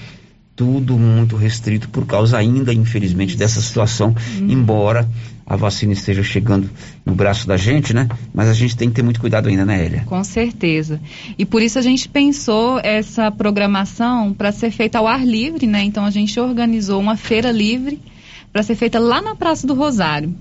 tudo 0.56 0.98
muito 0.98 1.36
restrito 1.36 1.88
por 1.88 2.04
causa 2.06 2.36
ainda, 2.36 2.74
infelizmente, 2.74 3.36
dessa 3.36 3.61
situação, 3.61 4.14
embora 4.40 5.08
a 5.51 5.57
vacina 5.57 5.92
esteja 5.92 6.22
chegando 6.22 6.70
no 7.05 7.12
braço 7.12 7.44
da 7.44 7.57
gente, 7.57 7.92
né? 7.92 8.09
Mas 8.32 8.48
a 8.48 8.53
gente 8.53 8.76
tem 8.76 8.88
que 8.88 8.94
ter 8.94 9.03
muito 9.03 9.20
cuidado 9.20 9.48
ainda, 9.48 9.64
né, 9.64 9.84
Elia? 9.84 10.05
Com 10.07 10.22
certeza. 10.22 11.01
E 11.36 11.44
por 11.44 11.61
isso 11.61 11.76
a 11.76 11.82
gente 11.82 12.09
pensou 12.09 12.78
essa 12.84 13.32
programação 13.32 14.32
para 14.32 14.53
ser 14.53 14.70
feita 14.70 14.98
ao 14.98 15.09
ar 15.09 15.26
livre, 15.26 15.66
né? 15.66 15.82
Então 15.82 16.05
a 16.05 16.11
gente 16.11 16.38
organizou 16.38 17.01
uma 17.01 17.16
feira 17.16 17.51
livre 17.51 18.01
para 18.53 18.62
ser 18.62 18.76
feita 18.76 19.01
lá 19.01 19.20
na 19.20 19.34
Praça 19.34 19.66
do 19.66 19.74
Rosário. 19.74 20.32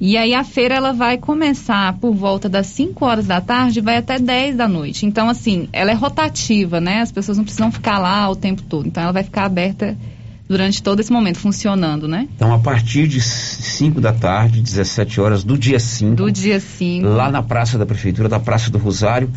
E 0.00 0.16
aí 0.16 0.32
a 0.32 0.44
feira 0.44 0.76
ela 0.76 0.92
vai 0.92 1.18
começar 1.18 1.94
por 1.94 2.14
volta 2.14 2.48
das 2.48 2.68
5 2.68 3.04
horas 3.04 3.26
da 3.26 3.40
tarde 3.40 3.80
e 3.80 3.82
vai 3.82 3.96
até 3.96 4.16
10 4.16 4.54
da 4.54 4.68
noite. 4.68 5.04
Então 5.04 5.28
assim, 5.28 5.68
ela 5.72 5.90
é 5.90 5.94
rotativa, 5.94 6.80
né? 6.80 7.00
As 7.00 7.10
pessoas 7.10 7.36
não 7.36 7.42
precisam 7.42 7.72
ficar 7.72 7.98
lá 7.98 8.30
o 8.30 8.36
tempo 8.36 8.62
todo. 8.62 8.86
Então 8.86 9.02
ela 9.02 9.12
vai 9.12 9.24
ficar 9.24 9.44
aberta 9.44 9.98
durante 10.52 10.82
todo 10.82 11.00
esse 11.00 11.10
momento 11.10 11.38
funcionando, 11.38 12.06
né? 12.06 12.28
Então, 12.36 12.52
a 12.52 12.58
partir 12.58 13.08
de 13.08 13.20
5 13.20 14.00
da 14.00 14.12
tarde, 14.12 14.60
17 14.60 15.20
horas 15.20 15.42
do 15.42 15.56
dia 15.56 15.80
5, 15.80 16.14
Do 16.14 16.30
dia 16.30 16.60
5. 16.60 17.06
lá 17.08 17.30
na 17.30 17.42
Praça 17.42 17.78
da 17.78 17.86
Prefeitura, 17.86 18.28
da 18.28 18.38
Praça 18.38 18.70
do 18.70 18.76
Rosário, 18.78 19.30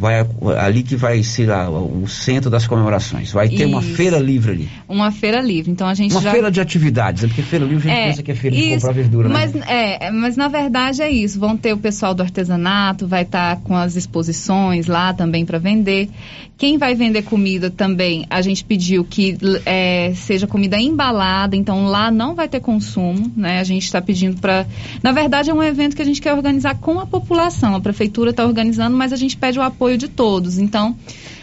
vai 0.00 0.26
ali 0.58 0.82
que 0.82 0.96
vai 0.96 1.22
ser 1.22 1.50
a- 1.50 1.68
o 1.68 2.08
centro 2.08 2.48
das 2.50 2.66
comemorações. 2.66 3.30
Vai 3.32 3.50
ter 3.50 3.66
uma 3.66 3.80
Isso. 3.80 3.94
feira 3.94 4.18
livre 4.18 4.52
ali. 4.52 4.68
Uma 4.88 5.12
feira 5.12 5.40
livre. 5.42 5.70
Então 5.70 5.86
a 5.86 5.92
gente 5.92 6.12
Uma 6.12 6.22
já 6.22 6.32
feira 6.32 6.50
de 6.50 6.58
atividades, 6.60 7.22
né? 7.22 7.28
porque 7.28 7.42
feira 7.42 7.64
livre 7.66 7.90
a 7.90 7.94
gente 7.94 8.04
pensa 8.06 8.22
que 8.22 8.30
é 8.32 8.34
feira 8.34 8.56
de 8.56 8.62
isso. 8.62 8.74
comprar 8.76 8.92
verdura, 8.92 9.28
né? 9.28 9.34
mas, 9.34 9.54
é, 9.68 10.06
é, 10.06 10.10
mas 10.10 10.36
na 10.38 10.48
verdade 10.48 11.02
é 11.02 11.10
isso. 11.10 11.38
Vão 11.38 11.54
ter 11.56 11.74
o 11.74 11.78
pessoal 11.78 12.14
do 12.14 12.22
artesanato, 12.22 13.06
vai 13.06 13.22
estar 13.22 13.56
com 13.58 13.76
as 13.76 13.94
exposições 13.94 14.86
lá 14.86 15.12
também 15.12 15.44
para 15.44 15.58
vender. 15.58 16.08
Quem 16.56 16.76
vai 16.78 16.94
vender 16.94 17.22
comida 17.22 17.70
também, 17.70 18.26
a 18.30 18.40
gente 18.42 18.64
pediu 18.64 19.02
que 19.04 19.36
é, 19.64 20.12
seja 20.14 20.46
comida 20.46 20.78
embalada, 20.78 21.56
então 21.56 21.86
lá 21.86 22.10
não 22.10 22.34
vai 22.34 22.48
ter 22.48 22.60
consumo, 22.60 23.32
né? 23.36 23.60
A 23.60 23.64
gente 23.64 23.84
está 23.84 24.00
pedindo 24.00 24.38
para. 24.40 24.66
Na 25.02 25.10
verdade, 25.12 25.48
é 25.50 25.54
um 25.54 25.62
evento 25.62 25.96
que 25.96 26.02
a 26.02 26.04
gente 26.04 26.20
quer 26.20 26.34
organizar 26.34 26.74
com 26.76 26.98
a 27.00 27.06
população. 27.06 27.74
A 27.74 27.80
prefeitura 27.80 28.30
está 28.30 28.44
organizando, 28.44 28.94
mas 28.96 29.10
a 29.12 29.16
gente 29.16 29.36
pede 29.38 29.58
o 29.58 29.62
apoio 29.62 29.89
de 29.96 30.08
todos. 30.08 30.58
Então, 30.58 30.96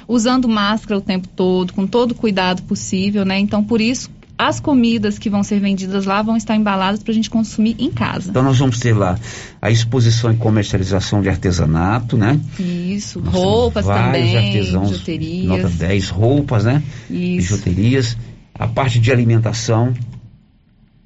usando 0.07 0.47
máscara 0.47 0.97
o 0.97 1.01
tempo 1.01 1.27
todo, 1.27 1.73
com 1.73 1.85
todo 1.85 2.11
o 2.11 2.15
cuidado 2.15 2.63
possível, 2.63 3.25
né? 3.25 3.39
Então, 3.39 3.63
por 3.63 3.81
isso, 3.81 4.09
as 4.37 4.59
comidas 4.59 5.17
que 5.17 5.29
vão 5.29 5.41
ser 5.41 5.59
vendidas 5.59 6.05
lá 6.05 6.21
vão 6.21 6.37
estar 6.37 6.55
embaladas 6.55 7.01
para 7.01 7.11
a 7.11 7.15
gente 7.15 7.29
consumir 7.29 7.75
em 7.79 7.89
casa. 7.89 8.29
Então 8.29 8.43
nós 8.43 8.59
vamos 8.59 8.79
ter 8.79 8.93
lá 8.93 9.17
a 9.59 9.71
exposição 9.71 10.31
e 10.31 10.37
comercialização 10.37 11.21
de 11.21 11.29
artesanato, 11.29 12.15
né? 12.15 12.39
Isso, 12.59 13.19
Nós 13.19 13.33
roupas 13.33 13.85
também, 13.85 14.37
artesãos, 14.37 14.91
bijuterias. 14.91 15.45
nota 15.47 15.69
10, 15.69 16.09
roupas, 16.09 16.65
né? 16.65 16.83
Isso. 17.09 17.55
Bijuterias. 17.55 18.17
A 18.53 18.67
parte 18.67 18.99
de 18.99 19.11
alimentação, 19.11 19.93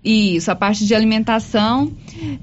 Isso, 0.04 0.50
a 0.52 0.56
parte 0.56 0.86
de 0.86 0.96
alimentação 0.96 1.92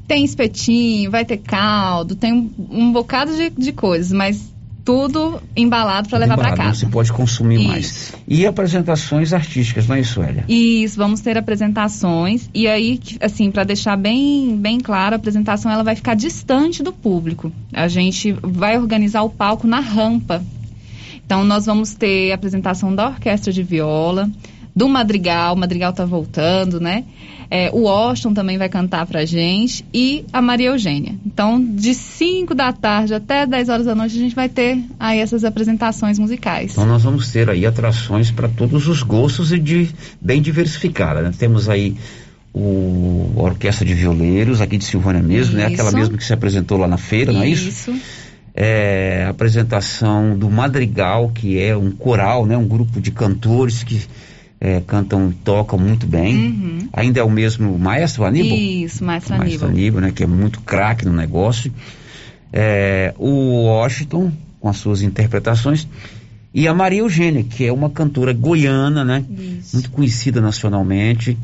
tem 0.06 0.24
espetinho, 0.24 1.10
vai 1.10 1.24
ter 1.24 1.38
caldo, 1.38 2.14
tem 2.14 2.32
um, 2.32 2.50
um 2.70 2.92
bocado 2.92 3.34
de, 3.34 3.50
de 3.50 3.72
coisas, 3.72 4.12
mas 4.12 4.54
tudo 4.88 5.38
embalado 5.54 6.08
para 6.08 6.18
levar 6.18 6.38
para 6.38 6.44
embalado, 6.44 6.62
não 6.62 6.66
casa. 6.68 6.80
se 6.80 6.86
pode 6.86 7.12
consumir 7.12 7.56
Isso. 7.56 7.68
mais. 7.68 8.14
E 8.26 8.46
apresentações 8.46 9.34
artísticas, 9.34 9.86
não 9.86 9.96
é 9.96 10.00
isso, 10.00 10.22
Elia? 10.22 10.46
Isso, 10.48 10.96
vamos 10.96 11.20
ter 11.20 11.36
apresentações 11.36 12.48
e 12.54 12.66
aí, 12.66 12.98
assim, 13.20 13.50
para 13.50 13.64
deixar 13.64 13.98
bem, 13.98 14.56
bem 14.56 14.80
claro, 14.80 15.14
a 15.14 15.16
apresentação 15.16 15.70
ela 15.70 15.84
vai 15.84 15.94
ficar 15.94 16.14
distante 16.14 16.82
do 16.82 16.90
público. 16.90 17.52
A 17.70 17.86
gente 17.86 18.32
vai 18.42 18.78
organizar 18.78 19.20
o 19.20 19.28
palco 19.28 19.66
na 19.66 19.78
rampa. 19.78 20.42
Então 21.22 21.44
nós 21.44 21.66
vamos 21.66 21.92
ter 21.92 22.32
a 22.32 22.36
apresentação 22.36 22.94
da 22.94 23.08
orquestra 23.08 23.52
de 23.52 23.62
viola, 23.62 24.30
do 24.78 24.88
Madrigal, 24.88 25.54
o 25.54 25.58
Madrigal 25.58 25.92
tá 25.92 26.04
voltando, 26.04 26.78
né? 26.78 27.02
É, 27.50 27.68
o 27.72 27.80
Washington 27.80 28.32
também 28.32 28.56
vai 28.58 28.68
cantar 28.68 29.04
pra 29.06 29.24
gente 29.24 29.84
e 29.92 30.24
a 30.32 30.40
Maria 30.40 30.68
Eugênia. 30.68 31.16
Então, 31.26 31.60
de 31.60 31.92
5 31.94 32.54
da 32.54 32.72
tarde 32.72 33.12
até 33.12 33.44
10 33.44 33.70
horas 33.70 33.86
da 33.86 33.94
noite, 33.96 34.14
a 34.14 34.20
gente 34.20 34.36
vai 34.36 34.48
ter 34.48 34.78
aí 35.00 35.18
essas 35.18 35.42
apresentações 35.42 36.16
musicais. 36.16 36.72
Então 36.72 36.86
nós 36.86 37.02
vamos 37.02 37.32
ter 37.32 37.50
aí 37.50 37.66
atrações 37.66 38.30
para 38.30 38.48
todos 38.48 38.86
os 38.86 39.02
gostos 39.02 39.52
e 39.52 39.58
de 39.58 39.88
bem 40.20 40.40
diversificada. 40.40 41.22
né? 41.22 41.32
Temos 41.36 41.68
aí 41.68 41.96
o 42.54 43.32
a 43.36 43.42
Orquestra 43.42 43.84
de 43.84 43.94
Violeiros, 43.94 44.60
aqui 44.60 44.78
de 44.78 44.84
Silvânia 44.84 45.22
mesmo, 45.22 45.56
né? 45.56 45.66
Aquela 45.66 45.88
Isso. 45.88 45.98
mesmo 45.98 46.16
que 46.16 46.24
se 46.24 46.32
apresentou 46.32 46.78
lá 46.78 46.86
na 46.86 46.98
feira, 46.98 47.32
não 47.32 47.42
é 47.42 47.48
isso? 47.48 47.68
Isso. 47.68 47.94
É, 48.54 49.26
apresentação 49.28 50.38
do 50.38 50.48
Madrigal, 50.48 51.30
que 51.30 51.58
é 51.58 51.76
um 51.76 51.90
coral, 51.90 52.46
né? 52.46 52.56
Um 52.56 52.66
grupo 52.66 53.00
de 53.00 53.10
cantores 53.10 53.82
que 53.82 54.06
é, 54.60 54.80
cantam 54.80 55.30
e 55.30 55.34
tocam 55.34 55.78
muito 55.78 56.06
bem. 56.06 56.34
Uhum. 56.34 56.88
Ainda 56.92 57.20
é 57.20 57.22
o 57.22 57.30
mesmo 57.30 57.78
maestro 57.78 58.24
Aníbal? 58.24 58.58
Isso, 58.58 59.04
Maestro 59.04 59.34
O 59.34 59.38
Maestro 59.38 59.66
Aníbal. 59.66 59.68
Aníbal, 59.68 60.00
né? 60.02 60.12
Que 60.14 60.24
é 60.24 60.26
muito 60.26 60.60
craque 60.60 61.04
no 61.04 61.12
negócio. 61.12 61.72
É, 62.52 63.14
o 63.18 63.64
Washington, 63.64 64.32
com 64.60 64.68
as 64.68 64.76
suas 64.76 65.02
interpretações. 65.02 65.86
E 66.52 66.66
a 66.66 66.74
Maria 66.74 67.00
Eugênia, 67.00 67.44
que 67.44 67.66
é 67.66 67.72
uma 67.72 67.90
cantora 67.90 68.32
goiana, 68.32 69.04
né? 69.04 69.24
Muito 69.72 69.90
conhecida 69.90 70.40
nacionalmente 70.40 71.38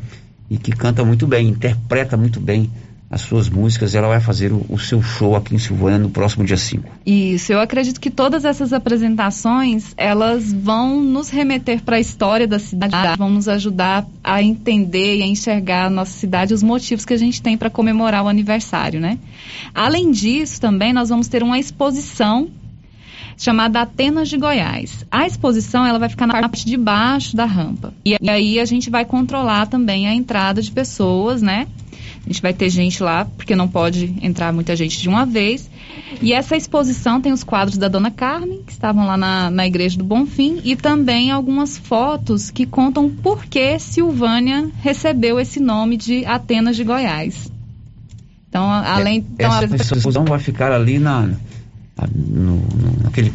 e 0.50 0.58
que 0.58 0.72
canta 0.72 1.04
muito 1.04 1.26
bem, 1.26 1.48
interpreta 1.48 2.16
muito 2.16 2.40
bem 2.40 2.70
as 3.11 3.20
suas 3.20 3.48
músicas. 3.48 3.94
Ela 3.94 4.09
vai 4.09 4.20
fazer 4.20 4.52
o, 4.52 4.64
o 4.68 4.78
seu 4.78 5.02
show 5.02 5.36
aqui 5.36 5.55
em 5.55 5.59
Silvânia 5.59 5.98
no 5.98 6.11
próximo 6.11 6.44
dia 6.44 6.57
5. 6.57 6.88
Isso, 7.07 7.52
eu 7.52 7.61
acredito 7.61 8.00
que 8.00 8.11
todas 8.11 8.44
essas 8.44 8.72
apresentações, 8.72 9.94
elas 9.96 10.52
vão 10.52 11.02
nos 11.02 11.30
remeter 11.30 11.82
para 11.82 11.96
a 11.96 12.00
história 12.00 12.46
da 12.46 12.59
cidade, 12.59 13.18
vão 13.18 13.30
nos 13.30 13.48
ajudar 13.48 14.07
a 14.22 14.42
entender 14.42 15.18
e 15.18 15.22
a 15.22 15.26
enxergar 15.26 15.86
a 15.86 15.90
nossa 15.90 16.12
cidade, 16.12 16.55
os 16.55 16.62
motivos 16.62 17.05
que 17.05 17.14
a 17.14 17.18
gente 17.18 17.40
tem 17.40 17.57
para 17.57 17.70
comemorar 17.70 18.24
o 18.24 18.28
aniversário, 18.28 19.00
né? 19.00 19.18
Além 19.74 20.11
disso, 20.11 20.61
também 20.61 20.92
nós 20.92 21.09
vamos 21.09 21.28
ter 21.28 21.42
uma 21.42 21.59
exposição 21.59 22.48
chamada 23.36 23.80
Atenas 23.80 24.28
de 24.28 24.36
Goiás. 24.36 25.05
A 25.11 25.26
exposição 25.26 25.84
ela 25.84 25.98
vai 25.98 26.09
ficar 26.09 26.26
na 26.26 26.40
parte 26.40 26.64
de 26.64 26.76
baixo 26.76 27.36
da 27.36 27.44
rampa. 27.44 27.92
E 28.05 28.16
aí 28.28 28.61
a 28.61 28.64
gente 28.64 28.90
vai 28.90 29.05
controlar 29.05 29.66
também 29.66 30.07
a 30.07 30.14
entrada 30.14 30.62
de 30.62 30.70
pessoas, 30.70 31.42
né? 31.42 31.66
A 32.25 32.29
gente 32.29 32.41
vai 32.41 32.55
ter 32.55 32.70
gente 32.70 33.03
lá, 33.03 33.27
porque 33.37 33.55
não 33.55 33.68
pode 33.68 34.14
entrar 34.22 34.51
muita 34.53 34.75
gente 34.75 34.99
de 35.01 35.09
uma 35.09 35.27
vez. 35.27 35.68
E 36.22 36.33
essa 36.33 36.57
exposição 36.57 37.20
tem 37.20 37.33
os 37.33 37.45
quadros 37.45 37.77
da 37.77 37.87
Dona 37.87 38.11
Carmen, 38.11 38.62
que 38.66 38.72
estavam 38.72 39.07
lá 39.07 39.16
na, 39.16 39.51
na 39.51 39.66
Igreja 39.66 39.99
do 39.99 40.05
Bonfim, 40.05 40.61
e 40.64 40.75
também 40.75 41.31
algumas 41.31 41.77
fotos 41.77 42.51
que 42.51 42.64
contam 42.64 43.11
por 43.11 43.45
que 43.45 43.79
Silvânia 43.79 44.70
recebeu 44.83 45.39
esse 45.39 45.61
nome 45.61 45.99
de 45.99 46.25
Atenas 46.25 46.77
de 46.77 46.85
Goiás. 46.85 47.53
Então, 48.49 48.70
a- 48.70 48.95
além. 48.95 49.18
então, 49.35 49.53
a- 49.53 49.62
Essa 49.64 49.77
exposição 49.77 50.25
vai 50.25 50.39
ficar 50.39 50.72
ali 50.72 50.99
na- 50.99 51.29
no, 52.14 52.57
no- 52.57 53.03
naquele 53.05 53.32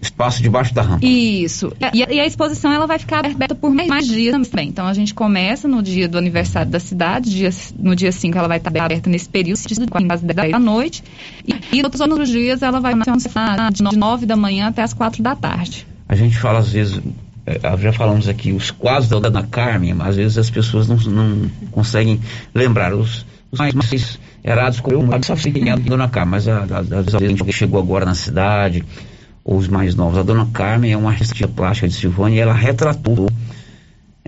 espaço 0.00 0.42
debaixo 0.42 0.72
da 0.72 0.82
rampa. 0.82 1.04
Isso. 1.04 1.72
E 1.92 2.02
a, 2.02 2.12
e 2.12 2.20
a 2.20 2.26
exposição 2.26 2.72
ela 2.72 2.86
vai 2.86 2.98
ficar 2.98 3.24
aberta 3.26 3.54
por 3.54 3.70
mais, 3.72 3.88
mais 3.88 4.06
dias 4.06 4.48
também. 4.48 4.68
Então 4.68 4.86
a 4.86 4.94
gente 4.94 5.12
começa 5.12 5.66
no 5.66 5.82
dia 5.82 6.08
do 6.08 6.16
aniversário 6.16 6.70
da 6.70 6.78
cidade, 6.80 7.30
dia, 7.30 7.50
no 7.78 7.96
dia 7.96 8.12
5 8.12 8.38
ela 8.38 8.48
vai 8.48 8.58
estar 8.58 8.70
aberta 8.70 9.10
nesse 9.10 9.28
período, 9.28 9.58
às 10.10 10.20
10 10.22 10.52
da 10.52 10.58
noite. 10.58 11.02
E, 11.46 11.78
e 11.78 11.82
todos 11.82 12.00
os 12.00 12.06
outros 12.06 12.28
dias 12.28 12.62
ela 12.62 12.80
vai 12.80 12.94
funcionar 13.04 13.72
de 13.72 13.82
9 13.82 14.26
da 14.26 14.36
manhã 14.36 14.68
até 14.68 14.82
as 14.82 14.94
4 14.94 15.22
da 15.22 15.34
tarde. 15.34 15.86
A 16.08 16.14
gente 16.14 16.38
fala 16.38 16.60
às 16.60 16.68
vezes, 16.70 17.00
eh, 17.44 17.60
já 17.80 17.92
falamos 17.92 18.28
aqui, 18.28 18.52
os 18.52 18.70
quadros 18.70 19.08
da 19.08 19.18
Dona 19.18 19.42
Carmen, 19.42 19.94
mas 19.94 20.10
às 20.10 20.16
vezes 20.16 20.38
as 20.38 20.48
pessoas 20.50 20.86
não, 20.86 20.96
não 20.96 21.50
conseguem 21.72 22.20
lembrar. 22.54 22.94
Os, 22.94 23.26
os 23.50 23.58
mais, 23.58 23.74
mais 23.74 24.18
erados 24.46 24.80
como 24.80 25.12
eu, 25.12 25.22
só 25.22 25.34
é 25.34 25.70
a 25.70 25.76
Dona 25.76 26.08
Carmen, 26.08 26.30
mas 26.30 26.46
às 26.48 26.88
vezes 26.88 27.14
alguém 27.14 27.36
chegou 27.52 27.80
agora 27.80 28.04
na 28.06 28.14
cidade, 28.14 28.84
ou 29.44 29.56
os 29.58 29.68
mais 29.68 29.94
novos. 29.94 30.18
A 30.18 30.22
Dona 30.22 30.46
Carmen 30.52 30.92
é 30.92 30.96
uma 30.96 31.10
artista 31.10 31.48
plástica 31.48 31.88
de 31.88 31.94
Silvânia 31.94 32.36
e 32.36 32.40
ela 32.40 32.54
retratou 32.54 33.28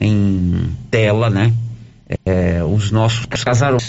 em 0.01 0.71
tela, 0.91 1.31
né? 1.31 1.53
eh, 2.25 2.62
os 2.64 2.91
nossos 2.91 3.27
casarões, 3.27 3.89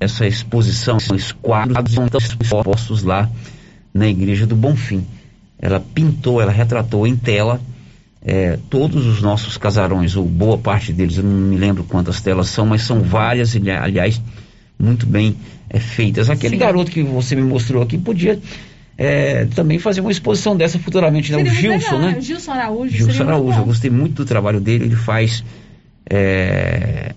essa 0.00 0.26
exposição, 0.26 0.96
esses 0.96 1.32
quadros 1.32 1.90
estão 1.92 2.06
expostos 2.40 3.02
lá 3.02 3.28
na 3.92 4.08
igreja 4.08 4.46
do 4.46 4.56
Bonfim. 4.56 5.06
Ela 5.58 5.80
pintou, 5.80 6.40
ela 6.40 6.50
retratou 6.50 7.06
em 7.06 7.16
tela 7.16 7.60
eh, 8.24 8.58
todos 8.68 9.06
os 9.06 9.22
nossos 9.22 9.56
casarões, 9.56 10.16
ou 10.16 10.24
boa 10.24 10.58
parte 10.58 10.92
deles, 10.92 11.16
eu 11.18 11.24
não 11.24 11.30
me 11.30 11.56
lembro 11.56 11.84
quantas 11.84 12.20
telas 12.20 12.48
são, 12.48 12.66
mas 12.66 12.82
são 12.82 13.00
várias, 13.00 13.54
ali- 13.54 13.70
aliás, 13.70 14.20
muito 14.78 15.06
bem 15.06 15.36
é, 15.68 15.78
feitas. 15.78 16.30
Aquele 16.30 16.54
Sim. 16.54 16.60
garoto 16.60 16.90
que 16.90 17.02
você 17.02 17.34
me 17.34 17.42
mostrou 17.42 17.82
aqui 17.82 17.98
podia 17.98 18.40
é, 18.96 19.46
também 19.46 19.78
fazer 19.78 20.00
uma 20.00 20.12
exposição 20.12 20.56
dessa 20.56 20.78
futuramente, 20.78 21.32
né? 21.32 21.42
O 21.42 21.46
Gilson, 21.46 21.96
legal, 21.96 22.00
né? 22.00 22.18
O 22.18 22.20
Gilson 22.20 22.52
Araújo. 22.52 22.96
Gilson 22.96 23.22
Araújo, 23.24 23.58
eu 23.58 23.64
gostei 23.64 23.90
muito 23.90 24.14
do 24.14 24.24
trabalho 24.24 24.60
dele, 24.60 24.84
ele 24.84 24.96
faz 24.96 25.44
é, 26.08 27.14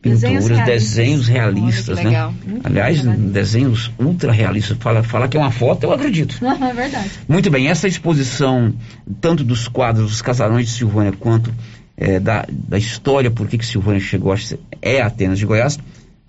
Desenhos 0.00 0.44
pinturas, 0.44 0.58
realistas. 0.58 0.96
desenhos 0.96 1.28
realistas, 1.28 2.04
né? 2.04 2.34
Aliás, 2.62 3.02
desenhos 3.02 3.90
ultra 3.98 4.30
realistas. 4.30 4.76
Fala, 4.78 5.02
fala 5.02 5.26
que 5.28 5.36
é 5.36 5.40
uma 5.40 5.50
foto, 5.50 5.84
eu 5.84 5.92
acredito. 5.92 6.38
Não, 6.40 6.52
é 6.64 6.72
verdade. 6.72 7.10
Muito 7.28 7.50
bem, 7.50 7.68
essa 7.68 7.88
exposição, 7.88 8.72
tanto 9.20 9.42
dos 9.42 9.66
quadros 9.66 10.10
dos 10.10 10.22
casarões 10.22 10.66
de 10.66 10.72
Silvânia, 10.72 11.12
quanto 11.12 11.52
eh, 11.96 12.20
da, 12.20 12.46
da 12.48 12.78
história, 12.78 13.28
por 13.28 13.48
que 13.48 13.58
que 13.58 13.66
Silvânia 13.66 14.00
chegou 14.00 14.32
a 14.32 14.36
ser, 14.36 14.60
é 14.80 15.02
Atenas 15.02 15.38
de 15.38 15.44
Goiás, 15.44 15.78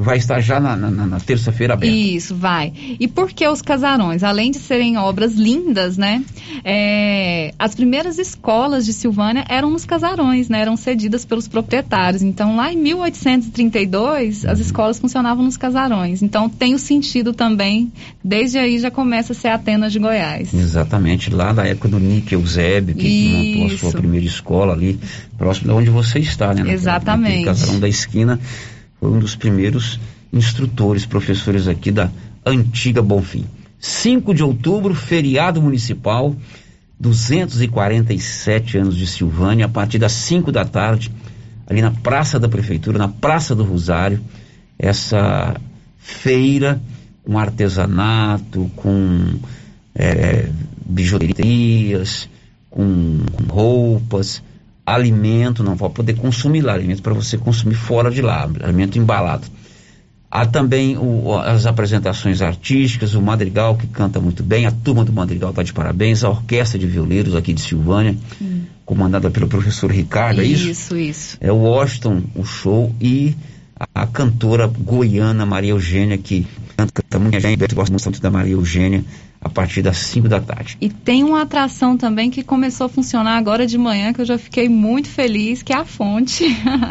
vai 0.01 0.17
estar 0.17 0.39
já 0.39 0.61
na, 0.61 0.77
na- 0.77 0.89
na- 0.89 1.19
terça-feira 1.19 1.73
aberta. 1.73 1.93
Isso, 1.93 2.33
vai. 2.33 2.71
E 2.99 3.05
por 3.05 3.29
que 3.31 3.45
os 3.45 3.61
casarões? 3.61 4.23
Além 4.23 4.49
de 4.49 4.57
serem 4.57 4.97
obras 4.97 5.33
lindas, 5.35 5.97
né? 5.97 6.23
é, 6.63 7.53
as 7.59 7.75
primeiras 7.75 8.17
escolas 8.17 8.85
de 8.85 8.93
Silvânia 8.93 9.43
eram 9.49 9.69
nos 9.69 9.85
casarões, 9.85 10.47
né? 10.49 10.61
Eram 10.61 10.77
cedidas 10.77 11.25
pelos 11.25 11.47
proprietários. 11.47 12.21
Então, 12.21 12.55
lá 12.55 12.71
em 12.71 12.77
1832, 12.77 14.45
as 14.45 14.59
escolas 14.59 14.99
funcionavam 14.99 15.43
nos 15.43 15.57
casarões. 15.57 16.21
Então, 16.21 16.49
tem 16.49 16.73
o 16.73 16.79
sentido 16.79 17.33
também, 17.33 17.91
desde 18.23 18.57
aí 18.57 18.79
já 18.79 18.89
começa 18.89 19.33
a 19.33 19.35
ser 19.35 19.49
Atenas 19.49 19.91
de 19.91 19.99
Goiás. 19.99 20.53
Exatamente, 20.53 21.29
lá 21.29 21.51
da 21.53 21.65
época 21.65 21.89
do 21.89 21.99
Nick 21.99 22.33
Eusébio, 22.33 22.95
que 22.95 23.57
montou 23.59 23.75
a 23.75 23.77
sua 23.77 23.91
primeira 23.91 24.25
escola 24.25 24.73
ali, 24.73 24.99
próximo 25.37 25.67
de 25.67 25.73
onde 25.73 25.89
você 25.89 26.19
está, 26.19 26.53
né? 26.53 26.71
Exatamente. 26.71 27.29
naquele 27.29 27.45
casarão 27.45 27.79
da 27.79 27.87
esquina, 27.87 28.39
foi 28.99 29.09
um 29.09 29.19
dos 29.19 29.35
primeiros 29.35 29.99
instrutores, 30.31 31.05
professores 31.05 31.67
aqui 31.67 31.91
da 31.91 32.09
antiga 32.45 33.01
Bonfim. 33.01 33.45
5 33.79 34.33
de 34.33 34.43
outubro, 34.43 34.93
feriado 34.93 35.61
municipal, 35.61 36.35
247 36.99 38.77
anos 38.77 38.95
de 38.95 39.07
Silvânia, 39.07 39.65
a 39.65 39.69
partir 39.69 39.97
das 39.97 40.11
5 40.11 40.51
da 40.51 40.65
tarde, 40.65 41.11
ali 41.65 41.81
na 41.81 41.91
Praça 41.91 42.37
da 42.37 42.49
Prefeitura, 42.49 42.97
na 42.97 43.07
Praça 43.07 43.55
do 43.55 43.63
Rosário, 43.63 44.19
essa 44.77 45.55
feira 45.97 46.81
com 47.23 47.37
artesanato, 47.37 48.69
com 48.75 49.39
é, 49.95 50.49
bijuterias, 50.85 52.27
com, 52.69 53.19
com 53.31 53.43
roupas, 53.53 54.41
alimento, 54.93 55.63
não 55.63 55.75
vai 55.75 55.89
poder 55.89 56.15
consumir 56.15 56.61
lá, 56.61 56.73
alimento 56.73 57.01
para 57.01 57.13
você 57.13 57.37
consumir 57.37 57.75
fora 57.75 58.09
de 58.11 58.21
lá, 58.21 58.49
alimento 58.61 58.97
embalado. 58.97 59.47
Há 60.31 60.45
também 60.45 60.95
o- 60.97 61.35
as 61.37 61.65
apresentações 61.65 62.39
artísticas, 62.41 63.15
o 63.15 63.21
Madrigal 63.21 63.75
que 63.75 63.87
canta 63.87 64.19
muito 64.19 64.43
bem, 64.43 64.67
a 64.67 64.71
turma 64.71 65.03
do 65.03 65.11
Madrigal 65.11 65.49
está 65.49 65.63
de 65.63 65.73
parabéns, 65.73 66.23
a 66.23 66.29
orquestra 66.29 66.77
de 66.77 66.85
violeiros 66.85 67.35
aqui 67.35 67.51
de 67.51 67.61
Silvânia, 67.61 68.15
comandada 68.85 69.29
pelo 69.31 69.47
professor 69.47 69.91
Ricardo, 69.91 70.41
é 70.41 70.45
isso? 70.45 70.69
Isso, 70.69 70.97
isso. 70.97 71.37
É 71.41 71.51
o 71.51 71.55
Washington, 71.57 72.21
o 72.35 72.43
show, 72.45 72.93
e 73.01 73.35
a, 73.79 74.03
a 74.03 74.07
cantora 74.07 74.67
goiana 74.67 75.45
Maria 75.47 75.71
Eugênia, 75.71 76.17
que 76.17 76.45
canta, 76.77 76.91
canta 77.01 77.17
muito 77.19 77.41
bem, 77.41 77.57
gosta 77.73 77.91
muito 77.91 78.21
da 78.21 78.29
Maria 78.29 78.53
Eugênia, 78.53 79.03
a 79.41 79.47
partir 79.47 79.81
das 79.81 79.95
5 79.97 80.27
da 80.27 80.41
tarde. 80.41 80.75
E 80.81 80.89
tem 80.89 81.23
uma 81.23 81.43
atração 81.43 81.95
também 81.95 82.29
que 82.29 82.43
começou 82.43 82.87
a 82.87 82.89
funcionar 82.89 83.37
agora 83.37 83.65
de 83.65 83.77
manhã, 83.77 84.11
que 84.11 84.19
eu 84.19 84.25
já 84.25 84.37
fiquei 84.37 84.67
muito 84.67 85.07
feliz, 85.07 85.63
que 85.63 85.71
é 85.71 85.77
a 85.77 85.85
fonte. 85.85 86.43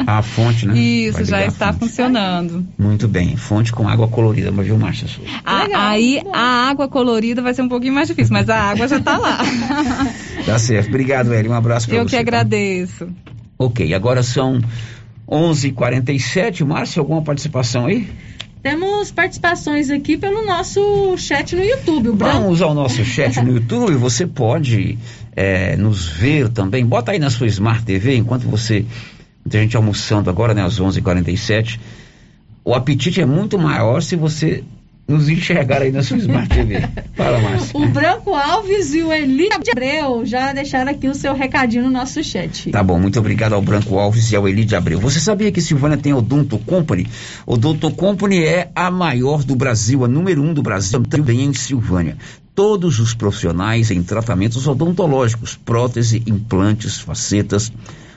A 0.06 0.22
fonte, 0.22 0.66
né? 0.66 0.78
Isso, 0.78 1.24
já 1.26 1.44
está 1.44 1.74
funcionando. 1.74 2.66
Muito 2.78 3.06
bem, 3.06 3.36
fonte 3.36 3.70
com 3.70 3.86
água 3.86 4.08
colorida, 4.08 4.50
mas 4.50 4.64
viu, 4.66 4.78
Márcia 4.78 5.06
Souza? 5.06 5.28
A- 5.44 5.90
aí 5.90 6.22
a 6.32 6.68
água 6.70 6.88
colorida 6.88 7.42
vai 7.42 7.52
ser 7.52 7.60
um 7.62 7.68
pouquinho 7.68 7.92
mais 7.92 8.08
difícil, 8.08 8.32
mas 8.32 8.48
a 8.48 8.58
água 8.58 8.88
já 8.88 8.96
está 8.96 9.18
lá. 9.18 9.38
Tá 10.46 10.58
certo. 10.58 10.88
Obrigado, 10.88 11.34
Eli. 11.34 11.46
Um 11.48 11.52
abraço 11.52 11.86
para 11.86 11.96
você. 11.96 12.00
eu 12.02 12.06
que 12.06 12.12
tá? 12.12 12.20
agradeço. 12.20 13.08
Ok, 13.58 13.92
agora 13.92 14.22
são 14.22 14.58
11h47. 15.28 16.64
Márcia, 16.64 17.00
alguma 17.00 17.22
participação 17.22 17.86
aí? 17.86 18.08
Temos 18.62 19.12
participações 19.12 19.88
aqui 19.90 20.16
pelo 20.16 20.44
nosso 20.44 21.16
chat 21.16 21.54
no 21.54 21.62
YouTube. 21.62 22.10
Vamos 22.10 22.60
ao 22.60 22.74
nosso 22.74 23.02
chat 23.06 23.40
no 23.40 23.52
YouTube. 23.52 23.94
Você 23.94 24.26
pode 24.26 24.98
eh, 25.36 25.76
nos 25.76 26.08
ver 26.08 26.48
também. 26.48 26.84
Bota 26.84 27.12
aí 27.12 27.18
na 27.18 27.30
sua 27.30 27.46
Smart 27.46 27.84
TV, 27.84 28.16
enquanto 28.16 28.48
você. 28.48 28.84
Muita 29.44 29.58
gente 29.60 29.76
almoçando 29.76 30.28
agora, 30.28 30.52
né? 30.52 30.62
Às 30.62 30.80
11h47. 30.80 31.78
O 32.64 32.74
apetite 32.74 33.20
é 33.20 33.24
muito 33.24 33.58
maior 33.58 34.02
se 34.02 34.16
você 34.16 34.62
nos 35.08 35.26
enxergar 35.30 35.80
aí 35.80 35.90
na 35.90 36.02
sua 36.02 36.18
Smart 36.18 36.48
TV. 36.50 36.86
Fala, 37.14 37.40
Márcia. 37.40 37.80
O 37.80 37.88
Branco 37.88 38.34
Alves 38.34 38.92
e 38.92 39.02
o 39.02 39.10
Eli 39.10 39.48
Abreu 39.50 40.26
já 40.26 40.52
deixaram 40.52 40.92
aqui 40.92 41.08
o 41.08 41.14
seu 41.14 41.32
recadinho 41.34 41.84
no 41.84 41.90
nosso 41.90 42.22
chat. 42.22 42.70
Tá 42.70 42.82
bom, 42.82 43.00
muito 43.00 43.18
obrigado 43.18 43.54
ao 43.54 43.62
Branco 43.62 43.98
Alves 43.98 44.30
e 44.30 44.36
ao 44.36 44.46
Eli 44.46 44.66
de 44.66 44.76
Abreu. 44.76 45.00
Você 45.00 45.18
sabia 45.18 45.50
que 45.50 45.62
Silvânia 45.62 45.96
tem 45.96 46.12
Odonto 46.12 46.58
Company? 46.58 47.06
Odonto 47.46 47.90
Company 47.90 48.44
é 48.44 48.70
a 48.74 48.90
maior 48.90 49.42
do 49.42 49.56
Brasil, 49.56 50.04
a 50.04 50.08
número 50.08 50.42
um 50.42 50.52
do 50.52 50.62
Brasil, 50.62 51.02
também 51.04 51.42
em 51.42 51.54
Silvânia. 51.54 52.18
Todos 52.54 53.00
os 53.00 53.14
profissionais 53.14 53.90
em 53.90 54.02
tratamentos 54.02 54.66
odontológicos, 54.66 55.56
prótese, 55.56 56.22
implantes, 56.26 57.00
facetas, 57.00 57.72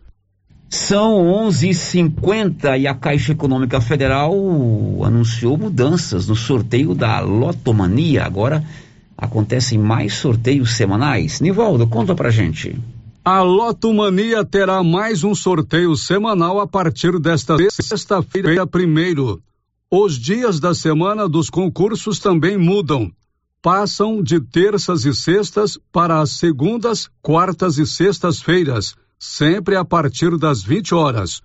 São 0.71 1.25
11h50 1.49 2.79
e 2.79 2.87
a 2.87 2.95
Caixa 2.95 3.33
Econômica 3.33 3.81
Federal 3.81 4.33
anunciou 5.05 5.59
mudanças 5.59 6.29
no 6.29 6.37
sorteio 6.37 6.95
da 6.95 7.19
Lotomania. 7.19 8.25
Agora 8.25 8.65
acontecem 9.19 9.77
mais 9.77 10.15
sorteios 10.15 10.75
semanais. 10.77 11.41
Nivaldo, 11.41 11.89
conta 11.89 12.15
pra 12.15 12.31
gente. 12.31 12.79
A 13.25 13.43
Lotomania 13.43 14.45
terá 14.45 14.81
mais 14.85 15.25
um 15.25 15.35
sorteio 15.35 15.97
semanal 15.97 16.61
a 16.61 16.69
partir 16.69 17.19
desta 17.19 17.57
sexta-feira, 17.69 18.65
primeiro. 18.65 19.43
Os 19.91 20.17
dias 20.17 20.61
da 20.61 20.73
semana 20.73 21.29
dos 21.29 21.51
concursos 21.51 22.21
também 22.21 22.57
mudam. 22.57 23.11
Passam 23.61 24.23
de 24.23 24.41
terças 24.41 25.05
e 25.05 25.13
sextas 25.13 25.77
para 25.91 26.21
as 26.21 26.31
segundas, 26.31 27.11
quartas 27.21 27.77
e 27.77 27.85
sextas-feiras, 27.85 28.95
sempre 29.21 29.77
a 29.77 29.85
partir 29.85 30.37
das 30.39 30.63
20 30.63 30.95
horas. 30.95 31.43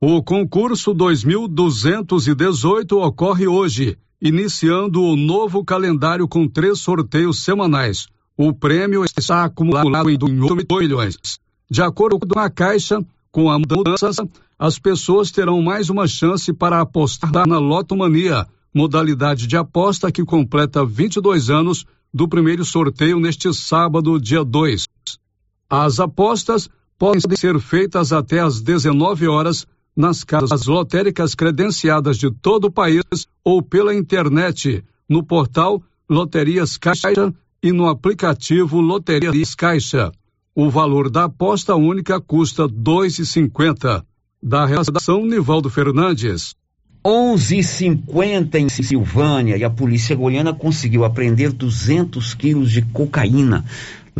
O 0.00 0.22
concurso 0.22 0.94
2218 0.94 2.98
ocorre 2.98 3.46
hoje, 3.46 3.98
iniciando 4.20 5.02
o 5.02 5.14
novo 5.14 5.62
calendário 5.62 6.26
com 6.26 6.48
três 6.48 6.80
sorteios 6.80 7.44
semanais. 7.44 8.06
O 8.34 8.54
prêmio 8.54 9.04
está 9.04 9.44
acumulado 9.44 10.08
em 10.08 10.40
8 10.40 10.76
milhões. 10.76 11.18
De 11.70 11.82
acordo 11.82 12.18
com 12.18 12.38
a 12.38 12.48
Caixa, 12.48 13.04
Com 13.30 13.50
a 13.50 13.58
mudança, 13.58 14.26
as 14.58 14.78
pessoas 14.78 15.30
terão 15.30 15.60
mais 15.60 15.90
uma 15.90 16.08
chance 16.08 16.50
para 16.50 16.80
apostar 16.80 17.46
na 17.46 17.58
Lotomania, 17.58 18.46
modalidade 18.74 19.46
de 19.46 19.54
aposta 19.54 20.10
que 20.10 20.24
completa 20.24 20.82
22 20.82 21.50
anos 21.50 21.84
do 22.12 22.26
primeiro 22.26 22.64
sorteio 22.64 23.20
neste 23.20 23.52
sábado, 23.52 24.18
dia 24.18 24.42
2. 24.42 24.86
As 25.68 26.00
apostas 26.00 26.70
podem 26.98 27.20
ser 27.36 27.58
feitas 27.60 28.12
até 28.12 28.40
às 28.40 28.60
19 28.60 29.28
horas 29.28 29.64
nas 29.96 30.24
casas 30.24 30.66
lotéricas 30.66 31.34
credenciadas 31.34 32.18
de 32.18 32.30
todo 32.30 32.66
o 32.66 32.70
país 32.70 33.02
ou 33.44 33.62
pela 33.62 33.94
internet, 33.94 34.84
no 35.08 35.24
portal 35.24 35.82
Loterias 36.08 36.76
Caixa 36.76 37.32
e 37.62 37.72
no 37.72 37.88
aplicativo 37.88 38.80
Loterias 38.80 39.54
Caixa. 39.54 40.12
O 40.54 40.68
valor 40.68 41.08
da 41.08 41.24
aposta 41.24 41.74
única 41.76 42.20
custa 42.20 42.64
R$ 42.64 42.72
2,50. 42.72 44.04
Da 44.40 44.64
redação 44.66 45.24
Nivaldo 45.24 45.68
Fernandes. 45.68 46.54
11:50 47.04 48.54
em 48.56 48.68
Silvânia 48.68 49.56
e 49.56 49.64
a 49.64 49.70
polícia 49.70 50.14
goiana 50.14 50.52
conseguiu 50.52 51.04
apreender 51.04 51.52
200 51.52 52.34
quilos 52.34 52.70
de 52.70 52.82
cocaína 52.82 53.64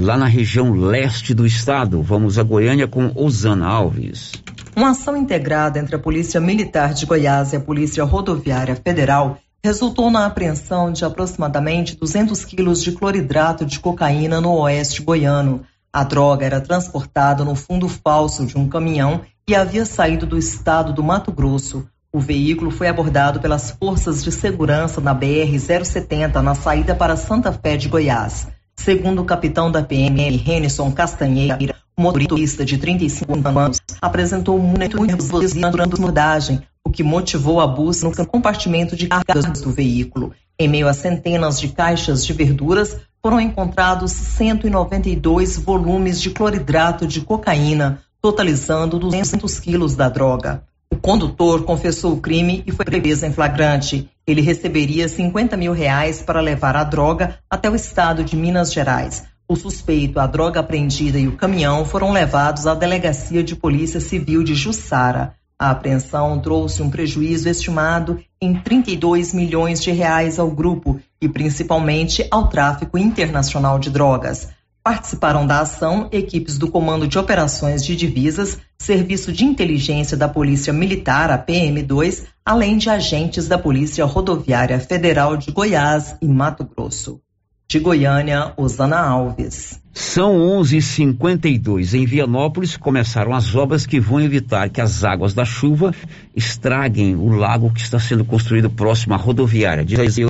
lá 0.00 0.16
na 0.16 0.26
região 0.26 0.72
leste 0.72 1.34
do 1.34 1.44
estado. 1.44 2.00
Vamos 2.00 2.38
a 2.38 2.42
Goiânia 2.42 2.86
com 2.86 3.10
Osana 3.16 3.66
Alves. 3.66 4.32
Uma 4.76 4.90
ação 4.90 5.16
integrada 5.16 5.78
entre 5.78 5.96
a 5.96 5.98
Polícia 5.98 6.40
Militar 6.40 6.94
de 6.94 7.04
Goiás 7.04 7.52
e 7.52 7.56
a 7.56 7.60
Polícia 7.60 8.04
Rodoviária 8.04 8.76
Federal 8.76 9.38
resultou 9.62 10.08
na 10.08 10.24
apreensão 10.24 10.92
de 10.92 11.04
aproximadamente 11.04 11.96
200 11.96 12.44
quilos 12.44 12.80
de 12.80 12.92
cloridrato 12.92 13.66
de 13.66 13.80
cocaína 13.80 14.40
no 14.40 14.52
oeste 14.52 15.02
goiano. 15.02 15.62
A 15.92 16.04
droga 16.04 16.46
era 16.46 16.60
transportada 16.60 17.44
no 17.44 17.56
fundo 17.56 17.88
falso 17.88 18.46
de 18.46 18.56
um 18.56 18.68
caminhão 18.68 19.22
e 19.48 19.56
havia 19.56 19.84
saído 19.84 20.26
do 20.26 20.38
estado 20.38 20.92
do 20.92 21.02
Mato 21.02 21.32
Grosso. 21.32 21.88
O 22.12 22.20
veículo 22.20 22.70
foi 22.70 22.86
abordado 22.86 23.40
pelas 23.40 23.72
forças 23.72 24.22
de 24.22 24.30
segurança 24.30 25.00
na 25.00 25.14
BR-070 25.14 26.36
na 26.36 26.54
saída 26.54 26.94
para 26.94 27.16
Santa 27.16 27.52
Fé 27.52 27.76
de 27.76 27.88
Goiás. 27.88 28.46
Segundo 28.78 29.20
o 29.20 29.24
capitão 29.24 29.70
da 29.70 29.82
PM, 29.82 30.36
Renison 30.36 30.90
Castanheira, 30.92 31.58
o 31.96 32.00
motorista 32.00 32.64
de 32.64 32.78
35 32.78 33.32
anos 33.58 33.80
apresentou 34.00 34.58
muito 34.58 35.02
nervosismo 35.02 35.68
durante 35.70 35.92
a 35.92 35.96
abordagem, 35.96 36.62
o 36.84 36.90
que 36.90 37.02
motivou 37.02 37.60
a 37.60 37.66
busca 37.66 38.08
no 38.08 38.26
compartimento 38.26 38.96
de 38.96 39.08
cargas 39.08 39.60
do 39.60 39.72
veículo. 39.72 40.32
Em 40.58 40.68
meio 40.68 40.88
a 40.88 40.94
centenas 40.94 41.60
de 41.60 41.68
caixas 41.68 42.24
de 42.24 42.32
verduras, 42.32 42.96
foram 43.20 43.40
encontrados 43.40 44.12
192 44.12 45.58
volumes 45.58 46.20
de 46.20 46.30
cloridrato 46.30 47.06
de 47.06 47.20
cocaína, 47.20 48.00
totalizando 48.22 48.98
200 48.98 49.58
quilos 49.58 49.96
da 49.96 50.08
droga. 50.08 50.62
O 50.90 50.96
condutor 50.96 51.64
confessou 51.64 52.14
o 52.14 52.20
crime 52.20 52.62
e 52.66 52.72
foi 52.72 52.84
preso 52.84 53.26
em 53.26 53.32
flagrante. 53.32 54.08
Ele 54.26 54.40
receberia 54.40 55.08
50 55.08 55.56
mil 55.56 55.72
reais 55.72 56.22
para 56.22 56.40
levar 56.40 56.76
a 56.76 56.84
droga 56.84 57.38
até 57.48 57.70
o 57.70 57.74
estado 57.74 58.24
de 58.24 58.36
Minas 58.36 58.72
Gerais. 58.72 59.24
O 59.46 59.56
suspeito, 59.56 60.20
a 60.20 60.26
droga 60.26 60.60
apreendida 60.60 61.18
e 61.18 61.26
o 61.26 61.36
caminhão 61.36 61.84
foram 61.84 62.12
levados 62.12 62.66
à 62.66 62.74
Delegacia 62.74 63.42
de 63.42 63.56
Polícia 63.56 64.00
Civil 64.00 64.42
de 64.42 64.54
Jussara. 64.54 65.34
A 65.58 65.70
apreensão 65.70 66.38
trouxe 66.38 66.82
um 66.82 66.90
prejuízo 66.90 67.48
estimado 67.48 68.22
em 68.40 68.54
32 68.54 69.34
milhões 69.34 69.82
de 69.82 69.90
reais 69.90 70.38
ao 70.38 70.50
grupo 70.50 71.00
e 71.20 71.28
principalmente 71.28 72.26
ao 72.30 72.48
tráfico 72.48 72.96
internacional 72.96 73.78
de 73.78 73.90
drogas. 73.90 74.48
Participaram 74.88 75.46
da 75.46 75.60
ação 75.60 76.08
equipes 76.10 76.56
do 76.56 76.70
Comando 76.70 77.06
de 77.06 77.18
Operações 77.18 77.84
de 77.84 77.94
Divisas, 77.94 78.56
Serviço 78.78 79.30
de 79.30 79.44
Inteligência 79.44 80.16
da 80.16 80.26
Polícia 80.26 80.72
Militar, 80.72 81.30
a 81.30 81.36
PM2, 81.36 82.24
além 82.42 82.78
de 82.78 82.88
agentes 82.88 83.46
da 83.46 83.58
Polícia 83.58 84.06
Rodoviária 84.06 84.80
Federal 84.80 85.36
de 85.36 85.52
Goiás 85.52 86.16
e 86.22 86.26
Mato 86.26 86.64
Grosso. 86.64 87.20
De 87.68 87.78
Goiânia, 87.78 88.54
Osana 88.56 88.98
Alves. 88.98 89.78
São 89.92 90.38
11:52 90.38 91.92
em 91.92 92.06
Vianópolis 92.06 92.78
começaram 92.78 93.34
as 93.34 93.54
obras 93.54 93.84
que 93.84 94.00
vão 94.00 94.22
evitar 94.22 94.70
que 94.70 94.80
as 94.80 95.04
águas 95.04 95.34
da 95.34 95.44
chuva 95.44 95.94
estraguem 96.34 97.14
o 97.14 97.28
lago 97.28 97.70
que 97.74 97.80
está 97.82 97.98
sendo 97.98 98.24
construído 98.24 98.70
próximo 98.70 99.12
à 99.12 99.18
rodoviária. 99.18 99.84
Diz 99.84 99.98
aí, 99.98 100.24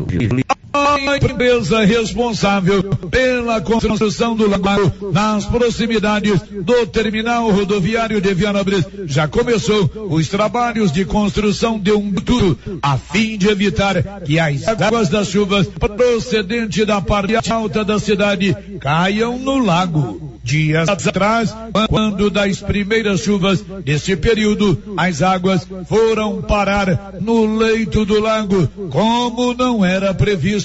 a 0.73 1.16
empresa 1.16 1.85
responsável 1.85 2.83
pela 3.11 3.61
construção 3.61 4.37
do 4.37 4.49
lago 4.49 5.12
nas 5.12 5.47
proximidades 5.47 6.41
do 6.41 6.87
terminal 6.87 7.51
rodoviário 7.51 8.21
de 8.21 8.35
Vianópolis 8.35 8.85
já 9.07 9.27
começou 9.27 9.91
os 10.11 10.29
trabalhos 10.29 10.93
de 10.93 11.05
construção 11.05 11.79
de 11.79 11.93
um 11.93 12.12
tudo 12.12 12.59
a 12.83 12.99
fim 12.99 13.39
de 13.39 13.49
evitar 13.49 14.21
que 14.25 14.39
as 14.39 14.69
águas 14.69 15.09
das 15.09 15.29
chuvas 15.29 15.66
procedentes 15.66 16.87
da 16.87 17.01
parte 17.01 17.51
alta 17.51 17.85
da 17.85 17.99
cidade 17.99 18.55
caiam 18.81 19.39
no 19.39 19.59
lago. 19.59 20.39
Dias 20.43 20.89
atrás, 20.89 21.55
quando 21.91 22.31
das 22.31 22.61
primeiras 22.61 23.21
chuvas 23.21 23.62
desse 23.85 24.16
período, 24.16 24.83
as 24.97 25.21
águas 25.21 25.66
foram 25.87 26.41
parar 26.41 27.16
no 27.21 27.59
leito 27.59 28.07
do 28.07 28.19
lago, 28.19 28.66
como 28.89 29.53
não 29.53 29.85
era 29.85 30.14
previsto. 30.14 30.58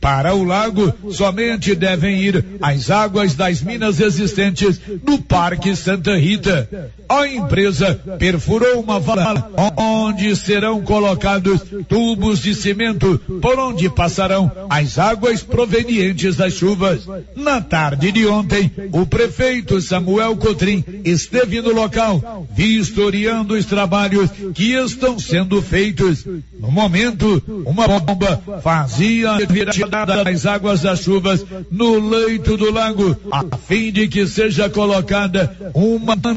Para 0.00 0.34
o 0.34 0.44
lago, 0.44 0.92
somente 1.10 1.74
devem 1.74 2.20
ir 2.20 2.44
as 2.60 2.90
águas 2.90 3.34
das 3.34 3.62
minas 3.62 4.00
existentes 4.00 4.80
no 5.04 5.18
Parque 5.18 5.74
Santa 5.76 6.16
Rita. 6.16 6.90
A 7.08 7.26
empresa 7.26 7.94
perfurou 8.18 8.80
uma 8.80 8.98
vala 8.98 9.50
onde 9.76 10.34
serão 10.36 10.82
colocados 10.82 11.60
tubos 11.88 12.40
de 12.40 12.54
cimento 12.54 13.20
por 13.40 13.58
onde 13.58 13.88
passarão 13.88 14.50
as 14.68 14.98
águas 14.98 15.42
provenientes 15.42 16.36
das 16.36 16.54
chuvas. 16.54 17.06
Na 17.34 17.60
tarde 17.60 18.12
de 18.12 18.26
ontem, 18.26 18.70
o 18.92 19.06
prefeito 19.06 19.80
Samuel 19.80 20.36
Cotrim 20.36 20.84
esteve 21.04 21.60
no 21.60 21.72
local, 21.72 22.46
vistoriando 22.52 23.54
os 23.54 23.64
trabalhos 23.64 24.30
que 24.54 24.72
estão 24.72 25.18
sendo 25.18 25.60
feitos. 25.62 26.24
No 26.58 26.70
momento, 26.70 27.42
uma 27.64 27.86
bomba 27.86 28.42
fazia 28.62 29.25
a 29.26 29.36
retirada 29.36 30.24
das 30.24 30.46
águas 30.46 30.82
das 30.82 31.00
chuvas 31.02 31.44
no 31.70 31.98
leito 32.08 32.56
do 32.56 32.70
lago, 32.72 33.16
a 33.30 33.44
fim 33.56 33.92
de 33.92 34.08
que 34.08 34.26
seja 34.26 34.70
colocada 34.70 35.54
uma 35.74 36.16
para 36.16 36.32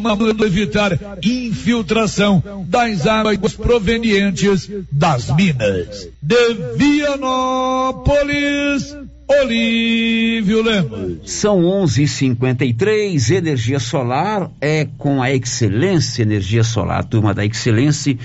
evitar 0.45 0.99
infiltração 1.23 2.43
das 2.67 3.07
águas 3.07 3.53
provenientes 3.53 4.69
das 4.91 5.33
minas. 5.35 6.09
De 6.21 6.53
Vianópolis, 6.75 8.19
Olívio 9.29 10.63
Lemos. 10.63 11.31
São 11.31 11.61
11:53. 11.63 13.29
Energia 13.29 13.79
solar 13.79 14.49
é 14.59 14.87
com 14.97 15.21
a 15.21 15.31
Excelência 15.31 16.23
Energia 16.23 16.63
Solar, 16.63 17.03
turma 17.03 17.31
da 17.31 17.45
Excelência 17.45 18.17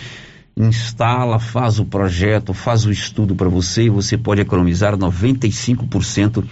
instala, 0.57 1.39
faz 1.39 1.79
o 1.79 1.85
projeto, 1.85 2.55
faz 2.55 2.87
o 2.87 2.91
estudo 2.91 3.35
para 3.35 3.49
você 3.49 3.85
e 3.85 3.91
você 3.91 4.17
pode 4.17 4.41
economizar 4.41 4.97
95% 4.97 6.45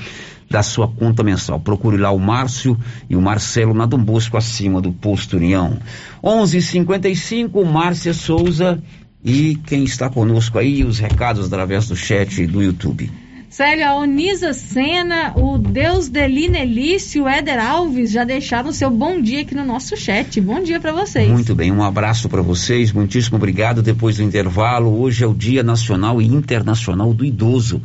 da 0.51 0.63
sua 0.63 0.89
conta 0.89 1.23
mensal. 1.23 1.59
Procure 1.61 1.97
lá 1.97 2.11
o 2.11 2.19
Márcio 2.19 2.77
e 3.09 3.17
o 3.17 3.23
Marcelo 3.23 3.73
na 3.73 3.87
Dom 3.87 4.03
Bosco 4.03 4.37
acima 4.37 4.81
do 4.81 4.93
Posto 4.93 5.37
União. 5.37 5.79
11:55 6.23 7.65
Márcia 7.65 8.13
Souza 8.13 8.83
e 9.25 9.57
quem 9.67 9.85
está 9.85 10.11
conosco 10.11 10.59
aí 10.59 10.85
os 10.85 10.99
recados 10.99 11.47
através 11.47 11.89
do 11.89 11.97
chat 11.97 12.47
do 12.47 12.63
YouTube. 12.63 13.11
Célio, 13.53 13.87
a 13.87 13.97
Onisa 13.97 14.55
Sena, 14.55 15.35
o 15.37 15.59
Deus 15.59 16.09
Delina 16.09 16.61
Elício, 16.61 17.25
o 17.25 17.29
Éder 17.29 17.63
Alves 17.63 18.11
já 18.11 18.25
deixaram 18.25 18.71
o 18.71 18.73
seu 18.73 18.91
bom 18.91 19.21
dia 19.21 19.43
aqui 19.43 19.55
no 19.55 19.63
nosso 19.63 19.95
chat. 19.95 20.41
Bom 20.41 20.63
dia 20.63 20.81
para 20.81 20.91
vocês. 20.91 21.29
Muito 21.29 21.55
bem, 21.55 21.71
um 21.71 21.83
abraço 21.83 22.31
para 22.31 22.41
vocês, 22.41 22.93
muitíssimo 22.93 23.37
obrigado. 23.37 23.83
Depois 23.83 24.17
do 24.17 24.23
intervalo, 24.23 24.99
hoje 24.99 25.23
é 25.23 25.27
o 25.27 25.35
Dia 25.35 25.63
Nacional 25.63 26.23
e 26.23 26.25
Internacional 26.25 27.13
do 27.13 27.27
Idoso. 27.27 27.83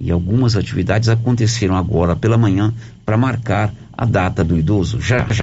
E 0.00 0.12
algumas 0.12 0.56
atividades 0.56 1.08
aconteceram 1.08 1.74
agora 1.74 2.14
pela 2.14 2.38
manhã 2.38 2.72
para 3.04 3.16
marcar 3.16 3.74
a 3.92 4.04
data 4.04 4.44
do 4.44 4.56
idoso. 4.56 5.00
Já, 5.00 5.26
já. 5.28 5.42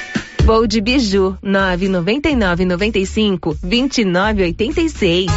Vou 0.45 0.65
de 0.65 0.81
Biju 0.81 1.37
999 1.41 2.65
95 2.65 3.57
2986. 3.61 5.27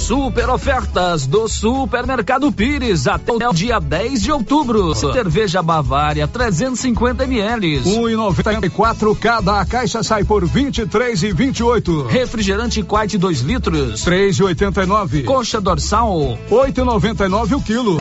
Super 0.00 0.48
ofertas 0.50 1.26
do 1.26 1.48
Supermercado 1.48 2.50
Pires 2.52 3.06
até 3.06 3.32
o 3.32 3.52
dia 3.52 3.80
10 3.80 4.22
de 4.22 4.32
outubro. 4.32 4.94
Cerveja 4.94 5.62
Bavária 5.62 6.28
350 6.28 7.24
ml. 7.24 7.80
1,94 7.82 9.18
cada. 9.18 9.60
A 9.60 9.66
caixa 9.66 10.02
sai 10.02 10.22
por 10.24 10.46
23 10.46 11.22
e 11.24 11.32
28. 11.32 12.06
Refrigerante 12.06 12.82
Quite 12.82 13.18
2 13.18 13.40
litros. 13.40 14.04
3,89. 14.04 15.24
Coxa 15.24 15.60
dorsal 15.60 16.38
8,99 16.48 17.56
o 17.56 17.62
quilo. 17.62 17.98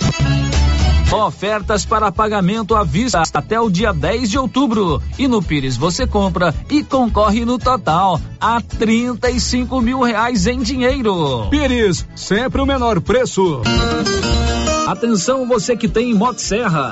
Ofertas 1.16 1.86
para 1.86 2.12
pagamento 2.12 2.76
à 2.76 2.84
vista 2.84 3.24
até 3.34 3.60
o 3.60 3.70
dia 3.70 3.94
10 3.94 4.30
de 4.30 4.38
outubro. 4.38 5.02
E 5.18 5.28
no 5.28 5.42
Pires 5.42 5.78
você 5.78 6.06
compra 6.06 6.54
e 6.70 6.84
concorre 6.84 7.46
no 7.46 7.58
total 7.58 8.20
a 8.40 8.62
35 8.62 9.82
mil 9.82 10.02
reais 10.02 10.48
em 10.48 10.60
dinheiro. 10.60 11.48
Pires, 11.50 12.06
sempre 12.16 12.62
o 12.62 12.66
menor 12.66 13.00
preço. 13.02 13.62
Atenção 14.88 15.48
você 15.48 15.76
que 15.76 15.88
tem 15.88 16.14
Motosserra. 16.14 16.92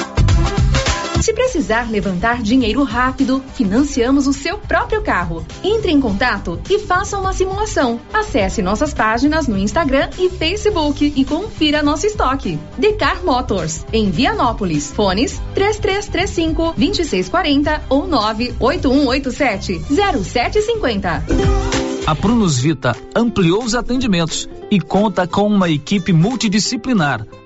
Se 1.21 1.33
precisar 1.33 1.89
levantar 1.91 2.41
dinheiro 2.41 2.83
rápido, 2.83 3.43
financiamos 3.53 4.25
o 4.25 4.33
seu 4.33 4.57
próprio 4.57 5.03
carro. 5.03 5.45
Entre 5.63 5.91
em 5.91 6.01
contato 6.01 6.59
e 6.67 6.79
faça 6.79 7.17
uma 7.19 7.31
simulação. 7.31 8.01
Acesse 8.11 8.61
nossas 8.63 8.91
páginas 8.91 9.47
no 9.47 9.55
Instagram 9.55 10.09
e 10.17 10.29
Facebook 10.29 11.13
e 11.15 11.23
confira 11.23 11.83
nosso 11.83 12.07
estoque. 12.07 12.57
Decar 12.75 13.23
Motors, 13.23 13.85
em 13.93 14.09
Vianópolis. 14.09 14.91
Fones 14.91 15.39
3335 15.53 16.73
2640 16.75 17.83
ou 17.87 18.07
98187 18.07 19.79
0750. 20.25 21.23
A 22.07 22.15
Prunus 22.15 22.57
Vita 22.57 22.95
ampliou 23.15 23.63
os 23.63 23.75
atendimentos 23.75 24.49
e 24.71 24.79
conta 24.79 25.27
com 25.27 25.45
uma 25.45 25.69
equipe 25.69 26.11
multidisciplinar, 26.11 27.25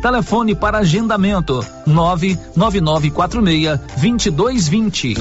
Telefone 0.00 0.54
para 0.54 0.78
agendamento: 0.78 1.64
99946 1.86 3.80
2220. 4.00 5.14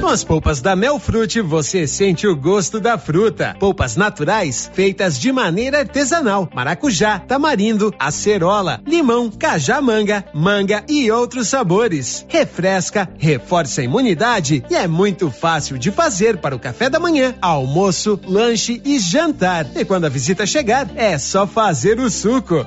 Com 0.00 0.06
as 0.06 0.22
polpas 0.22 0.60
da 0.60 0.76
Melfrute, 0.76 1.40
você 1.40 1.86
sente 1.86 2.26
o 2.26 2.36
gosto 2.36 2.78
da 2.78 2.96
fruta. 2.96 3.56
Polpas 3.58 3.96
naturais, 3.96 4.70
feitas 4.72 5.18
de 5.18 5.32
maneira 5.32 5.80
artesanal. 5.80 6.48
Maracujá, 6.54 7.18
tamarindo, 7.18 7.92
acerola, 7.98 8.80
limão, 8.86 9.28
cajamanga, 9.28 10.24
manga 10.32 10.84
e 10.88 11.10
outros 11.10 11.48
sabores. 11.48 12.24
Refresca, 12.28 13.08
reforça 13.18 13.80
a 13.80 13.84
imunidade 13.84 14.64
e 14.70 14.74
é 14.76 14.86
muito 14.86 15.30
fácil 15.30 15.76
de 15.76 15.90
fazer 15.90 16.38
para 16.38 16.54
o 16.54 16.60
café 16.60 16.88
da 16.88 17.00
manhã, 17.00 17.34
almoço, 17.40 18.20
lanche 18.24 18.80
e 18.84 18.98
jantar. 19.00 19.66
E 19.74 19.84
quando 19.84 20.04
a 20.04 20.08
visita 20.08 20.46
chegar, 20.46 20.88
é 20.94 21.18
só 21.18 21.46
fazer 21.46 21.98
o 21.98 22.08
suco. 22.08 22.66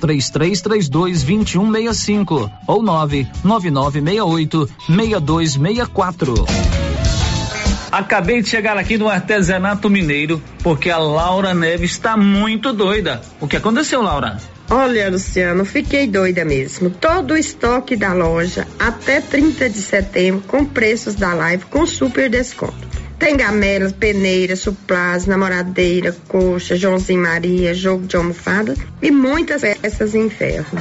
3332 0.00 0.88
2165 0.88 2.50
ou 2.66 2.82
99968 2.82 4.68
6264. 4.86 6.34
Acabei 7.92 8.40
de 8.40 8.48
chegar 8.48 8.76
aqui 8.78 8.96
no 8.96 9.08
artesanato 9.08 9.90
mineiro 9.90 10.40
porque 10.62 10.90
a 10.90 10.98
Laura 10.98 11.52
Neves 11.52 11.90
está 11.90 12.16
muito 12.16 12.72
doida. 12.72 13.20
O 13.40 13.48
que 13.48 13.56
aconteceu, 13.56 14.00
Laura? 14.00 14.38
Olha, 14.70 15.10
Luciano, 15.10 15.64
fiquei 15.64 16.06
doida 16.06 16.44
mesmo. 16.44 16.90
Todo 16.90 17.32
o 17.32 17.36
estoque 17.36 17.96
da 17.96 18.12
loja 18.12 18.68
até 18.78 19.20
30 19.20 19.68
de 19.68 19.82
setembro 19.82 20.44
com 20.46 20.64
preços 20.64 21.16
da 21.16 21.34
live 21.34 21.64
com 21.64 21.84
super 21.84 22.30
desconto. 22.30 22.89
Tem 23.20 23.36
gamelas, 23.36 23.92
peneiras, 23.92 24.60
suplás, 24.60 25.26
namoradeira, 25.26 26.16
coxa, 26.26 26.74
Joãozinho 26.74 27.22
Maria, 27.22 27.74
jogo 27.74 28.06
de 28.06 28.16
almofada 28.16 28.74
e 29.02 29.10
muitas 29.10 29.60
peças 29.60 30.14
em 30.14 30.30
ferro. 30.30 30.78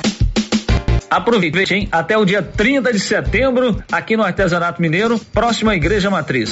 Aproveite, 1.11 1.73
hein? 1.73 1.89
Até 1.91 2.17
o 2.17 2.23
dia 2.23 2.41
30 2.41 2.93
de 2.93 2.99
setembro, 2.99 3.83
aqui 3.91 4.15
no 4.15 4.23
Artesanato 4.23 4.81
Mineiro, 4.81 5.19
próximo 5.19 5.69
à 5.69 5.75
Igreja 5.75 6.09
Matriz. 6.09 6.51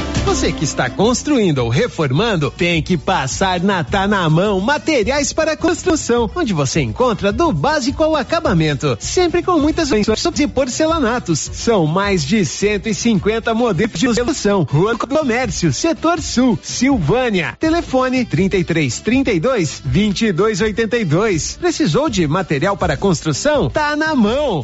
Você 0.25 0.53
que 0.53 0.63
está 0.63 0.89
construindo 0.89 1.59
ou 1.59 1.69
reformando, 1.69 2.51
tem 2.51 2.81
que 2.81 2.97
passar 2.97 3.59
na 3.59 3.83
Tá 3.83 4.07
na 4.07 4.29
Mão 4.29 4.59
Materiais 4.59 5.33
para 5.33 5.57
Construção, 5.57 6.29
onde 6.35 6.53
você 6.53 6.79
encontra 6.81 7.31
do 7.31 7.51
básico 7.51 8.03
ao 8.03 8.15
acabamento, 8.15 8.97
sempre 8.99 9.41
com 9.41 9.59
muitas 9.59 9.91
opções 9.91 10.39
e 10.39 10.47
porcelanatos. 10.47 11.39
São 11.39 11.85
mais 11.85 12.23
de 12.23 12.45
150 12.45 13.53
modelos 13.53 13.99
de 13.99 14.13
solução. 14.13 14.63
Rua 14.63 14.97
Comércio, 14.97 15.73
Setor 15.73 16.21
Sul, 16.21 16.57
Silvânia. 16.61 17.57
Telefone 17.59 18.23
33 18.23 18.99
32 18.99 19.81
22 19.83 20.61
82. 20.61 21.57
Precisou 21.57 22.09
de 22.09 22.27
material 22.27 22.77
para 22.77 22.95
construção? 22.95 23.69
Tá 23.69 23.95
na 23.95 24.15
mão. 24.15 24.63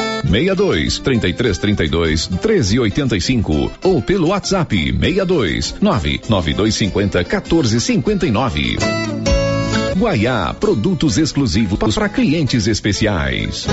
62 0.23 0.99
33 0.99 1.57
32 1.57 2.27
13 2.41 2.79
85 2.79 3.71
ou 3.83 4.01
pelo 4.01 4.27
WhatsApp 4.29 4.75
62 4.75 5.75
99250 5.81 7.23
14 7.23 7.79
59. 7.79 9.30
Guaiá, 9.97 10.53
produtos 10.53 11.17
exclusivos 11.17 11.93
para 11.93 12.09
clientes 12.09 12.67
especiais. 12.67 13.65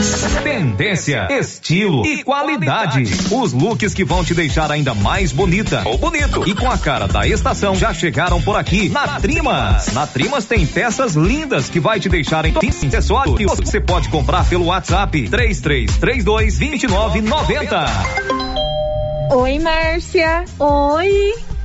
Tendência, 0.42 1.28
estilo 1.30 2.04
e 2.04 2.22
qualidade. 2.24 3.04
Os 3.30 3.52
looks 3.52 3.94
que 3.94 4.04
vão 4.04 4.24
te 4.24 4.34
deixar 4.34 4.70
ainda 4.70 4.94
mais 4.94 5.32
bonita 5.32 5.82
ou 5.84 5.96
bonito 5.98 6.48
e 6.48 6.54
com 6.54 6.70
a 6.70 6.78
cara 6.78 7.06
da 7.06 7.26
estação 7.26 7.74
já 7.74 7.92
chegaram 7.94 8.40
por 8.40 8.56
aqui 8.56 8.88
na 8.88 9.20
Trimas. 9.20 9.92
Na 9.92 10.06
Trimas 10.06 10.44
tem 10.44 10.66
peças 10.66 11.14
lindas 11.14 11.68
que 11.68 11.80
vai 11.80 12.00
te 12.00 12.08
deixar 12.08 12.44
em 12.44 12.54
acessórios. 12.98 13.52
Você 13.56 13.80
pode 13.80 14.08
comprar 14.08 14.48
pelo 14.48 14.66
WhatsApp 14.66 15.28
3332 15.28 16.58
2990. 16.58 17.86
Oi, 19.30 19.58
Márcia. 19.58 20.44
Oi. 20.58 21.47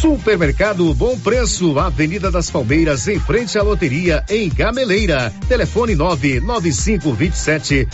Supermercado 0.00 0.94
Bom 0.94 1.18
Preço, 1.18 1.78
Avenida 1.78 2.30
das 2.30 2.50
Palmeiras, 2.50 3.06
em 3.06 3.20
frente 3.20 3.58
à 3.58 3.62
loteria, 3.62 4.24
em 4.30 4.48
Gameleira. 4.48 5.30
Telefone 5.46 5.94
99527 5.94 7.86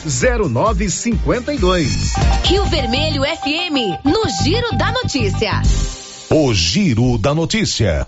0952. 0.48 2.12
Rio 2.44 2.64
Vermelho 2.66 3.22
FM, 3.24 4.04
no 4.04 4.22
Giro 4.44 4.76
da 4.76 4.92
Notícia. 4.92 5.60
O 6.30 6.54
Giro 6.54 7.18
da 7.18 7.34
Notícia. 7.34 8.06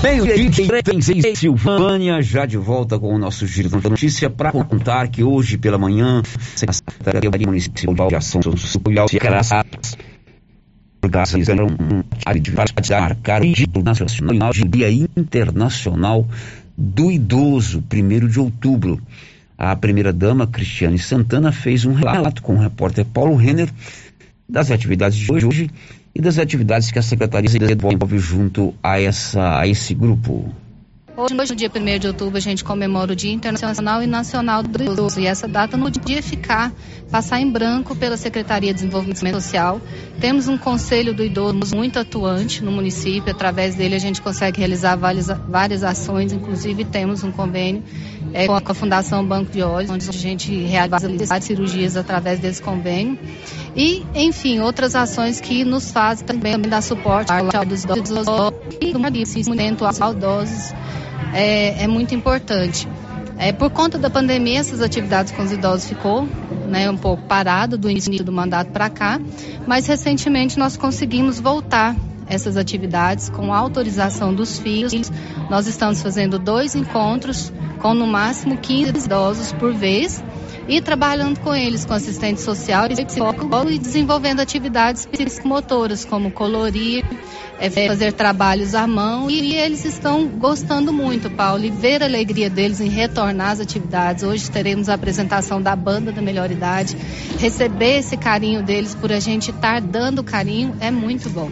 Meio 0.00 0.24
dia 0.24 1.34
Silvânia, 1.34 2.22
já 2.22 2.46
de 2.46 2.56
volta 2.56 2.96
com 2.96 3.12
o 3.12 3.18
nosso 3.18 3.44
Giro 3.44 3.70
da 3.70 3.90
Notícia 3.90 4.30
para 4.30 4.52
contar 4.52 5.08
que 5.08 5.24
hoje 5.24 5.58
pela 5.58 5.78
manhã, 5.78 6.22
a 6.66 6.72
Secretaria 6.72 7.44
Municipal 7.44 8.06
de 8.08 8.14
Ação 8.14 8.40
Social 8.40 9.08
organizaram 11.02 11.66
um 11.66 12.40
de 12.40 12.52
marcar 12.52 13.42
o 13.42 13.52
Dia 13.52 13.66
Nacional 13.82 14.52
de 14.52 14.64
Dia 14.64 14.90
Internacional 14.90 16.26
do 16.76 17.10
Idoso, 17.10 17.82
primeiro 17.82 18.28
de 18.28 18.38
outubro. 18.38 19.00
A 19.56 19.74
primeira-dama, 19.74 20.46
Cristiane 20.46 20.98
Santana, 20.98 21.50
fez 21.50 21.84
um 21.84 21.92
relato 21.92 22.42
com 22.42 22.54
o 22.54 22.58
repórter 22.58 23.04
Paulo 23.04 23.34
Renner 23.34 23.68
das 24.48 24.70
atividades 24.70 25.18
de 25.18 25.32
hoje 25.32 25.70
e 26.14 26.20
das 26.20 26.38
atividades 26.38 26.90
que 26.90 26.98
a 26.98 27.02
Secretaria 27.02 27.50
desenvolve 27.50 28.18
junto 28.18 28.74
a, 28.82 29.00
essa, 29.00 29.58
a 29.58 29.66
esse 29.66 29.94
grupo. 29.94 30.52
Hoje, 31.20 31.34
no 31.34 31.44
dia 31.56 31.68
1 31.68 31.98
de 31.98 32.06
outubro, 32.06 32.36
a 32.36 32.40
gente 32.40 32.62
comemora 32.62 33.12
o 33.12 33.16
Dia 33.16 33.32
Internacional 33.32 34.00
e 34.00 34.06
Nacional 34.06 34.62
do 34.62 34.80
Idoso. 34.80 35.18
E 35.18 35.26
essa 35.26 35.48
data 35.48 35.76
não 35.76 35.90
podia 35.90 36.22
ficar, 36.22 36.72
passar 37.10 37.40
em 37.40 37.50
branco 37.50 37.96
pela 37.96 38.16
Secretaria 38.16 38.72
de 38.72 38.82
Desenvolvimento 38.82 39.34
Social. 39.34 39.80
Temos 40.20 40.46
um 40.46 40.56
Conselho 40.56 41.12
do 41.12 41.24
Idoso 41.24 41.74
muito 41.74 41.98
atuante 41.98 42.62
no 42.62 42.70
município. 42.70 43.32
Através 43.32 43.74
dele, 43.74 43.96
a 43.96 43.98
gente 43.98 44.22
consegue 44.22 44.60
realizar 44.60 44.94
várias, 44.94 45.26
várias 45.26 45.82
ações. 45.82 46.32
Inclusive, 46.32 46.84
temos 46.84 47.24
um 47.24 47.32
convênio 47.32 47.82
é, 48.32 48.46
com 48.46 48.54
a 48.54 48.74
Fundação 48.74 49.26
Banco 49.26 49.50
de 49.50 49.60
Olhos, 49.60 49.90
onde 49.90 50.08
a 50.08 50.12
gente 50.12 50.54
realiza 50.54 51.40
cirurgias 51.40 51.96
através 51.96 52.38
desse 52.38 52.62
convênio. 52.62 53.18
E, 53.74 54.06
enfim, 54.14 54.60
outras 54.60 54.94
ações 54.94 55.40
que 55.40 55.64
nos 55.64 55.90
fazem 55.90 56.24
também 56.24 56.60
dar 56.60 56.80
suporte 56.80 57.32
aos 57.32 57.48
idosos 57.48 57.84
e 58.80 58.94
aos 59.84 59.98
idosos 59.98 60.74
é, 61.32 61.84
é 61.84 61.86
muito 61.86 62.14
importante. 62.14 62.88
É, 63.38 63.52
por 63.52 63.70
conta 63.70 63.96
da 63.98 64.10
pandemia, 64.10 64.58
essas 64.58 64.80
atividades 64.80 65.32
com 65.32 65.42
os 65.42 65.52
idosos 65.52 65.88
ficou 65.88 66.28
né, 66.68 66.90
um 66.90 66.96
pouco 66.96 67.22
parado 67.22 67.78
do 67.78 67.88
início 67.88 68.24
do 68.24 68.32
mandato 68.32 68.72
para 68.72 68.90
cá, 68.90 69.20
mas 69.66 69.86
recentemente 69.86 70.58
nós 70.58 70.76
conseguimos 70.76 71.38
voltar 71.38 71.94
essas 72.28 72.56
atividades 72.56 73.28
com 73.30 73.54
autorização 73.54 74.34
dos 74.34 74.58
filhos. 74.58 75.10
Nós 75.48 75.66
estamos 75.66 76.02
fazendo 76.02 76.38
dois 76.38 76.74
encontros 76.74 77.52
com 77.80 77.94
no 77.94 78.06
máximo 78.06 78.58
15 78.58 79.06
idosos 79.06 79.52
por 79.52 79.72
vez 79.72 80.22
e 80.68 80.82
trabalhando 80.82 81.40
com 81.40 81.54
eles 81.54 81.86
com 81.86 81.94
assistente 81.94 82.42
social 82.42 82.86
e 82.86 83.04
psicólogo 83.04 83.70
e 83.70 83.78
desenvolvendo 83.78 84.40
atividades 84.40 85.06
psicomotoras 85.06 86.04
como 86.04 86.30
colorir, 86.30 87.04
é, 87.58 87.70
fazer 87.70 88.12
trabalhos 88.12 88.74
à 88.74 88.86
mão 88.86 89.30
e, 89.30 89.52
e, 89.52 89.56
eles 89.56 89.84
estão 89.86 90.26
gostando 90.28 90.92
muito, 90.92 91.30
Paulo, 91.30 91.64
e 91.64 91.70
ver 91.70 92.02
a 92.02 92.06
alegria 92.06 92.50
deles 92.50 92.80
em 92.80 92.88
retornar 92.88 93.52
às 93.52 93.60
atividades. 93.60 94.22
Hoje 94.22 94.50
teremos 94.50 94.90
a 94.90 94.94
apresentação 94.94 95.60
da 95.60 95.74
banda 95.74 96.12
da 96.12 96.20
melhor 96.20 96.50
idade, 96.50 96.96
receber 97.38 97.98
esse 98.00 98.16
carinho 98.16 98.62
deles 98.62 98.94
por 98.94 99.10
a 99.10 99.18
gente 99.18 99.50
estar 99.50 99.80
dando 99.80 100.22
carinho 100.22 100.76
é 100.80 100.90
muito 100.90 101.30
bom. 101.30 101.50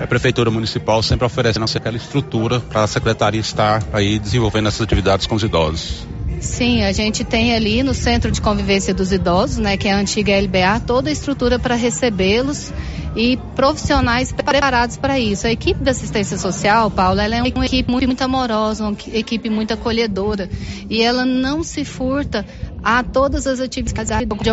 A 0.00 0.06
Prefeitura 0.06 0.50
Municipal 0.50 1.02
sempre 1.02 1.26
oferecendo 1.26 1.64
aquela 1.64 1.96
estrutura 1.96 2.60
para 2.60 2.84
a 2.84 2.86
Secretaria 2.86 3.40
estar 3.40 3.82
aí 3.92 4.18
desenvolvendo 4.18 4.68
essas 4.68 4.82
atividades 4.82 5.26
com 5.26 5.34
os 5.34 5.42
idosos. 5.42 6.17
Sim, 6.40 6.84
a 6.84 6.92
gente 6.92 7.24
tem 7.24 7.54
ali 7.54 7.82
no 7.82 7.92
Centro 7.92 8.30
de 8.30 8.40
Convivência 8.40 8.94
dos 8.94 9.12
Idosos, 9.12 9.58
né, 9.58 9.76
que 9.76 9.88
é 9.88 9.92
a 9.92 9.96
antiga 9.96 10.38
LBA, 10.40 10.80
toda 10.86 11.08
a 11.08 11.12
estrutura 11.12 11.58
para 11.58 11.74
recebê-los 11.74 12.72
e 13.16 13.36
profissionais 13.56 14.32
preparados 14.32 14.96
para 14.96 15.18
isso. 15.18 15.46
A 15.46 15.50
equipe 15.50 15.82
da 15.82 15.90
assistência 15.90 16.38
social, 16.38 16.90
Paula, 16.90 17.24
ela 17.24 17.36
é 17.36 17.42
uma 17.42 17.66
equipe 17.66 17.90
muito, 17.90 18.06
muito 18.06 18.22
amorosa, 18.22 18.84
uma 18.84 18.96
equipe 19.12 19.50
muito 19.50 19.72
acolhedora 19.74 20.48
e 20.88 21.02
ela 21.02 21.24
não 21.24 21.64
se 21.64 21.84
furta 21.84 22.46
a 22.82 23.02
todas 23.02 23.46
as 23.46 23.60
atividades 23.60 24.10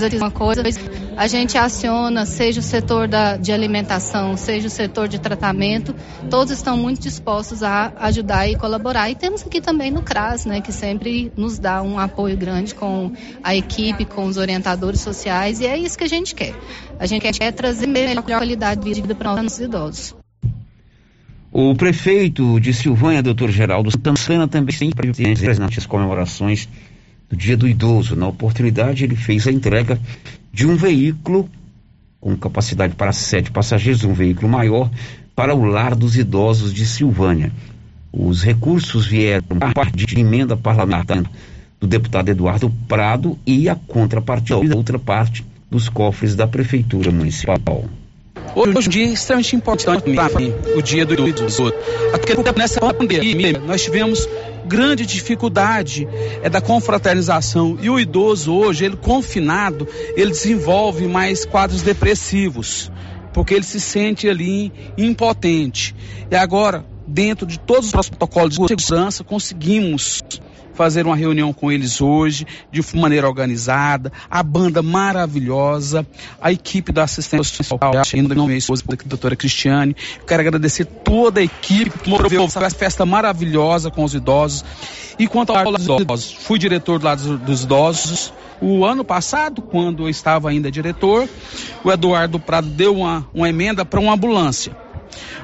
de 0.09 0.17
uma 0.17 0.31
coisa, 0.31 0.63
a 1.15 1.27
gente 1.27 1.57
aciona, 1.57 2.25
seja 2.25 2.59
o 2.59 2.63
setor 2.63 3.07
da, 3.07 3.37
de 3.37 3.51
alimentação, 3.51 4.35
seja 4.35 4.67
o 4.67 4.69
setor 4.69 5.07
de 5.07 5.19
tratamento, 5.19 5.95
todos 6.29 6.51
estão 6.51 6.77
muito 6.77 7.01
dispostos 7.01 7.63
a 7.63 7.93
ajudar 7.97 8.47
e 8.47 8.55
colaborar. 8.55 9.09
E 9.09 9.15
temos 9.15 9.43
aqui 9.45 9.61
também 9.61 9.91
no 9.91 10.01
CRAS, 10.01 10.45
né, 10.45 10.61
que 10.61 10.71
sempre 10.71 11.31
nos 11.37 11.59
dá 11.59 11.81
um 11.81 11.99
apoio 11.99 12.35
grande 12.35 12.73
com 12.73 13.11
a 13.43 13.55
equipe, 13.55 14.05
com 14.05 14.25
os 14.25 14.37
orientadores 14.37 15.01
sociais, 15.01 15.59
e 15.59 15.65
é 15.65 15.77
isso 15.77 15.97
que 15.97 16.03
a 16.03 16.09
gente 16.09 16.33
quer. 16.35 16.55
A 16.99 17.05
gente 17.05 17.21
quer 17.31 17.51
trazer 17.51 17.87
melhor 17.87 18.23
qualidade 18.23 18.81
de 18.81 19.01
vida 19.01 19.15
para 19.15 19.33
os 19.33 19.41
nossos 19.43 19.59
idosos. 19.59 20.15
O 21.51 21.73
prefeito 21.73 22.59
de 22.59 22.73
Silvânia, 22.73 23.23
doutor 23.23 23.49
Geraldo 23.49 23.89
Santana, 23.89 24.45
também 24.45 24.75
tem 24.75 24.89
presente 24.91 25.41
nas 25.57 25.85
comemorações 25.85 26.67
do 27.29 27.35
Dia 27.35 27.57
do 27.57 27.67
Idoso. 27.67 28.15
Na 28.15 28.27
oportunidade, 28.27 29.03
ele 29.03 29.15
fez 29.15 29.47
a 29.47 29.51
entrega 29.51 29.99
de 30.51 30.65
um 30.65 30.75
veículo 30.75 31.49
com 32.19 32.35
capacidade 32.35 32.95
para 32.95 33.11
sete 33.11 33.51
passageiros, 33.51 34.03
um 34.03 34.13
veículo 34.13 34.49
maior, 34.49 34.89
para 35.35 35.53
o 35.53 35.63
lar 35.63 35.93
dos 35.93 36.17
idosos 36.17 36.73
de 36.73 36.85
Silvânia. 36.85 37.51
Os 38.11 38.41
recursos 38.41 39.05
vieram 39.05 39.45
a 39.61 39.73
partir 39.73 40.05
de 40.05 40.19
emenda 40.19 40.55
parlamentar 40.57 41.23
do 41.79 41.85
deputado 41.85 42.29
Eduardo 42.29 42.71
Prado 42.87 43.37
e 43.45 43.69
a 43.69 43.75
contrapartida, 43.75 44.73
a 44.73 44.77
outra 44.77 44.97
parte, 44.97 45.45
dos 45.69 45.89
cofres 45.89 46.35
da 46.35 46.47
Prefeitura 46.47 47.11
Municipal. 47.11 47.85
Hoje 48.55 48.73
é 48.73 48.79
um 48.79 48.89
dia 48.89 49.05
extremamente 49.05 49.55
importante 49.55 50.13
para 50.13 50.39
mim, 50.39 50.53
o 50.75 50.81
dia 50.81 51.05
do 51.05 51.27
idoso. 51.27 51.73
Até 52.13 52.57
nessa 52.57 52.79
pandemia 52.79 53.59
nós 53.59 53.83
tivemos 53.83 54.27
grande 54.65 55.05
dificuldade 55.05 56.07
é 56.41 56.49
da 56.49 56.59
confraternização 56.59 57.77
e 57.81 57.89
o 57.89 57.99
idoso 57.99 58.53
hoje, 58.53 58.85
ele 58.85 58.97
confinado, 58.97 59.87
ele 60.15 60.31
desenvolve 60.31 61.07
mais 61.07 61.45
quadros 61.45 61.81
depressivos, 61.81 62.91
porque 63.33 63.53
ele 63.53 63.63
se 63.63 63.79
sente 63.79 64.27
ali 64.27 64.71
impotente. 64.97 65.95
E 66.29 66.35
agora, 66.35 66.85
dentro 67.07 67.45
de 67.45 67.59
todos 67.59 67.93
os 67.93 68.09
protocolos 68.09 68.57
de 68.57 68.67
segurança, 68.67 69.23
conseguimos 69.23 70.23
fazer 70.75 71.05
uma 71.05 71.15
reunião 71.15 71.51
com 71.53 71.71
eles 71.71 72.01
hoje, 72.01 72.45
de 72.71 72.81
maneira 72.95 73.27
organizada, 73.27 74.11
a 74.29 74.43
banda 74.43 74.83
maravilhosa, 74.83 76.05
a 76.41 76.51
equipe 76.51 76.91
da 76.91 77.03
assistência 77.03 77.63
social, 77.63 77.93
ainda 78.13 78.35
não 78.35 78.45
minha 78.45 78.57
esposa, 78.57 78.83
a 78.87 79.07
doutora 79.07 79.35
Cristiane. 79.35 79.95
Eu 80.19 80.25
quero 80.25 80.41
agradecer 80.41 80.85
toda 80.85 81.39
a 81.39 81.43
equipe 81.43 81.89
que 81.89 82.09
promoveu 82.09 82.43
essa 82.43 82.69
festa 82.69 83.05
maravilhosa 83.05 83.89
com 83.89 84.03
os 84.03 84.13
idosos. 84.13 84.63
E 85.17 85.27
quanto 85.27 85.53
aos 85.53 85.81
idosos, 85.83 86.33
fui 86.33 86.59
diretor 86.59 86.99
do 86.99 87.05
lado 87.05 87.37
dos 87.37 87.63
idosos. 87.63 88.33
O 88.61 88.85
ano 88.85 89.03
passado, 89.03 89.61
quando 89.61 90.03
eu 90.03 90.09
estava 90.09 90.49
ainda 90.49 90.71
diretor, 90.71 91.27
o 91.83 91.91
Eduardo 91.91 92.39
Prado 92.39 92.67
deu 92.67 92.95
uma, 92.95 93.27
uma 93.33 93.49
emenda 93.49 93.85
para 93.85 93.99
uma 93.99 94.13
ambulância. 94.13 94.84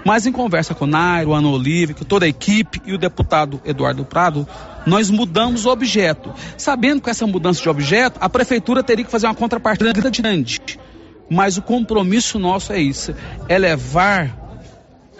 Mas 0.05 0.25
em 0.25 0.31
conversa 0.31 0.73
com 0.73 0.85
o 0.85 0.87
Nairo, 0.87 1.33
Ana 1.33 1.47
Olive, 1.47 1.93
com 1.93 2.05
toda 2.05 2.25
a 2.25 2.29
equipe 2.29 2.81
e 2.85 2.93
o 2.93 2.97
deputado 2.97 3.61
Eduardo 3.65 4.05
Prado, 4.05 4.47
nós 4.85 5.09
mudamos 5.09 5.65
o 5.65 5.69
objeto. 5.69 6.33
Sabendo 6.57 7.01
que 7.01 7.09
essa 7.09 7.27
mudança 7.27 7.61
de 7.61 7.69
objeto, 7.69 8.17
a 8.21 8.29
prefeitura 8.29 8.83
teria 8.83 9.05
que 9.05 9.11
fazer 9.11 9.27
uma 9.27 9.35
contrapartida 9.35 9.91
grande. 9.93 10.61
Mas 11.29 11.57
o 11.57 11.61
compromisso 11.61 12.37
nosso 12.37 12.73
é 12.73 12.81
isso: 12.81 13.15
é 13.47 13.57
levar 13.57 14.41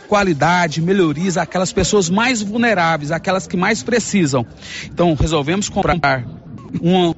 qualidade, 0.07 0.81
melhorias 0.81 1.37
àquelas 1.37 1.71
pessoas 1.71 2.09
mais 2.09 2.41
vulneráveis, 2.41 3.11
aquelas 3.11 3.47
que 3.47 3.55
mais 3.55 3.81
precisam. 3.81 4.45
Então 4.85 5.13
resolvemos 5.13 5.69
comprar 5.69 6.25
um, 6.81 7.13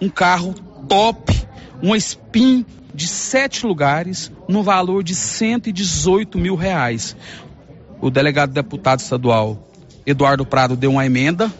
um 0.00 0.08
carro 0.08 0.54
top, 0.88 1.38
uma 1.82 1.98
Spin 1.98 2.64
de 2.94 3.06
sete 3.08 3.66
lugares, 3.66 4.30
no 4.48 4.62
valor 4.62 5.02
de 5.02 5.14
118 5.14 6.38
mil 6.38 6.54
reais. 6.54 7.16
O 8.00 8.10
delegado 8.10 8.52
deputado 8.52 9.00
estadual 9.00 9.70
Eduardo 10.06 10.44
Prado 10.46 10.76
deu 10.76 10.92
uma 10.92 11.06
emenda 11.06 11.52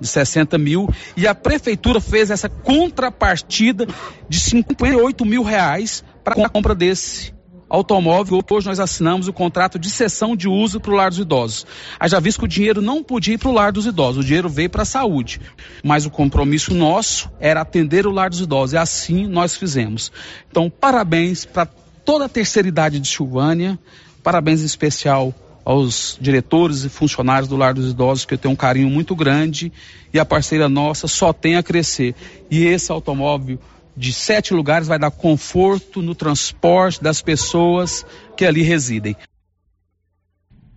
de 0.00 0.06
60 0.06 0.56
mil 0.58 0.88
e 1.16 1.26
a 1.26 1.34
prefeitura 1.34 2.00
fez 2.00 2.30
essa 2.30 2.48
contrapartida 2.48 3.86
de 4.28 4.38
58 4.38 5.24
mil 5.24 5.42
reais 5.42 6.04
para 6.22 6.46
a 6.46 6.48
compra 6.48 6.74
desse 6.74 7.32
automóvel. 7.68 8.42
Hoje 8.50 8.66
nós 8.66 8.80
assinamos 8.80 9.28
o 9.28 9.32
contrato 9.32 9.78
de 9.78 9.90
cessão 9.90 10.34
de 10.34 10.48
uso 10.48 10.80
para 10.80 10.90
o 10.90 10.94
lar 10.94 11.10
dos 11.10 11.18
idosos. 11.18 11.66
Haja 11.98 12.20
visto 12.20 12.38
que 12.38 12.44
o 12.44 12.48
dinheiro 12.48 12.80
não 12.80 13.02
podia 13.02 13.34
ir 13.34 13.38
para 13.38 13.48
o 13.48 13.52
lar 13.52 13.72
dos 13.72 13.86
idosos, 13.86 14.24
o 14.24 14.26
dinheiro 14.26 14.48
veio 14.48 14.70
para 14.70 14.82
a 14.82 14.86
saúde. 14.86 15.40
Mas 15.82 16.06
o 16.06 16.10
compromisso 16.10 16.74
nosso 16.74 17.30
era 17.38 17.60
atender 17.60 18.06
o 18.06 18.10
lar 18.10 18.30
dos 18.30 18.40
idosos, 18.40 18.72
e 18.72 18.76
assim 18.76 19.26
nós 19.26 19.56
fizemos. 19.56 20.10
Então, 20.50 20.70
parabéns 20.70 21.44
para 21.44 21.66
toda 22.04 22.24
a 22.24 22.28
terceira 22.28 22.68
idade 22.68 22.98
de 22.98 23.08
Silvânia, 23.08 23.78
parabéns 24.22 24.62
em 24.62 24.66
especial 24.66 25.34
aos 25.68 26.16
diretores 26.18 26.84
e 26.84 26.88
funcionários 26.88 27.46
do 27.46 27.54
Lar 27.54 27.74
dos 27.74 27.90
Idosos, 27.90 28.24
que 28.24 28.32
eu 28.32 28.38
tenho 28.38 28.54
um 28.54 28.56
carinho 28.56 28.88
muito 28.88 29.14
grande, 29.14 29.70
e 30.14 30.18
a 30.18 30.24
parceira 30.24 30.66
nossa 30.66 31.06
só 31.06 31.30
tem 31.30 31.56
a 31.56 31.62
crescer. 31.62 32.14
E 32.50 32.64
esse 32.64 32.90
automóvel 32.90 33.58
de 33.98 34.12
sete 34.12 34.54
lugares 34.54 34.86
vai 34.86 34.98
dar 34.98 35.10
conforto 35.10 36.00
no 36.00 36.14
transporte 36.14 37.02
das 37.02 37.20
pessoas 37.20 38.06
que 38.36 38.44
ali 38.44 38.62
residem. 38.62 39.16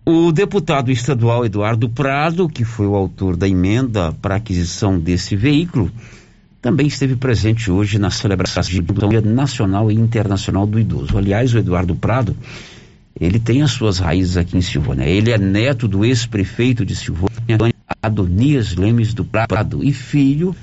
O 0.04 0.32
deputado 0.32 0.90
estadual 0.90 1.46
Eduardo 1.46 1.88
Prado, 1.88 2.48
que 2.48 2.64
foi 2.64 2.88
o 2.88 2.96
autor 2.96 3.36
da 3.36 3.48
emenda 3.48 4.12
para 4.20 4.34
aquisição 4.34 4.98
desse 4.98 5.36
veículo, 5.36 5.92
também 6.60 6.88
esteve 6.88 7.14
presente 7.14 7.70
hoje 7.70 7.98
na 7.98 8.10
celebração 8.10 8.62
do 8.82 9.08
Dia 9.08 9.20
Nacional 9.20 9.90
e 9.92 9.94
Internacional 9.94 10.66
do 10.66 10.80
Idoso. 10.80 11.16
Aliás, 11.16 11.54
o 11.54 11.58
Eduardo 11.58 11.94
Prado 11.94 12.36
ele 13.20 13.38
tem 13.38 13.62
as 13.62 13.70
suas 13.70 13.98
raízes 13.98 14.36
aqui 14.36 14.56
em 14.56 14.60
Silvânia. 14.60 15.04
Ele 15.04 15.30
é 15.30 15.38
neto 15.38 15.86
do 15.86 16.04
ex-prefeito 16.04 16.84
de 16.84 16.96
Silvânia, 16.96 17.30
Adonias 18.02 18.74
Lemes 18.74 19.14
do 19.14 19.24
Prado, 19.24 19.84
e 19.84 19.92
filho 19.92 20.56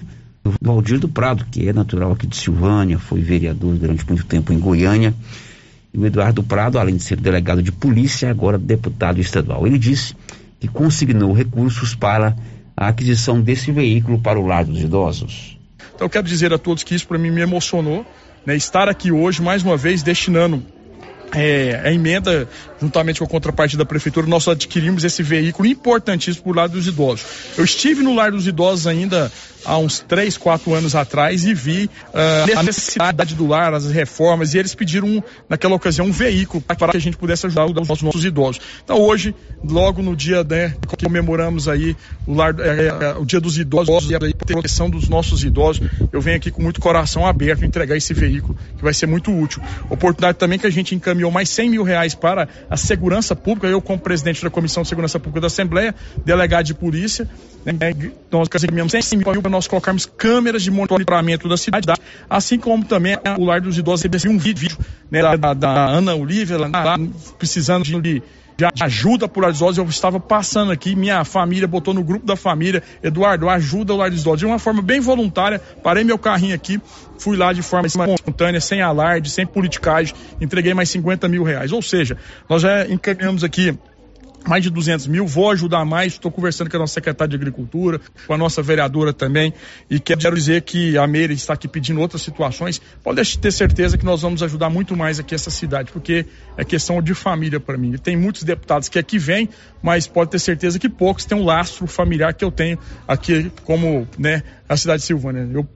Valdir 0.61 0.99
do 0.99 1.07
Prado, 1.07 1.45
que 1.51 1.67
é 1.67 1.73
natural 1.73 2.11
aqui 2.11 2.27
de 2.27 2.35
Silvânia, 2.35 2.99
foi 2.99 3.21
vereador 3.21 3.75
durante 3.75 4.05
muito 4.07 4.25
tempo 4.25 4.53
em 4.53 4.59
Goiânia. 4.59 5.13
E 5.93 5.97
o 5.97 6.05
Eduardo 6.05 6.43
Prado, 6.43 6.77
além 6.77 6.97
de 6.97 7.03
ser 7.03 7.19
delegado 7.19 7.63
de 7.63 7.71
polícia, 7.71 8.27
é 8.27 8.29
agora 8.29 8.57
deputado 8.57 9.19
estadual. 9.19 9.65
Ele 9.65 9.77
disse 9.77 10.15
que 10.59 10.67
consignou 10.67 11.33
recursos 11.33 11.95
para 11.95 12.35
a 12.75 12.87
aquisição 12.87 13.41
desse 13.41 13.71
veículo 13.71 14.19
para 14.19 14.39
o 14.39 14.45
lar 14.45 14.65
dos 14.65 14.81
idosos. 14.81 15.57
Então 15.95 16.05
eu 16.05 16.09
quero 16.09 16.27
dizer 16.27 16.53
a 16.53 16.57
todos 16.57 16.83
que 16.83 16.95
isso 16.95 17.07
para 17.07 17.17
mim 17.17 17.31
me 17.31 17.41
emocionou, 17.41 18.05
né, 18.45 18.55
estar 18.55 18.87
aqui 18.87 19.11
hoje 19.11 19.41
mais 19.41 19.63
uma 19.63 19.75
vez 19.75 20.01
destinando 20.01 20.63
é, 21.33 21.81
a 21.83 21.91
emenda, 21.91 22.47
juntamente 22.81 23.19
com 23.19 23.25
a 23.25 23.27
contraparte 23.27 23.77
da 23.77 23.85
prefeitura, 23.85 24.25
nós 24.27 24.47
adquirimos 24.47 25.03
esse 25.03 25.21
veículo 25.21 25.67
importantíssimo 25.67 26.43
para 26.43 26.51
o 26.51 26.55
lado 26.55 26.71
dos 26.73 26.87
idosos. 26.87 27.25
Eu 27.57 27.63
estive 27.63 28.01
no 28.01 28.15
lar 28.15 28.31
dos 28.31 28.47
idosos 28.47 28.87
ainda 28.87 29.31
há 29.65 29.77
uns 29.77 29.99
3, 29.99 30.37
4 30.37 30.73
anos 30.73 30.95
atrás 30.95 31.45
e 31.45 31.53
vi 31.53 31.89
uh, 32.13 32.57
a 32.57 32.63
necessidade 32.63 33.35
do 33.35 33.47
lar, 33.47 33.73
as 33.73 33.85
reformas, 33.91 34.53
e 34.53 34.57
eles 34.57 34.73
pediram, 34.73 35.23
naquela 35.47 35.75
ocasião, 35.75 36.07
um 36.07 36.11
veículo 36.11 36.61
para 36.61 36.91
que 36.91 36.97
a 36.97 37.01
gente 37.01 37.17
pudesse 37.17 37.45
ajudar 37.45 37.65
os 37.65 38.01
nossos 38.01 38.23
idosos. 38.25 38.61
Então, 38.83 38.99
hoje, 38.99 39.35
logo 39.63 40.01
no 40.01 40.15
dia, 40.15 40.43
né, 40.43 40.75
que 40.87 41.05
comemoramos 41.05 41.67
aí 41.67 41.95
o, 42.25 42.33
lar, 42.33 42.55
é, 42.59 42.87
é, 42.87 43.17
o 43.17 43.25
dia 43.25 43.39
dos 43.39 43.57
idosos 43.57 44.09
e 44.09 44.15
a 44.15 44.19
proteção 44.19 44.89
dos 44.89 45.07
nossos 45.09 45.43
idosos, 45.43 45.87
eu 46.11 46.21
venho 46.21 46.37
aqui 46.37 46.51
com 46.51 46.61
muito 46.61 46.79
coração 46.79 47.25
aberto 47.25 47.65
entregar 47.65 47.95
esse 47.95 48.13
veículo, 48.13 48.57
que 48.77 48.83
vai 48.83 48.93
ser 48.93 49.07
muito 49.07 49.31
útil. 49.31 49.61
Oportunidade 49.89 50.37
também 50.37 50.57
que 50.57 50.67
a 50.67 50.71
gente 50.71 50.95
encaminhou 51.19 51.31
mais 51.31 51.49
100 51.49 51.69
mil 51.69 51.83
reais 51.83 52.15
para 52.15 52.47
a 52.69 52.77
segurança 52.77 53.35
pública, 53.35 53.67
eu 53.67 53.81
como 53.81 53.99
presidente 53.99 54.41
da 54.41 54.49
Comissão 54.49 54.83
de 54.83 54.89
Segurança 54.89 55.19
Pública 55.19 55.41
da 55.41 55.47
Assembleia, 55.47 55.93
delegado 56.25 56.65
de 56.65 56.73
polícia, 56.73 57.27
né, 57.65 57.73
nós 58.31 58.47
encaminhamos 58.63 58.93
100 58.93 59.19
mil 59.19 59.41
para 59.41 59.51
nós 59.51 59.67
colocarmos 59.67 60.05
câmeras 60.05 60.63
de 60.63 60.71
monitoramento 60.71 61.47
da 61.49 61.57
cidade, 61.57 61.85
assim 62.29 62.57
como 62.57 62.85
também 62.85 63.17
o 63.37 63.43
Lar 63.43 63.61
dos 63.61 63.77
Idosos. 63.77 64.03
Recebeu 64.03 64.31
um 64.31 64.37
vídeo 64.37 64.69
né, 65.11 65.21
da, 65.37 65.53
da, 65.53 65.87
Ana 65.89 66.15
Olivia, 66.15 66.57
lá, 66.57 66.97
precisando 67.37 67.83
de, 67.83 68.23
de 68.59 68.83
ajuda 68.83 69.27
por 69.27 69.41
Lar 69.41 69.51
dos 69.51 69.61
Idosos. 69.61 69.77
Eu 69.77 69.85
estava 69.85 70.19
passando 70.19 70.71
aqui, 70.71 70.95
minha 70.95 71.23
família 71.23 71.67
botou 71.67 71.93
no 71.93 72.03
grupo 72.03 72.25
da 72.25 72.35
família, 72.35 72.83
Eduardo, 73.01 73.47
ajuda 73.47 73.93
o 73.93 73.97
Lar 73.97 74.09
dos 74.09 74.21
Idosos. 74.21 74.39
De 74.39 74.45
uma 74.45 74.59
forma 74.59 74.81
bem 74.81 74.99
voluntária, 74.99 75.59
parei 75.81 76.03
meu 76.03 76.17
carrinho 76.17 76.53
aqui, 76.53 76.81
fui 77.17 77.37
lá 77.37 77.53
de 77.53 77.61
forma 77.61 77.87
espontânea, 77.87 78.59
sem 78.59 78.81
alarde, 78.81 79.29
sem 79.29 79.45
politicagem, 79.45 80.13
entreguei 80.41 80.73
mais 80.73 80.89
50 80.89 81.27
mil 81.29 81.43
reais. 81.43 81.71
Ou 81.71 81.81
seja, 81.81 82.17
nós 82.49 82.61
já 82.61 82.85
encaminhamos 82.85 83.43
aqui 83.43 83.77
mais 84.49 84.63
de 84.63 84.69
200 84.71 85.05
mil, 85.07 85.27
vou 85.27 85.51
ajudar 85.51 85.85
mais, 85.85 86.13
estou 86.13 86.31
conversando 86.31 86.69
com 86.69 86.77
a 86.77 86.79
nossa 86.79 86.95
secretária 86.95 87.29
de 87.29 87.35
Agricultura, 87.35 88.01
com 88.25 88.33
a 88.33 88.37
nossa 88.37 88.61
vereadora 88.63 89.13
também, 89.13 89.53
e 89.89 89.99
quero 89.99 90.35
dizer 90.35 90.63
que 90.63 90.97
a 90.97 91.05
Meire 91.05 91.33
está 91.33 91.53
aqui 91.53 91.67
pedindo 91.67 92.01
outras 92.01 92.23
situações, 92.23 92.81
pode 93.03 93.37
ter 93.37 93.51
certeza 93.51 93.97
que 93.97 94.03
nós 94.03 94.23
vamos 94.23 94.41
ajudar 94.41 94.69
muito 94.69 94.97
mais 94.97 95.19
aqui 95.19 95.35
essa 95.35 95.51
cidade, 95.51 95.91
porque 95.91 96.25
é 96.57 96.65
questão 96.65 96.99
de 97.01 97.13
família 97.13 97.59
para 97.59 97.77
mim. 97.77 97.95
Tem 97.97 98.17
muitos 98.17 98.43
deputados 98.43 98.89
que 98.89 98.97
aqui 98.97 99.19
vêm, 99.19 99.47
mas 99.83 100.07
pode 100.07 100.31
ter 100.31 100.39
certeza 100.39 100.79
que 100.79 100.89
poucos 100.89 101.25
têm 101.25 101.37
um 101.37 101.45
lastro 101.45 101.85
familiar 101.85 102.33
que 102.33 102.43
eu 102.43 102.51
tenho 102.51 102.79
aqui 103.07 103.51
como, 103.63 104.07
né, 104.17 104.41
a 104.67 104.75
cidade 104.75 105.01
de 105.01 105.05
Silvânia. 105.05 105.47
Eu 105.53 105.67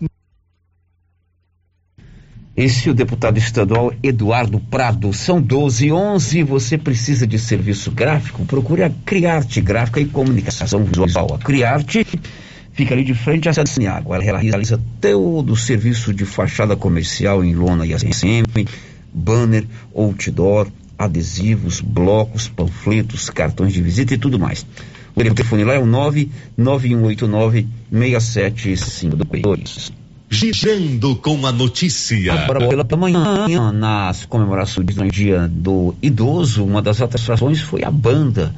esse 2.56 2.88
é 2.88 2.92
o 2.92 2.94
deputado 2.94 3.40
estadual 3.40 3.92
Eduardo 4.04 4.60
Prado. 4.60 5.12
São 5.12 5.42
12 5.42 5.88
e 5.88 5.92
11. 5.92 6.44
Você 6.44 6.78
precisa 6.78 7.26
de 7.26 7.40
serviço 7.40 7.90
gráfico? 7.90 8.46
Procure 8.46 8.84
a 8.84 8.92
Criarte 9.04 9.60
Gráfica 9.60 10.00
e 10.00 10.06
Comunicação 10.06 10.84
Visual. 10.84 11.34
A 11.34 11.40
Criarte 11.40 12.06
fica 12.72 12.94
ali 12.94 13.04
de 13.04 13.16
frente 13.16 13.50
à 13.50 13.54
Saniago. 13.54 14.14
Ela 14.14 14.38
realiza 14.38 14.80
todo 15.02 15.54
o 15.54 15.58
serviço 15.58 16.14
de 16.14 16.26
fachada 16.26 16.76
comercial 16.76 17.44
em 17.44 17.56
lona 17.56 17.88
e 17.88 17.94
ACM, 17.96 18.46
banner, 19.12 19.66
outdoor, 19.96 20.68
adesivos, 20.96 21.82
blocos, 21.82 22.48
panfletos, 22.48 23.32
cartões 23.32 23.74
de 23.74 23.82
visita 23.82 24.14
e 24.14 24.18
tudo 24.20 24.38
mais. 24.38 24.64
O 25.16 25.24
telefone 25.24 25.64
lá 25.64 25.74
é 25.74 25.80
o 25.80 25.88
99189 25.88 27.68
6752. 27.92 30.03
Girando 30.34 31.16
com 31.16 31.46
a 31.46 31.52
notícia. 31.52 32.34
Agora, 32.34 32.84
pela 32.86 32.98
manhã, 32.98 33.72
nas 33.72 34.26
comemorações 34.26 34.88
do 34.88 35.08
Dia 35.10 35.48
do 35.50 35.96
Idoso, 36.02 36.66
uma 36.66 36.82
das 36.82 37.02
atrações 37.02 37.62
foi 37.62 37.84
a 37.84 37.92
banda 37.92 38.54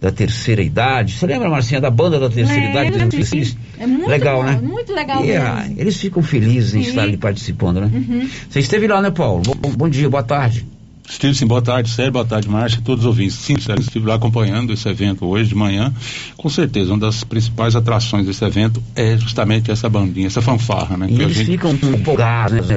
da 0.00 0.12
terceira 0.12 0.62
idade. 0.62 1.14
Você 1.14 1.26
lembra, 1.26 1.48
Marcinha, 1.48 1.80
da 1.80 1.90
banda 1.90 2.18
da 2.20 2.28
terceira 2.28 2.62
é, 2.62 2.70
idade? 2.70 3.24
Sim. 3.24 3.56
É 3.78 3.86
muito 3.86 4.08
legal, 4.08 4.38
bom, 4.38 4.44
né? 4.44 4.60
Muito 4.62 4.92
legal 4.92 5.24
e, 5.24 5.34
ah, 5.36 5.66
Eles 5.76 5.96
ficam 5.96 6.22
felizes 6.22 6.74
em 6.74 6.82
sim. 6.82 6.90
estar 6.90 7.02
ali 7.02 7.16
participando, 7.16 7.80
né? 7.80 7.90
Uhum. 7.92 8.28
Você 8.48 8.60
esteve 8.60 8.86
lá, 8.86 9.00
né, 9.00 9.10
Paulo? 9.10 9.42
Bom, 9.42 9.70
bom 9.70 9.88
dia, 9.88 10.08
boa 10.08 10.22
tarde. 10.22 10.66
Sim, 11.08 11.46
boa 11.46 11.62
tarde, 11.62 11.88
Sérgio, 11.88 12.12
boa 12.12 12.24
tarde, 12.24 12.48
Márcia, 12.48 12.80
todos 12.84 13.04
os 13.04 13.06
ouvintes. 13.06 13.36
Sim, 13.36 13.58
Sérgio, 13.58 13.82
estive 13.82 14.06
lá 14.06 14.16
acompanhando 14.16 14.72
esse 14.72 14.88
evento 14.88 15.24
hoje 15.24 15.48
de 15.48 15.54
manhã. 15.54 15.92
Com 16.36 16.48
certeza, 16.48 16.92
uma 16.92 16.98
das 16.98 17.22
principais 17.24 17.76
atrações 17.76 18.26
desse 18.26 18.44
evento 18.44 18.82
é 18.94 19.16
justamente 19.16 19.70
essa 19.70 19.88
bandinha, 19.88 20.26
essa 20.26 20.42
fanfarra, 20.42 20.96
né? 20.96 21.06
E 21.08 21.22
eles 21.22 21.36
gente... 21.36 21.52
ficam 21.52 21.72
empolgados, 21.72 22.66
né? 22.66 22.76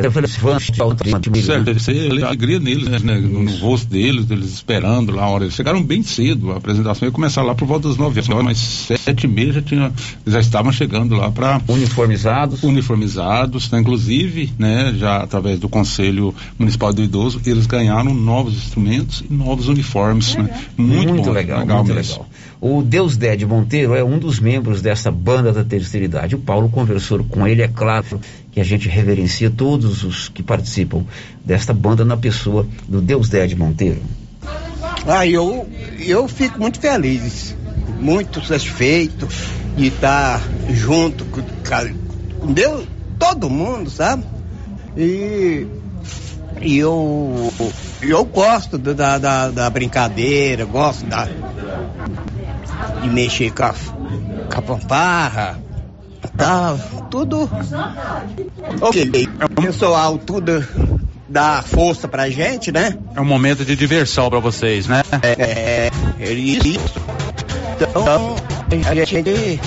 Certo, 1.42 1.72
isso 1.72 1.92
aí, 1.92 2.24
a 2.24 2.28
alegria 2.28 2.60
neles, 2.60 2.88
né? 2.88 3.00
No, 3.00 3.44
no, 3.44 3.58
rosto 3.58 3.90
deles, 3.90 4.30
eles 4.30 4.54
esperando 4.54 5.12
lá 5.12 5.24
a 5.24 5.30
hora. 5.30 5.46
Eles 5.46 5.56
chegaram 5.56 5.82
bem 5.82 6.04
cedo, 6.04 6.52
a 6.52 6.58
apresentação 6.58 7.08
ia 7.08 7.12
começar 7.12 7.42
lá 7.42 7.56
por 7.56 7.68
volta 7.68 7.88
das 7.88 7.98
nove 7.98 8.20
horas, 8.20 8.44
mas 8.44 8.58
sete 8.58 9.24
e 9.24 9.28
meia 9.28 9.54
já, 9.54 9.62
tinha, 9.62 9.92
já 10.26 10.40
estavam 10.40 10.72
chegando 10.72 11.16
lá 11.16 11.32
para... 11.32 11.62
Uniformizados. 11.68 12.64
Uniformizados, 12.64 13.70
né? 13.72 13.80
inclusive, 13.80 14.54
né? 14.58 14.94
Já 14.98 15.18
através 15.18 15.60
do 15.60 15.68
Conselho 15.68 16.34
Municipal 16.58 16.94
do 16.94 17.04
Idoso, 17.04 17.42
eles 17.46 17.66
ganharam 17.66 18.19
novos 18.20 18.54
instrumentos 18.56 19.24
e 19.28 19.34
novos 19.34 19.68
uniformes. 19.68 20.36
Né? 20.36 20.50
Muito, 20.78 21.14
muito 21.14 21.26
bom, 21.26 21.32
legal, 21.32 21.60
legal 21.60 21.78
muito 21.78 21.96
mesmo. 21.96 22.14
legal. 22.14 22.30
O 22.62 22.82
Deus 22.82 23.16
Ded 23.16 23.46
Monteiro 23.46 23.96
é 23.96 24.04
um 24.04 24.20
dos 24.20 24.40
membros 24.40 24.82
dessa 24.82 25.10
banda 25.10 25.52
da 25.54 25.64
terceira 25.64 26.06
idade. 26.06 26.36
O 26.36 26.40
Paulo 26.40 26.70
conversou 26.70 27.24
com 27.24 27.48
ele, 27.48 27.62
é 27.62 27.68
claro 27.68 28.20
que 28.52 28.60
a 28.60 28.64
gente 28.64 28.90
reverencia 28.90 29.50
todos 29.50 30.04
os 30.04 30.28
que 30.28 30.44
participam 30.44 31.06
desta 31.44 31.74
banda 31.74 32.04
na 32.04 32.18
pessoa 32.18 32.68
do 32.88 33.02
Deus 33.02 33.30
Ded 33.30 33.56
Monteiro. 33.56 34.02
Ah, 35.08 35.26
eu, 35.26 35.68
eu 36.00 36.28
fico 36.28 36.60
muito 36.60 36.80
feliz, 36.80 37.56
muito 38.00 38.44
satisfeito 38.46 39.28
de 39.78 39.88
estar 39.88 40.42
junto 40.70 41.24
com, 41.26 41.42
com 42.40 42.52
Deus, 42.52 42.86
todo 43.18 43.50
mundo, 43.50 43.90
sabe? 43.90 44.24
E 44.98 45.66
e 46.62 46.78
eu, 46.78 47.54
eu 48.02 48.26
gosto 48.26 48.78
da, 48.78 49.18
da, 49.18 49.50
da 49.50 49.70
brincadeira, 49.70 50.66
gosto 50.66 51.06
da, 51.06 51.28
de 53.02 53.10
mexer 53.10 53.52
com 53.52 53.64
a, 53.64 53.74
com 53.74 54.58
a 54.58 54.62
pamparra, 54.62 55.60
tá, 56.38 56.78
tudo 57.10 57.50
ok. 58.82 59.30
O 59.58 59.62
pessoal 59.62 60.18
tudo 60.18 60.66
dá 61.28 61.62
força 61.62 62.08
pra 62.08 62.30
gente, 62.30 62.72
né? 62.72 62.98
É 63.16 63.22
um 63.22 63.26
momento 63.26 63.64
de 63.64 63.76
diversão 63.76 64.30
pra 64.30 64.40
vocês, 64.40 64.88
né? 64.88 65.02
É, 65.22 65.90
é 66.20 66.34
isso. 66.34 67.00
Então, 67.80 68.36
a 68.90 68.96
gente 68.96 69.60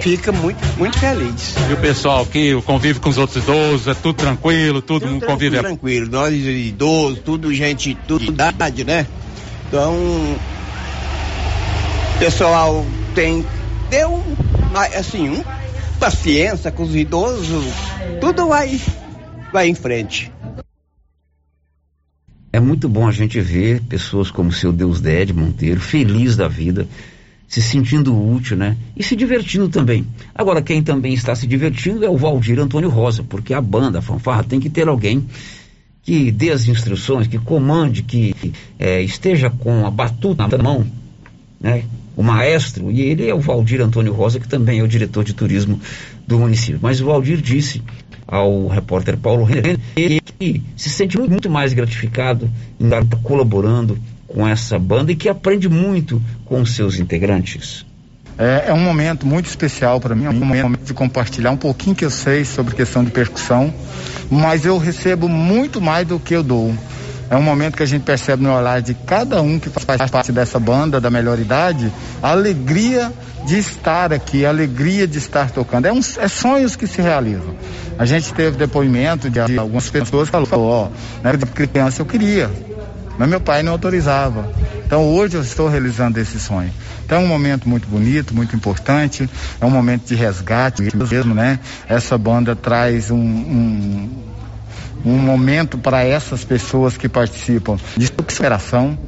fica 0.00 0.32
muito, 0.32 0.58
muito 0.78 0.98
feliz. 0.98 1.54
E 1.70 1.72
o 1.72 1.76
pessoal 1.76 2.24
que 2.26 2.60
convive 2.62 3.00
com 3.00 3.08
os 3.08 3.18
outros 3.18 3.42
idosos, 3.42 3.88
é 3.88 3.94
tudo 3.94 4.14
tranquilo, 4.14 4.82
tudo, 4.82 5.00
tudo 5.00 5.12
mundo 5.12 5.26
convive. 5.26 5.58
Tranquilo, 5.58 6.10
nós 6.10 6.34
idosos, 6.34 7.20
tudo 7.24 7.52
gente, 7.52 7.96
tudo 8.06 8.24
idade, 8.24 8.84
né? 8.84 9.06
Então, 9.68 9.94
o 12.14 12.18
pessoal 12.18 12.86
tem, 13.14 13.44
deu, 13.90 14.22
assim, 14.96 15.28
um, 15.28 15.44
paciência 15.98 16.70
com 16.70 16.84
os 16.84 16.94
idosos, 16.94 17.64
tudo 18.20 18.48
vai, 18.48 18.80
vai 19.52 19.68
em 19.68 19.74
frente. 19.74 20.32
É 22.52 22.60
muito 22.60 22.88
bom 22.88 23.06
a 23.06 23.12
gente 23.12 23.38
ver 23.40 23.82
pessoas 23.82 24.30
como 24.30 24.48
o 24.48 24.52
seu 24.52 24.72
Deus 24.72 25.00
Ded 25.00 25.32
Monteiro, 25.32 25.78
feliz 25.78 26.36
da 26.36 26.48
vida, 26.48 26.86
se 27.48 27.62
sentindo 27.62 28.16
útil, 28.16 28.56
né? 28.56 28.76
E 28.96 29.02
se 29.02 29.14
divertindo 29.14 29.68
também. 29.68 30.06
Agora, 30.34 30.60
quem 30.60 30.82
também 30.82 31.14
está 31.14 31.34
se 31.34 31.46
divertindo 31.46 32.04
é 32.04 32.10
o 32.10 32.16
Valdir 32.16 32.58
Antônio 32.58 32.88
Rosa, 32.88 33.22
porque 33.22 33.54
a 33.54 33.60
banda, 33.60 34.00
a 34.00 34.02
fanfarra, 34.02 34.42
tem 34.42 34.58
que 34.58 34.68
ter 34.68 34.88
alguém 34.88 35.24
que 36.02 36.30
dê 36.30 36.50
as 36.50 36.68
instruções, 36.68 37.26
que 37.26 37.38
comande, 37.38 38.02
que 38.02 38.34
é, 38.78 39.02
esteja 39.02 39.50
com 39.50 39.86
a 39.86 39.90
batuta 39.90 40.46
na 40.46 40.62
mão, 40.62 40.86
né? 41.60 41.84
O 42.16 42.22
maestro, 42.22 42.90
e 42.90 43.02
ele 43.02 43.28
é 43.28 43.34
o 43.34 43.40
Valdir 43.40 43.80
Antônio 43.82 44.12
Rosa, 44.12 44.40
que 44.40 44.48
também 44.48 44.78
é 44.78 44.82
o 44.82 44.88
diretor 44.88 45.22
de 45.22 45.34
turismo 45.34 45.78
do 46.26 46.38
município. 46.38 46.78
Mas 46.82 47.00
o 47.00 47.06
Valdir 47.06 47.42
disse 47.42 47.82
ao 48.26 48.66
repórter 48.68 49.16
Paulo 49.16 49.44
Renner 49.44 49.78
que 49.94 50.62
se 50.76 50.90
sente 50.90 51.18
muito 51.18 51.50
mais 51.50 51.72
gratificado 51.72 52.50
em 52.80 52.84
estar 52.84 53.04
colaborando 53.22 53.98
com 54.36 54.46
essa 54.46 54.78
banda 54.78 55.10
e 55.10 55.16
que 55.16 55.30
aprende 55.30 55.66
muito 55.66 56.20
com 56.44 56.64
seus 56.66 56.98
integrantes. 56.98 57.86
É, 58.36 58.64
é 58.66 58.72
um 58.74 58.78
momento 58.78 59.26
muito 59.26 59.46
especial 59.46 59.98
para 59.98 60.14
mim, 60.14 60.26
é 60.26 60.28
um 60.28 60.34
momento 60.34 60.84
de 60.84 60.92
compartilhar 60.92 61.50
um 61.52 61.56
pouquinho 61.56 61.96
que 61.96 62.04
eu 62.04 62.10
sei 62.10 62.44
sobre 62.44 62.74
questão 62.74 63.02
de 63.02 63.10
percussão, 63.10 63.72
mas 64.30 64.66
eu 64.66 64.76
recebo 64.76 65.26
muito 65.26 65.80
mais 65.80 66.06
do 66.06 66.20
que 66.20 66.34
eu 66.34 66.42
dou. 66.42 66.74
É 67.30 67.36
um 67.36 67.42
momento 67.42 67.78
que 67.78 67.82
a 67.82 67.86
gente 67.86 68.02
percebe 68.02 68.42
no 68.42 68.54
olhar 68.54 68.82
de 68.82 68.92
cada 68.92 69.40
um 69.40 69.58
que 69.58 69.70
faz 69.70 70.10
parte 70.10 70.30
dessa 70.32 70.60
banda 70.60 71.00
da 71.00 71.08
melhor 71.08 71.38
idade, 71.38 71.90
a 72.22 72.32
alegria 72.32 73.10
de 73.46 73.58
estar 73.58 74.12
aqui, 74.12 74.44
a 74.44 74.50
alegria 74.50 75.08
de 75.08 75.16
estar 75.16 75.50
tocando. 75.50 75.86
É, 75.86 75.92
um, 75.92 76.00
é 76.18 76.28
sonhos 76.28 76.76
que 76.76 76.86
se 76.86 77.00
realizam. 77.00 77.54
A 77.98 78.04
gente 78.04 78.34
teve 78.34 78.58
depoimento 78.58 79.30
de 79.30 79.40
algumas 79.58 79.88
pessoas 79.88 80.28
que 80.28 80.46
falou, 80.46 80.68
ó, 80.68 80.88
na 81.22 81.30
época 81.30 81.62
de 81.62 81.68
criança 81.68 82.02
eu 82.02 82.06
queria, 82.06 82.50
mas 83.18 83.28
meu 83.28 83.40
pai 83.40 83.62
não 83.62 83.72
autorizava. 83.72 84.48
Então 84.84 85.02
hoje 85.02 85.36
eu 85.36 85.42
estou 85.42 85.68
realizando 85.68 86.18
esse 86.18 86.38
sonho. 86.38 86.72
Então 87.04 87.20
é 87.20 87.24
um 87.24 87.28
momento 87.28 87.68
muito 87.68 87.86
bonito, 87.88 88.34
muito 88.34 88.54
importante, 88.56 89.28
é 89.60 89.64
um 89.64 89.70
momento 89.70 90.06
de 90.06 90.14
resgate 90.14 90.82
mesmo, 90.82 91.34
né? 91.34 91.60
Essa 91.88 92.18
banda 92.18 92.56
traz 92.56 93.10
um, 93.12 93.16
um, 93.16 94.10
um 95.04 95.18
momento 95.18 95.78
para 95.78 96.02
essas 96.02 96.44
pessoas 96.44 96.96
que 96.96 97.08
participam 97.08 97.76
de 97.96 98.06
superação. 98.06 98.98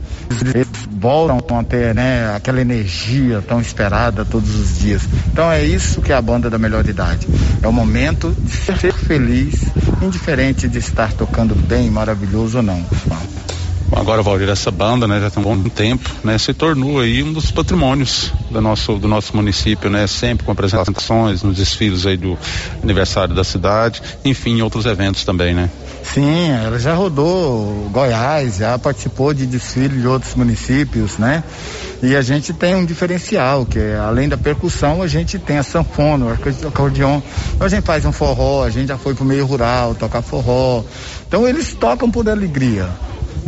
Eles 0.54 0.68
voltam 0.90 1.58
a 1.58 1.64
ter 1.64 1.94
né, 1.94 2.34
aquela 2.36 2.60
energia 2.60 3.42
tão 3.46 3.60
esperada 3.60 4.24
todos 4.24 4.54
os 4.54 4.78
dias. 4.78 5.02
Então 5.32 5.50
é 5.50 5.64
isso 5.64 6.00
que 6.00 6.12
é 6.12 6.14
a 6.14 6.22
banda 6.22 6.48
da 6.48 6.58
melhor 6.58 6.86
idade. 6.86 7.26
É 7.62 7.66
o 7.66 7.72
momento 7.72 8.32
de 8.38 8.78
ser 8.78 8.92
feliz, 8.92 9.54
indiferente 10.02 10.68
de 10.68 10.78
estar 10.78 11.12
tocando 11.14 11.54
bem, 11.54 11.90
maravilhoso 11.90 12.58
ou 12.58 12.62
não. 12.62 12.84
Agora, 13.90 14.22
Valdir, 14.22 14.48
essa 14.48 14.70
banda, 14.70 15.08
né, 15.08 15.20
já 15.20 15.30
tem 15.30 15.42
um 15.42 15.44
bom 15.44 15.68
tempo, 15.68 16.10
né, 16.22 16.36
se 16.38 16.52
tornou 16.52 17.00
aí 17.00 17.22
um 17.22 17.32
dos 17.32 17.50
patrimônios 17.50 18.32
do 18.50 18.60
nosso, 18.60 18.94
do 18.96 19.08
nosso 19.08 19.34
município, 19.34 19.88
né, 19.88 20.06
sempre 20.06 20.44
com 20.44 20.52
apresentações 20.52 21.42
nos 21.42 21.56
desfiles 21.56 22.06
aí 22.06 22.16
do 22.16 22.38
aniversário 22.82 23.34
da 23.34 23.42
cidade, 23.42 24.02
enfim, 24.24 24.60
outros 24.60 24.86
eventos 24.86 25.24
também, 25.24 25.54
né? 25.54 25.70
Sim, 26.02 26.50
ela 26.50 26.78
já 26.78 26.94
rodou 26.94 27.88
Goiás, 27.90 28.56
já 28.56 28.78
participou 28.78 29.34
de 29.34 29.46
desfile 29.46 30.00
de 30.00 30.06
outros 30.06 30.34
municípios, 30.34 31.18
né? 31.18 31.42
E 32.02 32.14
a 32.14 32.22
gente 32.22 32.52
tem 32.52 32.74
um 32.74 32.84
diferencial, 32.84 33.66
que 33.66 33.78
é, 33.78 33.96
além 33.96 34.28
da 34.28 34.36
percussão, 34.36 35.02
a 35.02 35.06
gente 35.06 35.38
tem 35.38 35.58
a 35.58 35.62
sanfona, 35.62 36.26
o 36.26 36.68
acordeon. 36.68 37.20
Então 37.54 37.66
a 37.66 37.68
gente 37.68 37.84
faz 37.84 38.04
um 38.04 38.12
forró, 38.12 38.64
a 38.64 38.70
gente 38.70 38.88
já 38.88 38.96
foi 38.96 39.14
pro 39.14 39.24
meio 39.24 39.44
rural 39.44 39.94
tocar 39.94 40.22
forró. 40.22 40.84
Então 41.26 41.46
eles 41.46 41.74
tocam 41.74 42.10
por 42.10 42.28
alegria. 42.28 42.88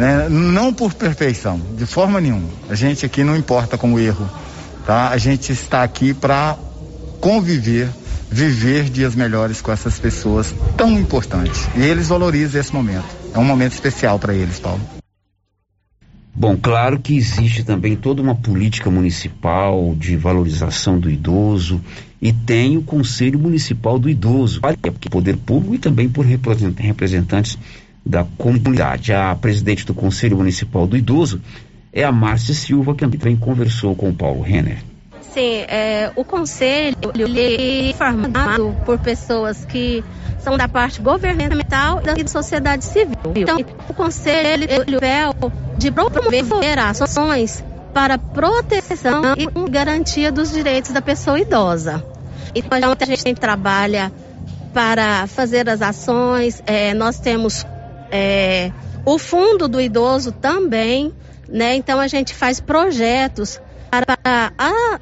Né? 0.01 0.31
Não 0.31 0.73
por 0.73 0.95
perfeição, 0.95 1.61
de 1.77 1.85
forma 1.85 2.23
nenhuma. 2.23 2.49
A 2.71 2.75
gente 2.75 3.05
aqui 3.05 3.23
não 3.23 3.37
importa 3.37 3.77
com 3.77 3.93
o 3.93 4.01
erro, 4.01 4.27
tá? 4.87 5.11
A 5.11 5.19
gente 5.19 5.53
está 5.53 5.83
aqui 5.83 6.15
para 6.15 6.57
conviver, 7.21 7.87
viver 8.31 8.85
dias 8.85 9.15
melhores 9.15 9.61
com 9.61 9.71
essas 9.71 9.99
pessoas 9.99 10.55
tão 10.75 10.99
importantes. 10.99 11.69
E 11.77 11.83
eles 11.83 12.09
valorizam 12.09 12.59
esse 12.59 12.73
momento. 12.73 13.05
É 13.35 13.39
um 13.39 13.45
momento 13.45 13.73
especial 13.73 14.19
para 14.19 14.33
eles, 14.33 14.59
Paulo. 14.59 14.81
Bom, 16.35 16.57
claro 16.57 16.99
que 16.99 17.15
existe 17.15 17.63
também 17.63 17.95
toda 17.95 18.23
uma 18.23 18.35
política 18.35 18.91
municipal 18.91 19.95
de 19.95 20.17
valorização 20.17 20.99
do 20.99 21.11
idoso 21.11 21.79
e 22.23 22.33
tem 22.33 22.79
o 22.79 22.83
Conselho 22.83 23.39
Municipal 23.39 23.99
do 23.99 24.09
Idoso, 24.09 24.63
poder 25.11 25.37
público 25.37 25.75
e 25.75 25.79
também 25.79 26.09
por 26.09 26.25
representantes 26.25 27.59
da 28.05 28.25
comunidade. 28.39 29.13
A 29.13 29.35
presidente 29.35 29.87
do 29.87 29.95
Conselho 29.95 30.37
Municipal 30.37 30.87
do 30.87 30.97
Idoso 30.97 31.41
é 31.93 32.05
a 32.05 32.13
Márcia 32.13 32.55
Silva, 32.55 32.95
que 32.95 33.07
também 33.07 33.37
conversou 33.37 33.95
com 33.95 34.09
o 34.09 34.15
Paulo 34.15 34.43
Renner. 34.43 34.79
Sim, 35.33 35.65
é, 35.69 36.11
o 36.17 36.25
conselho 36.25 36.97
ele 37.15 37.91
é 37.91 37.95
formado 37.95 38.75
por 38.85 38.99
pessoas 38.99 39.65
que 39.65 40.03
são 40.41 40.57
da 40.57 40.67
parte 40.67 41.01
governamental 41.01 42.01
e 42.01 42.23
da 42.23 42.29
sociedade 42.29 42.85
civil. 42.85 43.15
Então, 43.37 43.59
o 43.89 43.95
conselho 43.95 44.65
ele, 44.65 44.83
ele 44.89 44.97
o 45.41 45.79
de 45.79 45.91
promover 45.91 46.79
ações 46.79 47.63
para 47.95 48.19
proteção 48.19 49.23
e 49.37 49.71
garantia 49.71 50.33
dos 50.33 50.51
direitos 50.51 50.91
da 50.91 51.01
pessoa 51.01 51.39
idosa. 51.39 52.05
Então, 52.55 52.93
a 52.99 53.05
gente 53.05 53.35
trabalha 53.35 54.13
para 54.73 55.27
fazer 55.27 55.69
as 55.69 55.83
ações, 55.83 56.63
é, 56.67 56.95
nós 56.95 57.19
temos 57.19 57.65
é, 58.11 58.73
o 59.05 59.19
fundo 59.19 59.69
do 59.69 59.81
idoso 59.81 60.33
também, 60.33 61.13
né? 61.49 61.75
Então 61.75 62.01
a 62.01 62.07
gente 62.07 62.35
faz 62.35 62.61
projetos 62.61 63.61
para, 63.91 64.17
a, 64.59 65.01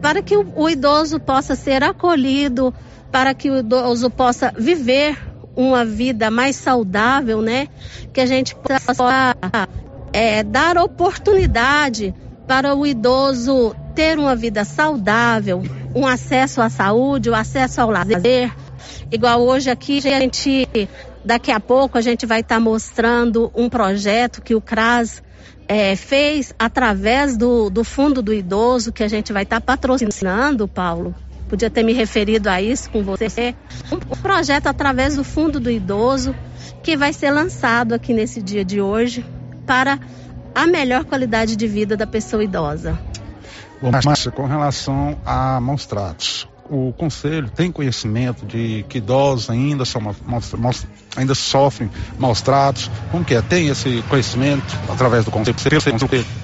para 0.00 0.22
que 0.22 0.36
o, 0.36 0.52
o 0.56 0.68
idoso 0.68 1.18
possa 1.18 1.54
ser 1.54 1.82
acolhido, 1.82 2.74
para 3.10 3.34
que 3.34 3.50
o 3.50 3.58
idoso 3.58 4.10
possa 4.10 4.52
viver 4.56 5.18
uma 5.56 5.84
vida 5.84 6.30
mais 6.30 6.56
saudável, 6.56 7.42
né? 7.42 7.68
Que 8.12 8.20
a 8.20 8.26
gente 8.26 8.54
possa 8.54 9.36
é, 10.12 10.42
dar 10.42 10.78
oportunidade 10.78 12.14
para 12.46 12.74
o 12.74 12.86
idoso 12.86 13.74
ter 13.94 14.18
uma 14.18 14.34
vida 14.34 14.64
saudável, 14.64 15.62
um 15.94 16.06
acesso 16.06 16.60
à 16.60 16.68
saúde, 16.68 17.28
o 17.28 17.32
um 17.32 17.36
acesso 17.36 17.80
ao 17.80 17.90
lazer. 17.90 18.52
Igual 19.10 19.42
hoje 19.42 19.70
aqui 19.70 19.98
a 19.98 20.20
gente 20.20 20.68
Daqui 21.24 21.50
a 21.50 21.60
pouco 21.60 21.98
a 21.98 22.00
gente 22.00 22.24
vai 22.26 22.40
estar 22.40 22.56
tá 22.56 22.60
mostrando 22.60 23.50
um 23.54 23.68
projeto 23.68 24.40
que 24.40 24.54
o 24.54 24.60
CRAS 24.60 25.22
é, 25.68 25.94
fez 25.94 26.52
através 26.58 27.36
do, 27.36 27.70
do 27.70 27.84
Fundo 27.84 28.22
do 28.22 28.32
Idoso, 28.32 28.92
que 28.92 29.02
a 29.02 29.08
gente 29.08 29.32
vai 29.32 29.42
estar 29.42 29.60
tá 29.60 29.66
patrocinando, 29.66 30.66
Paulo. 30.66 31.14
Podia 31.48 31.68
ter 31.68 31.82
me 31.82 31.92
referido 31.92 32.48
a 32.48 32.62
isso 32.62 32.90
com 32.90 33.02
você. 33.02 33.54
Um, 33.92 33.96
um 33.96 34.16
projeto 34.20 34.68
através 34.68 35.16
do 35.16 35.24
Fundo 35.24 35.60
do 35.60 35.70
Idoso, 35.70 36.34
que 36.82 36.96
vai 36.96 37.12
ser 37.12 37.30
lançado 37.30 37.92
aqui 37.92 38.14
nesse 38.14 38.40
dia 38.40 38.64
de 38.64 38.80
hoje 38.80 39.24
para 39.66 39.98
a 40.54 40.66
melhor 40.66 41.04
qualidade 41.04 41.56
de 41.56 41.66
vida 41.66 41.96
da 41.96 42.06
pessoa 42.06 42.42
idosa. 42.42 42.98
Bom, 43.80 43.90
Márcia, 44.04 44.30
com 44.30 44.46
relação 44.46 45.18
a 45.24 45.60
maus 45.60 45.86
tratos, 45.86 46.48
o 46.70 46.92
conselho 46.92 47.50
tem 47.50 47.72
conhecimento 47.72 48.46
de 48.46 48.84
que 48.88 48.98
idosos 48.98 49.50
ainda 49.50 49.84
são 49.84 50.00
ainda 51.16 51.34
sofrem 51.34 51.90
maus 52.16 52.40
tratos? 52.40 52.88
Como 53.10 53.24
que 53.24 53.34
é? 53.34 53.42
Tem 53.42 53.68
esse 53.68 54.02
conhecimento 54.08 54.78
através 54.88 55.24
do 55.24 55.32
conselho? 55.32 55.56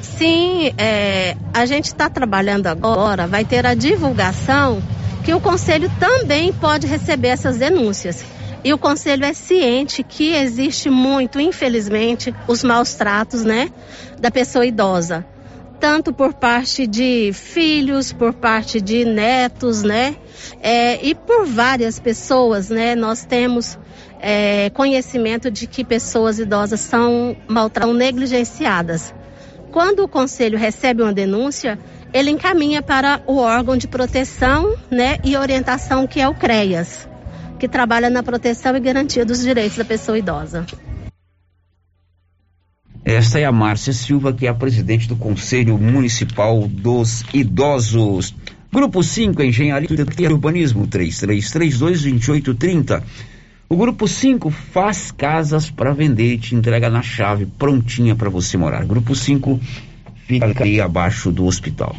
Sim, 0.02 0.72
é, 0.76 1.36
a 1.54 1.64
gente 1.64 1.86
está 1.86 2.10
trabalhando 2.10 2.66
agora, 2.66 3.28
vai 3.28 3.44
ter 3.44 3.64
a 3.64 3.74
divulgação 3.74 4.82
que 5.24 5.32
o 5.32 5.40
conselho 5.40 5.90
também 6.00 6.52
pode 6.52 6.86
receber 6.86 7.28
essas 7.28 7.56
denúncias. 7.56 8.24
E 8.64 8.72
o 8.72 8.78
conselho 8.78 9.24
é 9.24 9.32
ciente 9.32 10.02
que 10.02 10.34
existe 10.34 10.90
muito, 10.90 11.38
infelizmente, 11.38 12.34
os 12.48 12.64
maus 12.64 12.94
tratos, 12.94 13.44
né, 13.44 13.70
da 14.18 14.30
pessoa 14.30 14.66
idosa 14.66 15.24
tanto 15.78 16.12
por 16.12 16.34
parte 16.34 16.86
de 16.86 17.32
filhos, 17.32 18.12
por 18.12 18.32
parte 18.32 18.80
de 18.80 19.04
netos, 19.04 19.82
né? 19.82 20.16
É, 20.62 21.04
e 21.04 21.14
por 21.14 21.46
várias 21.46 21.98
pessoas, 21.98 22.70
né? 22.70 22.94
Nós 22.94 23.24
temos 23.24 23.78
é, 24.20 24.70
conhecimento 24.70 25.50
de 25.50 25.66
que 25.66 25.84
pessoas 25.84 26.38
idosas 26.38 26.80
são 26.80 27.36
maltratadas, 27.48 27.96
negligenciadas. 27.96 29.14
Quando 29.70 30.00
o 30.00 30.08
conselho 30.08 30.58
recebe 30.58 31.02
uma 31.02 31.12
denúncia, 31.12 31.78
ele 32.12 32.30
encaminha 32.30 32.82
para 32.82 33.20
o 33.26 33.36
órgão 33.36 33.76
de 33.76 33.86
proteção, 33.86 34.74
né? 34.90 35.18
E 35.22 35.36
orientação 35.36 36.06
que 36.06 36.20
é 36.20 36.28
o 36.28 36.34
CREAS, 36.34 37.08
que 37.58 37.68
trabalha 37.68 38.08
na 38.08 38.22
proteção 38.22 38.76
e 38.76 38.80
garantia 38.80 39.24
dos 39.24 39.42
direitos 39.42 39.76
da 39.76 39.84
pessoa 39.84 40.18
idosa. 40.18 40.64
Esta 43.06 43.38
é 43.38 43.44
a 43.44 43.52
Márcia 43.52 43.92
Silva, 43.92 44.32
que 44.32 44.46
é 44.46 44.48
a 44.48 44.54
presidente 44.54 45.06
do 45.06 45.14
Conselho 45.14 45.78
Municipal 45.78 46.66
dos 46.66 47.22
Idosos. 47.32 48.34
Grupo 48.72 49.00
5, 49.00 49.40
Engenharia 49.44 49.88
e 49.88 50.26
Urbanismo, 50.26 50.88
3332-2830. 50.88 53.04
O 53.68 53.76
Grupo 53.76 54.08
5 54.08 54.50
faz 54.50 55.12
casas 55.12 55.70
para 55.70 55.94
vender 55.94 56.34
e 56.34 56.38
te 56.38 56.56
entrega 56.56 56.90
na 56.90 57.00
chave, 57.00 57.46
prontinha 57.46 58.16
para 58.16 58.28
você 58.28 58.56
morar. 58.56 58.84
Grupo 58.84 59.14
5 59.14 59.60
fica 60.26 60.64
aí 60.64 60.80
abaixo 60.80 61.30
do 61.30 61.46
hospital. 61.46 61.94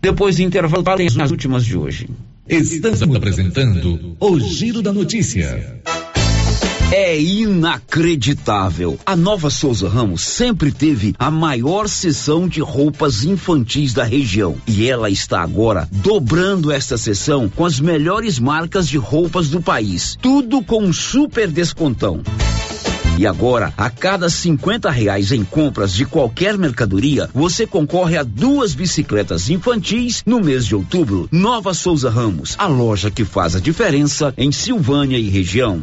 Depois 0.00 0.36
do 0.36 0.42
intervalo, 0.42 0.84
tem 0.96 1.08
as 1.08 1.32
últimas 1.32 1.64
de 1.64 1.76
hoje. 1.76 2.08
Estamos 2.48 3.16
apresentando 3.16 4.16
o 4.20 4.38
Giro 4.38 4.80
da 4.80 4.92
Notícia. 4.92 5.82
É 6.92 7.20
inacreditável. 7.20 8.96
A 9.04 9.16
Nova 9.16 9.50
Souza 9.50 9.88
Ramos 9.88 10.22
sempre 10.22 10.70
teve 10.70 11.16
a 11.18 11.32
maior 11.32 11.88
seção 11.88 12.46
de 12.46 12.60
roupas 12.60 13.24
infantis 13.24 13.92
da 13.92 14.04
região. 14.04 14.56
E 14.68 14.88
ela 14.88 15.10
está 15.10 15.40
agora 15.40 15.88
dobrando 15.90 16.70
esta 16.70 16.96
seção 16.96 17.48
com 17.48 17.64
as 17.64 17.80
melhores 17.80 18.38
marcas 18.38 18.88
de 18.88 18.98
roupas 18.98 19.48
do 19.48 19.60
país. 19.60 20.16
Tudo 20.22 20.62
com 20.62 20.84
um 20.84 20.92
super 20.92 21.48
descontão. 21.48 22.22
E 23.18 23.26
agora, 23.26 23.72
a 23.76 23.90
cada 23.90 24.30
50 24.30 24.88
reais 24.88 25.32
em 25.32 25.42
compras 25.42 25.92
de 25.92 26.04
qualquer 26.04 26.56
mercadoria, 26.56 27.28
você 27.34 27.66
concorre 27.66 28.16
a 28.16 28.22
duas 28.22 28.74
bicicletas 28.74 29.50
infantis 29.50 30.22
no 30.24 30.38
mês 30.38 30.64
de 30.64 30.76
outubro. 30.76 31.28
Nova 31.32 31.74
Souza 31.74 32.10
Ramos, 32.10 32.54
a 32.58 32.68
loja 32.68 33.10
que 33.10 33.24
faz 33.24 33.56
a 33.56 33.60
diferença 33.60 34.32
em 34.36 34.52
Silvânia 34.52 35.18
e 35.18 35.28
região. 35.28 35.82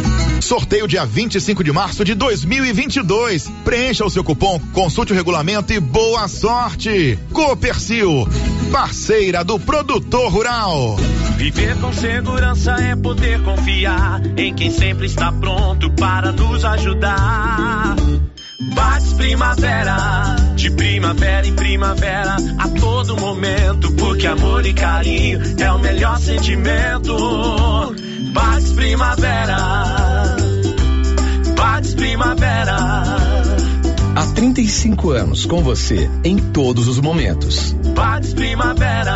Sorteio 0.41 0.87
dia 0.87 1.05
25 1.05 1.63
de 1.63 1.71
março 1.71 2.03
de 2.03 2.15
2022. 2.15 3.49
Preencha 3.63 4.05
o 4.05 4.09
seu 4.09 4.23
cupom, 4.23 4.59
consulte 4.73 5.13
o 5.13 5.15
regulamento 5.15 5.71
e 5.71 5.79
boa 5.79 6.27
sorte. 6.27 7.17
Copercil, 7.31 8.27
parceira 8.71 9.43
do 9.43 9.59
produtor 9.59 10.31
rural. 10.31 10.97
Viver 11.37 11.75
com 11.77 11.91
segurança 11.93 12.71
é 12.73 12.95
poder 12.95 13.41
confiar 13.43 14.21
em 14.37 14.53
quem 14.53 14.69
sempre 14.69 15.07
está 15.07 15.31
pronto 15.31 15.91
para 15.93 16.31
nos 16.31 16.63
ajudar. 16.65 17.95
Bates 18.75 19.13
Primavera, 19.13 20.35
de 20.55 20.69
primavera 20.71 21.47
em 21.47 21.55
primavera, 21.55 22.35
a 22.57 22.67
todo 22.79 23.17
momento, 23.17 23.91
porque 23.93 24.27
amor 24.27 24.65
e 24.65 24.73
carinho 24.73 25.39
é 25.59 25.71
o 25.71 25.79
melhor 25.79 26.19
sentimento. 26.19 27.95
Bates 28.33 28.71
Primavera, 28.73 30.10
Primavera. 32.01 32.77
Há 34.15 34.25
35 34.33 35.11
anos 35.11 35.45
com 35.45 35.61
você 35.61 36.09
em 36.23 36.35
todos 36.35 36.87
os 36.87 36.99
momentos. 36.99 37.73
Bates 37.93 38.33
Primavera. 38.33 39.15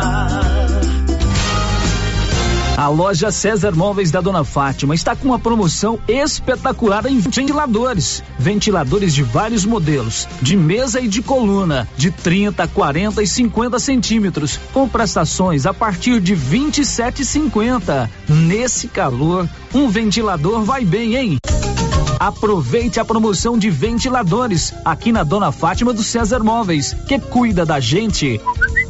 A 2.76 2.88
loja 2.88 3.32
César 3.32 3.74
Móveis 3.74 4.12
da 4.12 4.20
Dona 4.20 4.44
Fátima 4.44 4.94
está 4.94 5.16
com 5.16 5.26
uma 5.26 5.38
promoção 5.38 5.98
espetacular 6.06 7.06
em 7.06 7.18
ventiladores. 7.18 8.22
Ventiladores 8.38 9.12
de 9.12 9.24
vários 9.24 9.64
modelos, 9.64 10.28
de 10.40 10.56
mesa 10.56 11.00
e 11.00 11.08
de 11.08 11.22
coluna, 11.22 11.88
de 11.96 12.12
30, 12.12 12.68
40 12.68 13.20
e 13.20 13.26
50 13.26 13.80
centímetros, 13.80 14.60
com 14.72 14.88
prestações 14.88 15.66
a 15.66 15.74
partir 15.74 16.20
de 16.20 16.36
27,50. 16.36 18.08
Nesse 18.28 18.86
calor, 18.86 19.48
um 19.74 19.88
ventilador 19.88 20.62
vai 20.62 20.84
bem, 20.84 21.16
hein? 21.16 21.38
Aproveite 22.18 22.98
a 22.98 23.04
promoção 23.04 23.58
de 23.58 23.68
ventiladores 23.70 24.72
aqui 24.84 25.12
na 25.12 25.22
Dona 25.22 25.52
Fátima 25.52 25.92
do 25.92 26.02
César 26.02 26.42
Móveis, 26.42 26.94
que 27.06 27.18
cuida 27.18 27.66
da 27.66 27.78
gente. 27.78 28.40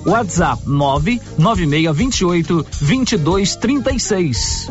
WhatsApp 0.07 0.63
99628 0.67 2.65
2236. 2.81 4.71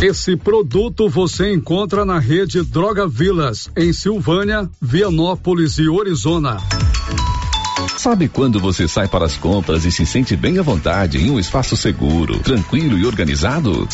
Esse 0.00 0.36
produto 0.36 1.08
você 1.08 1.52
encontra 1.52 2.04
na 2.04 2.18
rede 2.18 2.62
Droga 2.62 3.08
Vilas, 3.08 3.70
em 3.76 3.92
Silvânia, 3.92 4.68
Vianópolis 4.80 5.78
e 5.78 5.88
Orizona. 5.88 6.58
Sabe 7.96 8.28
quando 8.28 8.60
você 8.60 8.86
sai 8.86 9.08
para 9.08 9.24
as 9.24 9.36
compras 9.36 9.84
e 9.84 9.90
se 9.90 10.04
sente 10.04 10.36
bem 10.36 10.58
à 10.58 10.62
vontade 10.62 11.18
em 11.18 11.30
um 11.30 11.38
espaço 11.38 11.76
seguro, 11.76 12.38
tranquilo 12.40 12.98
e 12.98 13.06
organizado? 13.06 13.88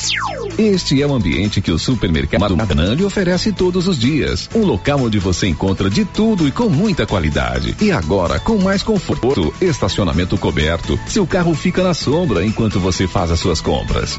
Este 0.59 1.01
é 1.01 1.07
o 1.07 1.15
ambiente 1.15 1.61
que 1.61 1.71
o 1.71 1.79
supermercado 1.79 2.57
Maracanã 2.57 2.95
lhe 2.95 3.05
oferece 3.05 3.53
todos 3.53 3.87
os 3.87 3.99
dias. 3.99 4.51
Um 4.55 4.65
local 4.65 5.01
onde 5.01 5.19
você 5.19 5.47
encontra 5.47 5.89
de 5.89 6.05
tudo 6.05 6.47
e 6.49 6.51
com 6.51 6.69
muita 6.69 7.07
qualidade. 7.07 7.77
E 7.81 7.93
agora 7.93 8.41
com 8.41 8.59
mais 8.59 8.83
conforto, 8.83 9.55
estacionamento 9.61 10.37
coberto. 10.37 10.99
Seu 11.07 11.27
carro 11.27 11.55
fica 11.55 11.83
na 11.83 11.95
sombra 11.95 12.45
enquanto 12.45 12.81
você 12.81 13.07
faz 13.07 13.31
as 13.31 13.41
suas 13.41 13.61
compras. 13.61 14.19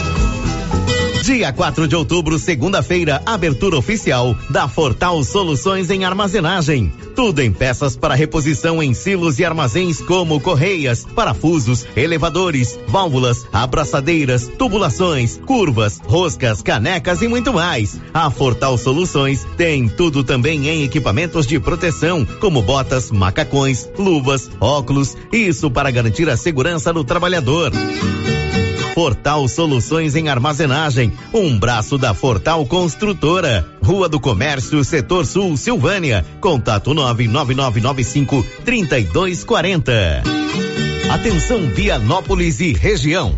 Dia 1.21 1.53
4 1.53 1.87
de 1.87 1.95
outubro, 1.95 2.39
segunda-feira, 2.39 3.21
abertura 3.27 3.77
oficial 3.77 4.35
da 4.49 4.67
Fortal 4.67 5.23
Soluções 5.23 5.91
em 5.91 6.03
Armazenagem. 6.03 6.91
Tudo 7.15 7.41
em 7.41 7.51
peças 7.51 7.95
para 7.95 8.15
reposição 8.15 8.81
em 8.81 8.91
silos 8.95 9.37
e 9.37 9.45
armazéns 9.45 10.01
como 10.01 10.39
correias, 10.39 11.05
parafusos, 11.15 11.85
elevadores, 11.95 12.79
válvulas, 12.87 13.45
abraçadeiras, 13.53 14.47
tubulações, 14.57 15.39
curvas, 15.45 16.01
roscas, 16.03 16.63
canecas 16.63 17.21
e 17.21 17.27
muito 17.27 17.53
mais. 17.53 18.01
A 18.11 18.31
Fortal 18.31 18.75
Soluções 18.75 19.45
tem 19.55 19.87
tudo 19.87 20.23
também 20.23 20.69
em 20.69 20.83
equipamentos 20.83 21.45
de 21.45 21.59
proteção, 21.59 22.25
como 22.39 22.63
botas, 22.63 23.11
macacões, 23.11 23.87
luvas, 23.95 24.49
óculos, 24.59 25.15
isso 25.31 25.69
para 25.69 25.91
garantir 25.91 26.27
a 26.27 26.35
segurança 26.35 26.91
do 26.91 27.03
trabalhador. 27.03 27.71
Fortal 28.93 29.47
Soluções 29.47 30.15
em 30.15 30.29
Armazenagem, 30.29 31.13
um 31.33 31.57
braço 31.57 31.97
da 31.97 32.13
Fortal 32.13 32.65
Construtora. 32.65 33.65
Rua 33.81 34.07
do 34.07 34.19
Comércio, 34.19 34.83
Setor 34.83 35.25
Sul, 35.25 35.55
Silvânia. 35.57 36.25
Contato 36.39 36.93
99995 36.93 38.45
3240. 38.65 40.23
Atenção 41.09 41.59
Vianópolis 41.67 42.59
e 42.59 42.73
região. 42.73 43.37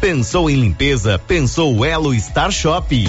Pensou 0.00 0.50
em 0.50 0.56
limpeza? 0.56 1.18
Pensou 1.18 1.84
Elo 1.84 2.14
Star 2.18 2.50
Shop. 2.50 3.08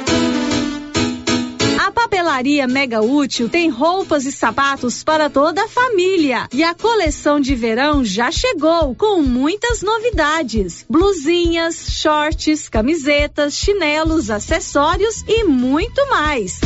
Papelaria 2.21 2.67
Mega 2.67 3.01
Útil 3.01 3.49
tem 3.49 3.67
roupas 3.67 4.27
e 4.27 4.31
sapatos 4.31 5.03
para 5.03 5.27
toda 5.27 5.63
a 5.63 5.67
família. 5.67 6.47
E 6.53 6.63
a 6.63 6.75
coleção 6.75 7.39
de 7.39 7.55
verão 7.55 8.05
já 8.05 8.29
chegou 8.29 8.93
com 8.93 9.23
muitas 9.23 9.81
novidades: 9.81 10.85
blusinhas, 10.87 11.87
shorts, 11.89 12.69
camisetas, 12.69 13.55
chinelos, 13.55 14.29
acessórios 14.29 15.23
e 15.27 15.43
muito 15.45 16.07
mais. 16.09 16.59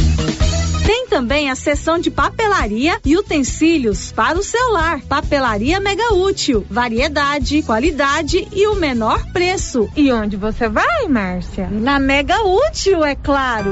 Tem 0.86 1.08
também 1.08 1.50
a 1.50 1.56
seção 1.56 1.98
de 2.00 2.12
papelaria 2.12 3.00
e 3.06 3.16
utensílios 3.16 4.12
para 4.12 4.38
o 4.38 4.44
celular. 4.44 5.00
Papelaria 5.08 5.80
Mega 5.80 6.14
Útil. 6.16 6.66
Variedade, 6.70 7.62
qualidade 7.62 8.46
e 8.52 8.68
o 8.68 8.76
menor 8.76 9.26
preço. 9.32 9.90
E 9.96 10.12
onde 10.12 10.36
você 10.36 10.68
vai, 10.68 11.08
Márcia? 11.08 11.70
Na 11.72 11.98
Mega 11.98 12.44
Útil, 12.44 13.06
é 13.06 13.16
claro. 13.16 13.72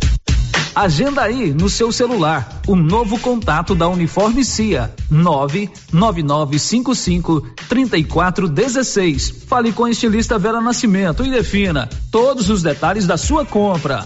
Agenda 0.73 1.21
aí 1.21 1.53
no 1.53 1.69
seu 1.69 1.91
celular 1.91 2.61
o 2.65 2.73
novo 2.75 3.19
contato 3.19 3.75
da 3.75 3.87
Uniforme 3.89 4.45
CIA 4.45 4.95
99955 5.09 7.41
3416. 7.67 9.43
Fale 9.47 9.73
com 9.73 9.83
a 9.85 9.91
estilista 9.91 10.39
Vera 10.39 10.61
Nascimento 10.61 11.25
e 11.25 11.31
defina 11.31 11.89
todos 12.09 12.49
os 12.49 12.63
detalhes 12.63 13.05
da 13.05 13.17
sua 13.17 13.45
compra. 13.45 14.05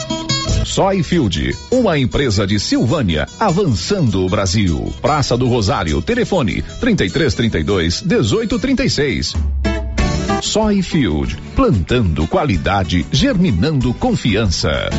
Soyfield, 0.65 1.55
uma 1.71 1.97
empresa 1.97 2.45
de 2.45 2.59
Silvânia, 2.59 3.27
avançando 3.39 4.23
o 4.23 4.29
Brasil. 4.29 4.93
Praça 5.01 5.35
do 5.35 5.47
Rosário, 5.47 6.01
telefone 6.01 6.61
3332 6.79 8.03
1836. 8.03 9.35
Soyfield, 10.41 11.37
plantando 11.55 12.27
qualidade, 12.27 13.05
germinando 13.11 13.93
confiança. 13.93 14.89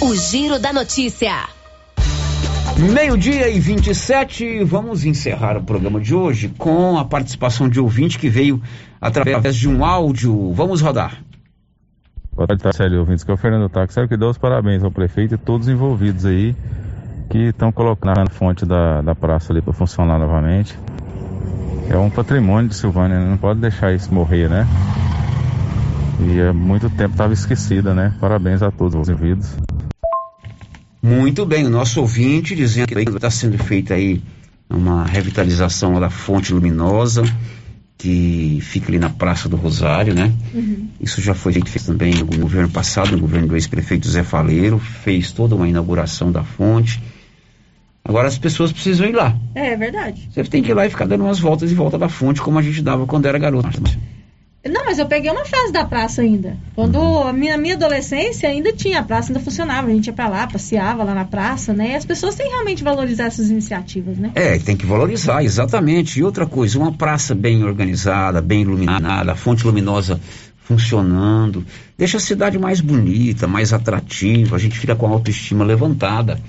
O 0.00 0.14
Giro 0.14 0.58
da 0.58 0.72
Notícia. 0.72 1.48
Meio-dia 2.76 3.48
e 3.48 3.60
27, 3.60 4.64
vamos 4.64 5.04
encerrar 5.04 5.56
o 5.56 5.62
programa 5.62 6.00
de 6.00 6.12
hoje 6.12 6.52
com 6.58 6.98
a 6.98 7.04
participação 7.04 7.68
de 7.68 7.78
ouvinte 7.78 8.18
que 8.18 8.28
veio 8.28 8.60
através 9.00 9.54
de 9.54 9.68
um 9.68 9.84
áudio. 9.84 10.52
Vamos 10.52 10.80
rodar. 10.80 11.22
Boa 12.36 12.48
tarde, 12.48 12.64
Tarcélio, 12.64 12.98
ouvintes, 12.98 13.22
que 13.22 13.30
é 13.30 13.34
o 13.34 13.36
Fernando 13.36 13.68
Tax. 13.68 13.94
Quero 13.94 14.08
que 14.08 14.16
dê 14.16 14.24
os 14.24 14.36
parabéns 14.36 14.82
ao 14.82 14.90
prefeito 14.90 15.34
e 15.34 15.38
todos 15.38 15.68
os 15.68 15.72
envolvidos 15.72 16.26
aí 16.26 16.56
que 17.30 17.38
estão 17.38 17.70
colocando 17.70 18.18
a 18.18 18.26
fonte 18.28 18.66
da, 18.66 19.00
da 19.02 19.14
praça 19.14 19.52
ali 19.52 19.62
para 19.62 19.72
funcionar 19.72 20.18
novamente. 20.18 20.76
É 21.88 21.96
um 21.96 22.10
patrimônio 22.10 22.68
de 22.68 22.74
Silvânia, 22.74 23.20
né? 23.20 23.30
não 23.30 23.36
pode 23.36 23.60
deixar 23.60 23.94
isso 23.94 24.12
morrer, 24.12 24.50
né? 24.50 24.66
E 26.18 26.40
há 26.40 26.52
muito 26.52 26.90
tempo 26.90 27.12
estava 27.12 27.32
esquecida, 27.32 27.94
né? 27.94 28.12
Parabéns 28.20 28.62
a 28.64 28.70
todos 28.72 28.96
os 28.96 29.08
envolvidos. 29.08 29.56
Muito 31.00 31.46
bem, 31.46 31.64
o 31.64 31.70
nosso 31.70 32.00
ouvinte 32.00 32.56
dizendo 32.56 32.88
que 32.88 32.98
está 32.98 33.30
sendo 33.30 33.58
feita 33.58 33.94
aí 33.94 34.20
uma 34.68 35.04
revitalização 35.04 36.00
da 36.00 36.10
fonte 36.10 36.52
luminosa 36.52 37.22
que 37.96 38.58
fica 38.60 38.88
ali 38.88 38.98
na 38.98 39.08
Praça 39.08 39.48
do 39.48 39.56
Rosário, 39.56 40.14
né? 40.14 40.32
Uhum. 40.52 40.88
Isso 41.00 41.20
já 41.20 41.34
foi 41.34 41.52
feito 41.52 41.84
também 41.84 42.14
no 42.14 42.26
governo 42.26 42.68
passado, 42.68 43.12
no 43.12 43.18
governo 43.18 43.48
do 43.48 43.56
ex-prefeito 43.56 44.08
Zé 44.08 44.22
Faleiro, 44.22 44.78
fez 44.78 45.32
toda 45.32 45.54
uma 45.54 45.68
inauguração 45.68 46.30
da 46.30 46.42
fonte. 46.42 47.00
Agora 48.04 48.28
as 48.28 48.36
pessoas 48.36 48.70
precisam 48.70 49.06
ir 49.06 49.14
lá. 49.14 49.34
É, 49.54 49.68
é 49.68 49.76
verdade. 49.76 50.28
Você 50.30 50.44
tem 50.44 50.62
que 50.62 50.70
ir 50.70 50.74
lá 50.74 50.86
e 50.86 50.90
ficar 50.90 51.06
dando 51.06 51.24
umas 51.24 51.38
voltas 51.38 51.72
em 51.72 51.74
volta 51.74 51.96
da 51.96 52.08
fonte, 52.08 52.42
como 52.42 52.58
a 52.58 52.62
gente 52.62 52.82
dava 52.82 53.06
quando 53.06 53.26
era 53.26 53.38
garoto. 53.38 53.80
Não, 54.66 54.84
mas 54.84 54.98
eu 54.98 55.06
peguei 55.06 55.30
uma 55.30 55.44
fase 55.44 55.72
da 55.72 55.84
praça 55.84 56.22
ainda. 56.22 56.56
Quando 56.74 56.98
a 56.98 57.32
minha, 57.32 57.58
minha 57.58 57.74
adolescência 57.74 58.48
ainda 58.48 58.72
tinha, 58.72 59.00
a 59.00 59.02
praça 59.02 59.30
ainda 59.30 59.40
funcionava. 59.40 59.88
A 59.88 59.90
gente 59.90 60.06
ia 60.06 60.12
pra 60.12 60.26
lá, 60.26 60.46
passeava 60.46 61.04
lá 61.04 61.14
na 61.14 61.24
praça, 61.24 61.74
né? 61.74 61.92
E 61.92 61.94
as 61.94 62.04
pessoas 62.04 62.34
têm 62.34 62.46
que 62.46 62.52
realmente 62.52 62.82
valorizar 62.82 63.24
essas 63.24 63.50
iniciativas, 63.50 64.16
né? 64.16 64.32
É, 64.34 64.58
tem 64.58 64.76
que 64.76 64.86
valorizar, 64.86 65.44
exatamente. 65.44 66.18
E 66.18 66.22
outra 66.24 66.46
coisa, 66.46 66.78
uma 66.78 66.92
praça 66.92 67.34
bem 67.34 67.62
organizada, 67.62 68.40
bem 68.40 68.62
iluminada, 68.62 69.32
a 69.32 69.36
fonte 69.36 69.66
luminosa 69.66 70.18
funcionando, 70.64 71.64
deixa 71.96 72.16
a 72.16 72.20
cidade 72.20 72.58
mais 72.58 72.80
bonita, 72.80 73.46
mais 73.46 73.72
atrativa, 73.72 74.56
a 74.56 74.58
gente 74.58 74.78
fica 74.78 74.96
com 74.96 75.06
a 75.06 75.10
autoestima 75.10 75.62
levantada. 75.62 76.40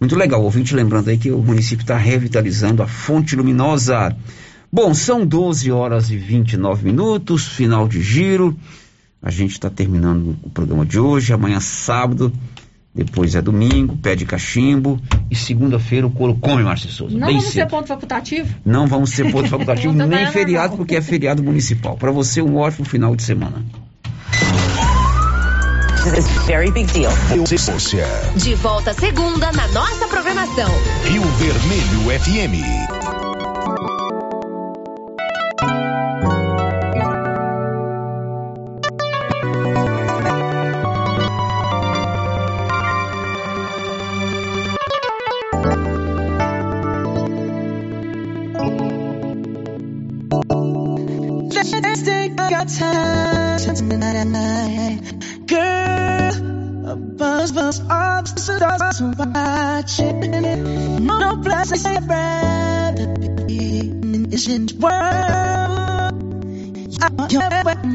Muito 0.00 0.16
legal, 0.16 0.42
ouvinte 0.42 0.74
lembrando 0.74 1.10
aí 1.10 1.18
que 1.18 1.30
o 1.30 1.38
município 1.38 1.82
está 1.82 1.96
revitalizando 1.96 2.82
a 2.82 2.86
fonte 2.86 3.36
luminosa. 3.36 4.16
Bom, 4.74 4.94
são 4.94 5.26
12 5.26 5.70
horas 5.70 6.10
e 6.10 6.16
29 6.16 6.82
minutos, 6.86 7.46
final 7.46 7.86
de 7.86 8.00
giro. 8.00 8.56
A 9.22 9.30
gente 9.30 9.50
está 9.50 9.68
terminando 9.68 10.34
o 10.42 10.48
programa 10.48 10.86
de 10.86 10.98
hoje. 10.98 11.30
Amanhã, 11.30 11.60
sábado, 11.60 12.32
depois 12.94 13.34
é 13.34 13.42
domingo, 13.42 13.98
pé 13.98 14.16
de 14.16 14.24
cachimbo. 14.24 14.98
E 15.30 15.36
segunda-feira 15.36 16.06
o 16.06 16.10
couro 16.10 16.34
come, 16.36 16.62
Márcio 16.62 16.88
Souza. 16.88 17.12
Não 17.18 17.26
bem 17.26 17.36
vamos 17.36 17.52
cedo. 17.52 17.64
ser 17.64 17.66
ponto 17.68 17.86
facultativo? 17.86 18.54
Não 18.64 18.86
vamos 18.86 19.10
ser 19.10 19.30
ponto 19.30 19.46
facultativo, 19.50 19.92
nem 19.92 20.26
feriado, 20.28 20.68
normal. 20.68 20.76
porque 20.78 20.96
é 20.96 21.02
feriado 21.02 21.42
municipal. 21.42 21.98
Para 21.98 22.10
você, 22.10 22.40
um 22.40 22.56
ótimo 22.56 22.86
final 22.86 23.14
de 23.14 23.22
semana. 23.24 23.62
This 26.14 26.30
is 26.30 26.46
very 26.46 26.70
big 26.70 26.90
deal. 26.94 27.12
De 28.36 28.54
volta 28.54 28.94
segunda 28.94 29.52
na 29.52 29.68
nossa 29.68 30.08
programação. 30.08 30.70
Rio 31.04 31.22
Vermelho 31.22 32.20
FM. 32.20 33.11
night. 54.12 55.00
Girl, 55.46 56.90
a 56.90 56.96
buzz 56.96 57.52
buzz 57.52 57.80
up, 57.88 58.28
so 58.28 58.58
that's 58.58 59.00
watching 59.00 60.34
it. 60.34 60.56
No 61.00 61.40
place 61.42 61.84
I'd 61.86 62.08
rather 62.08 63.06
be 63.46 63.80
in 63.80 64.30
this 64.30 64.48
world. 64.74 66.12
I'm 67.02 67.30
your 67.30 67.48
weapon. 67.64 67.92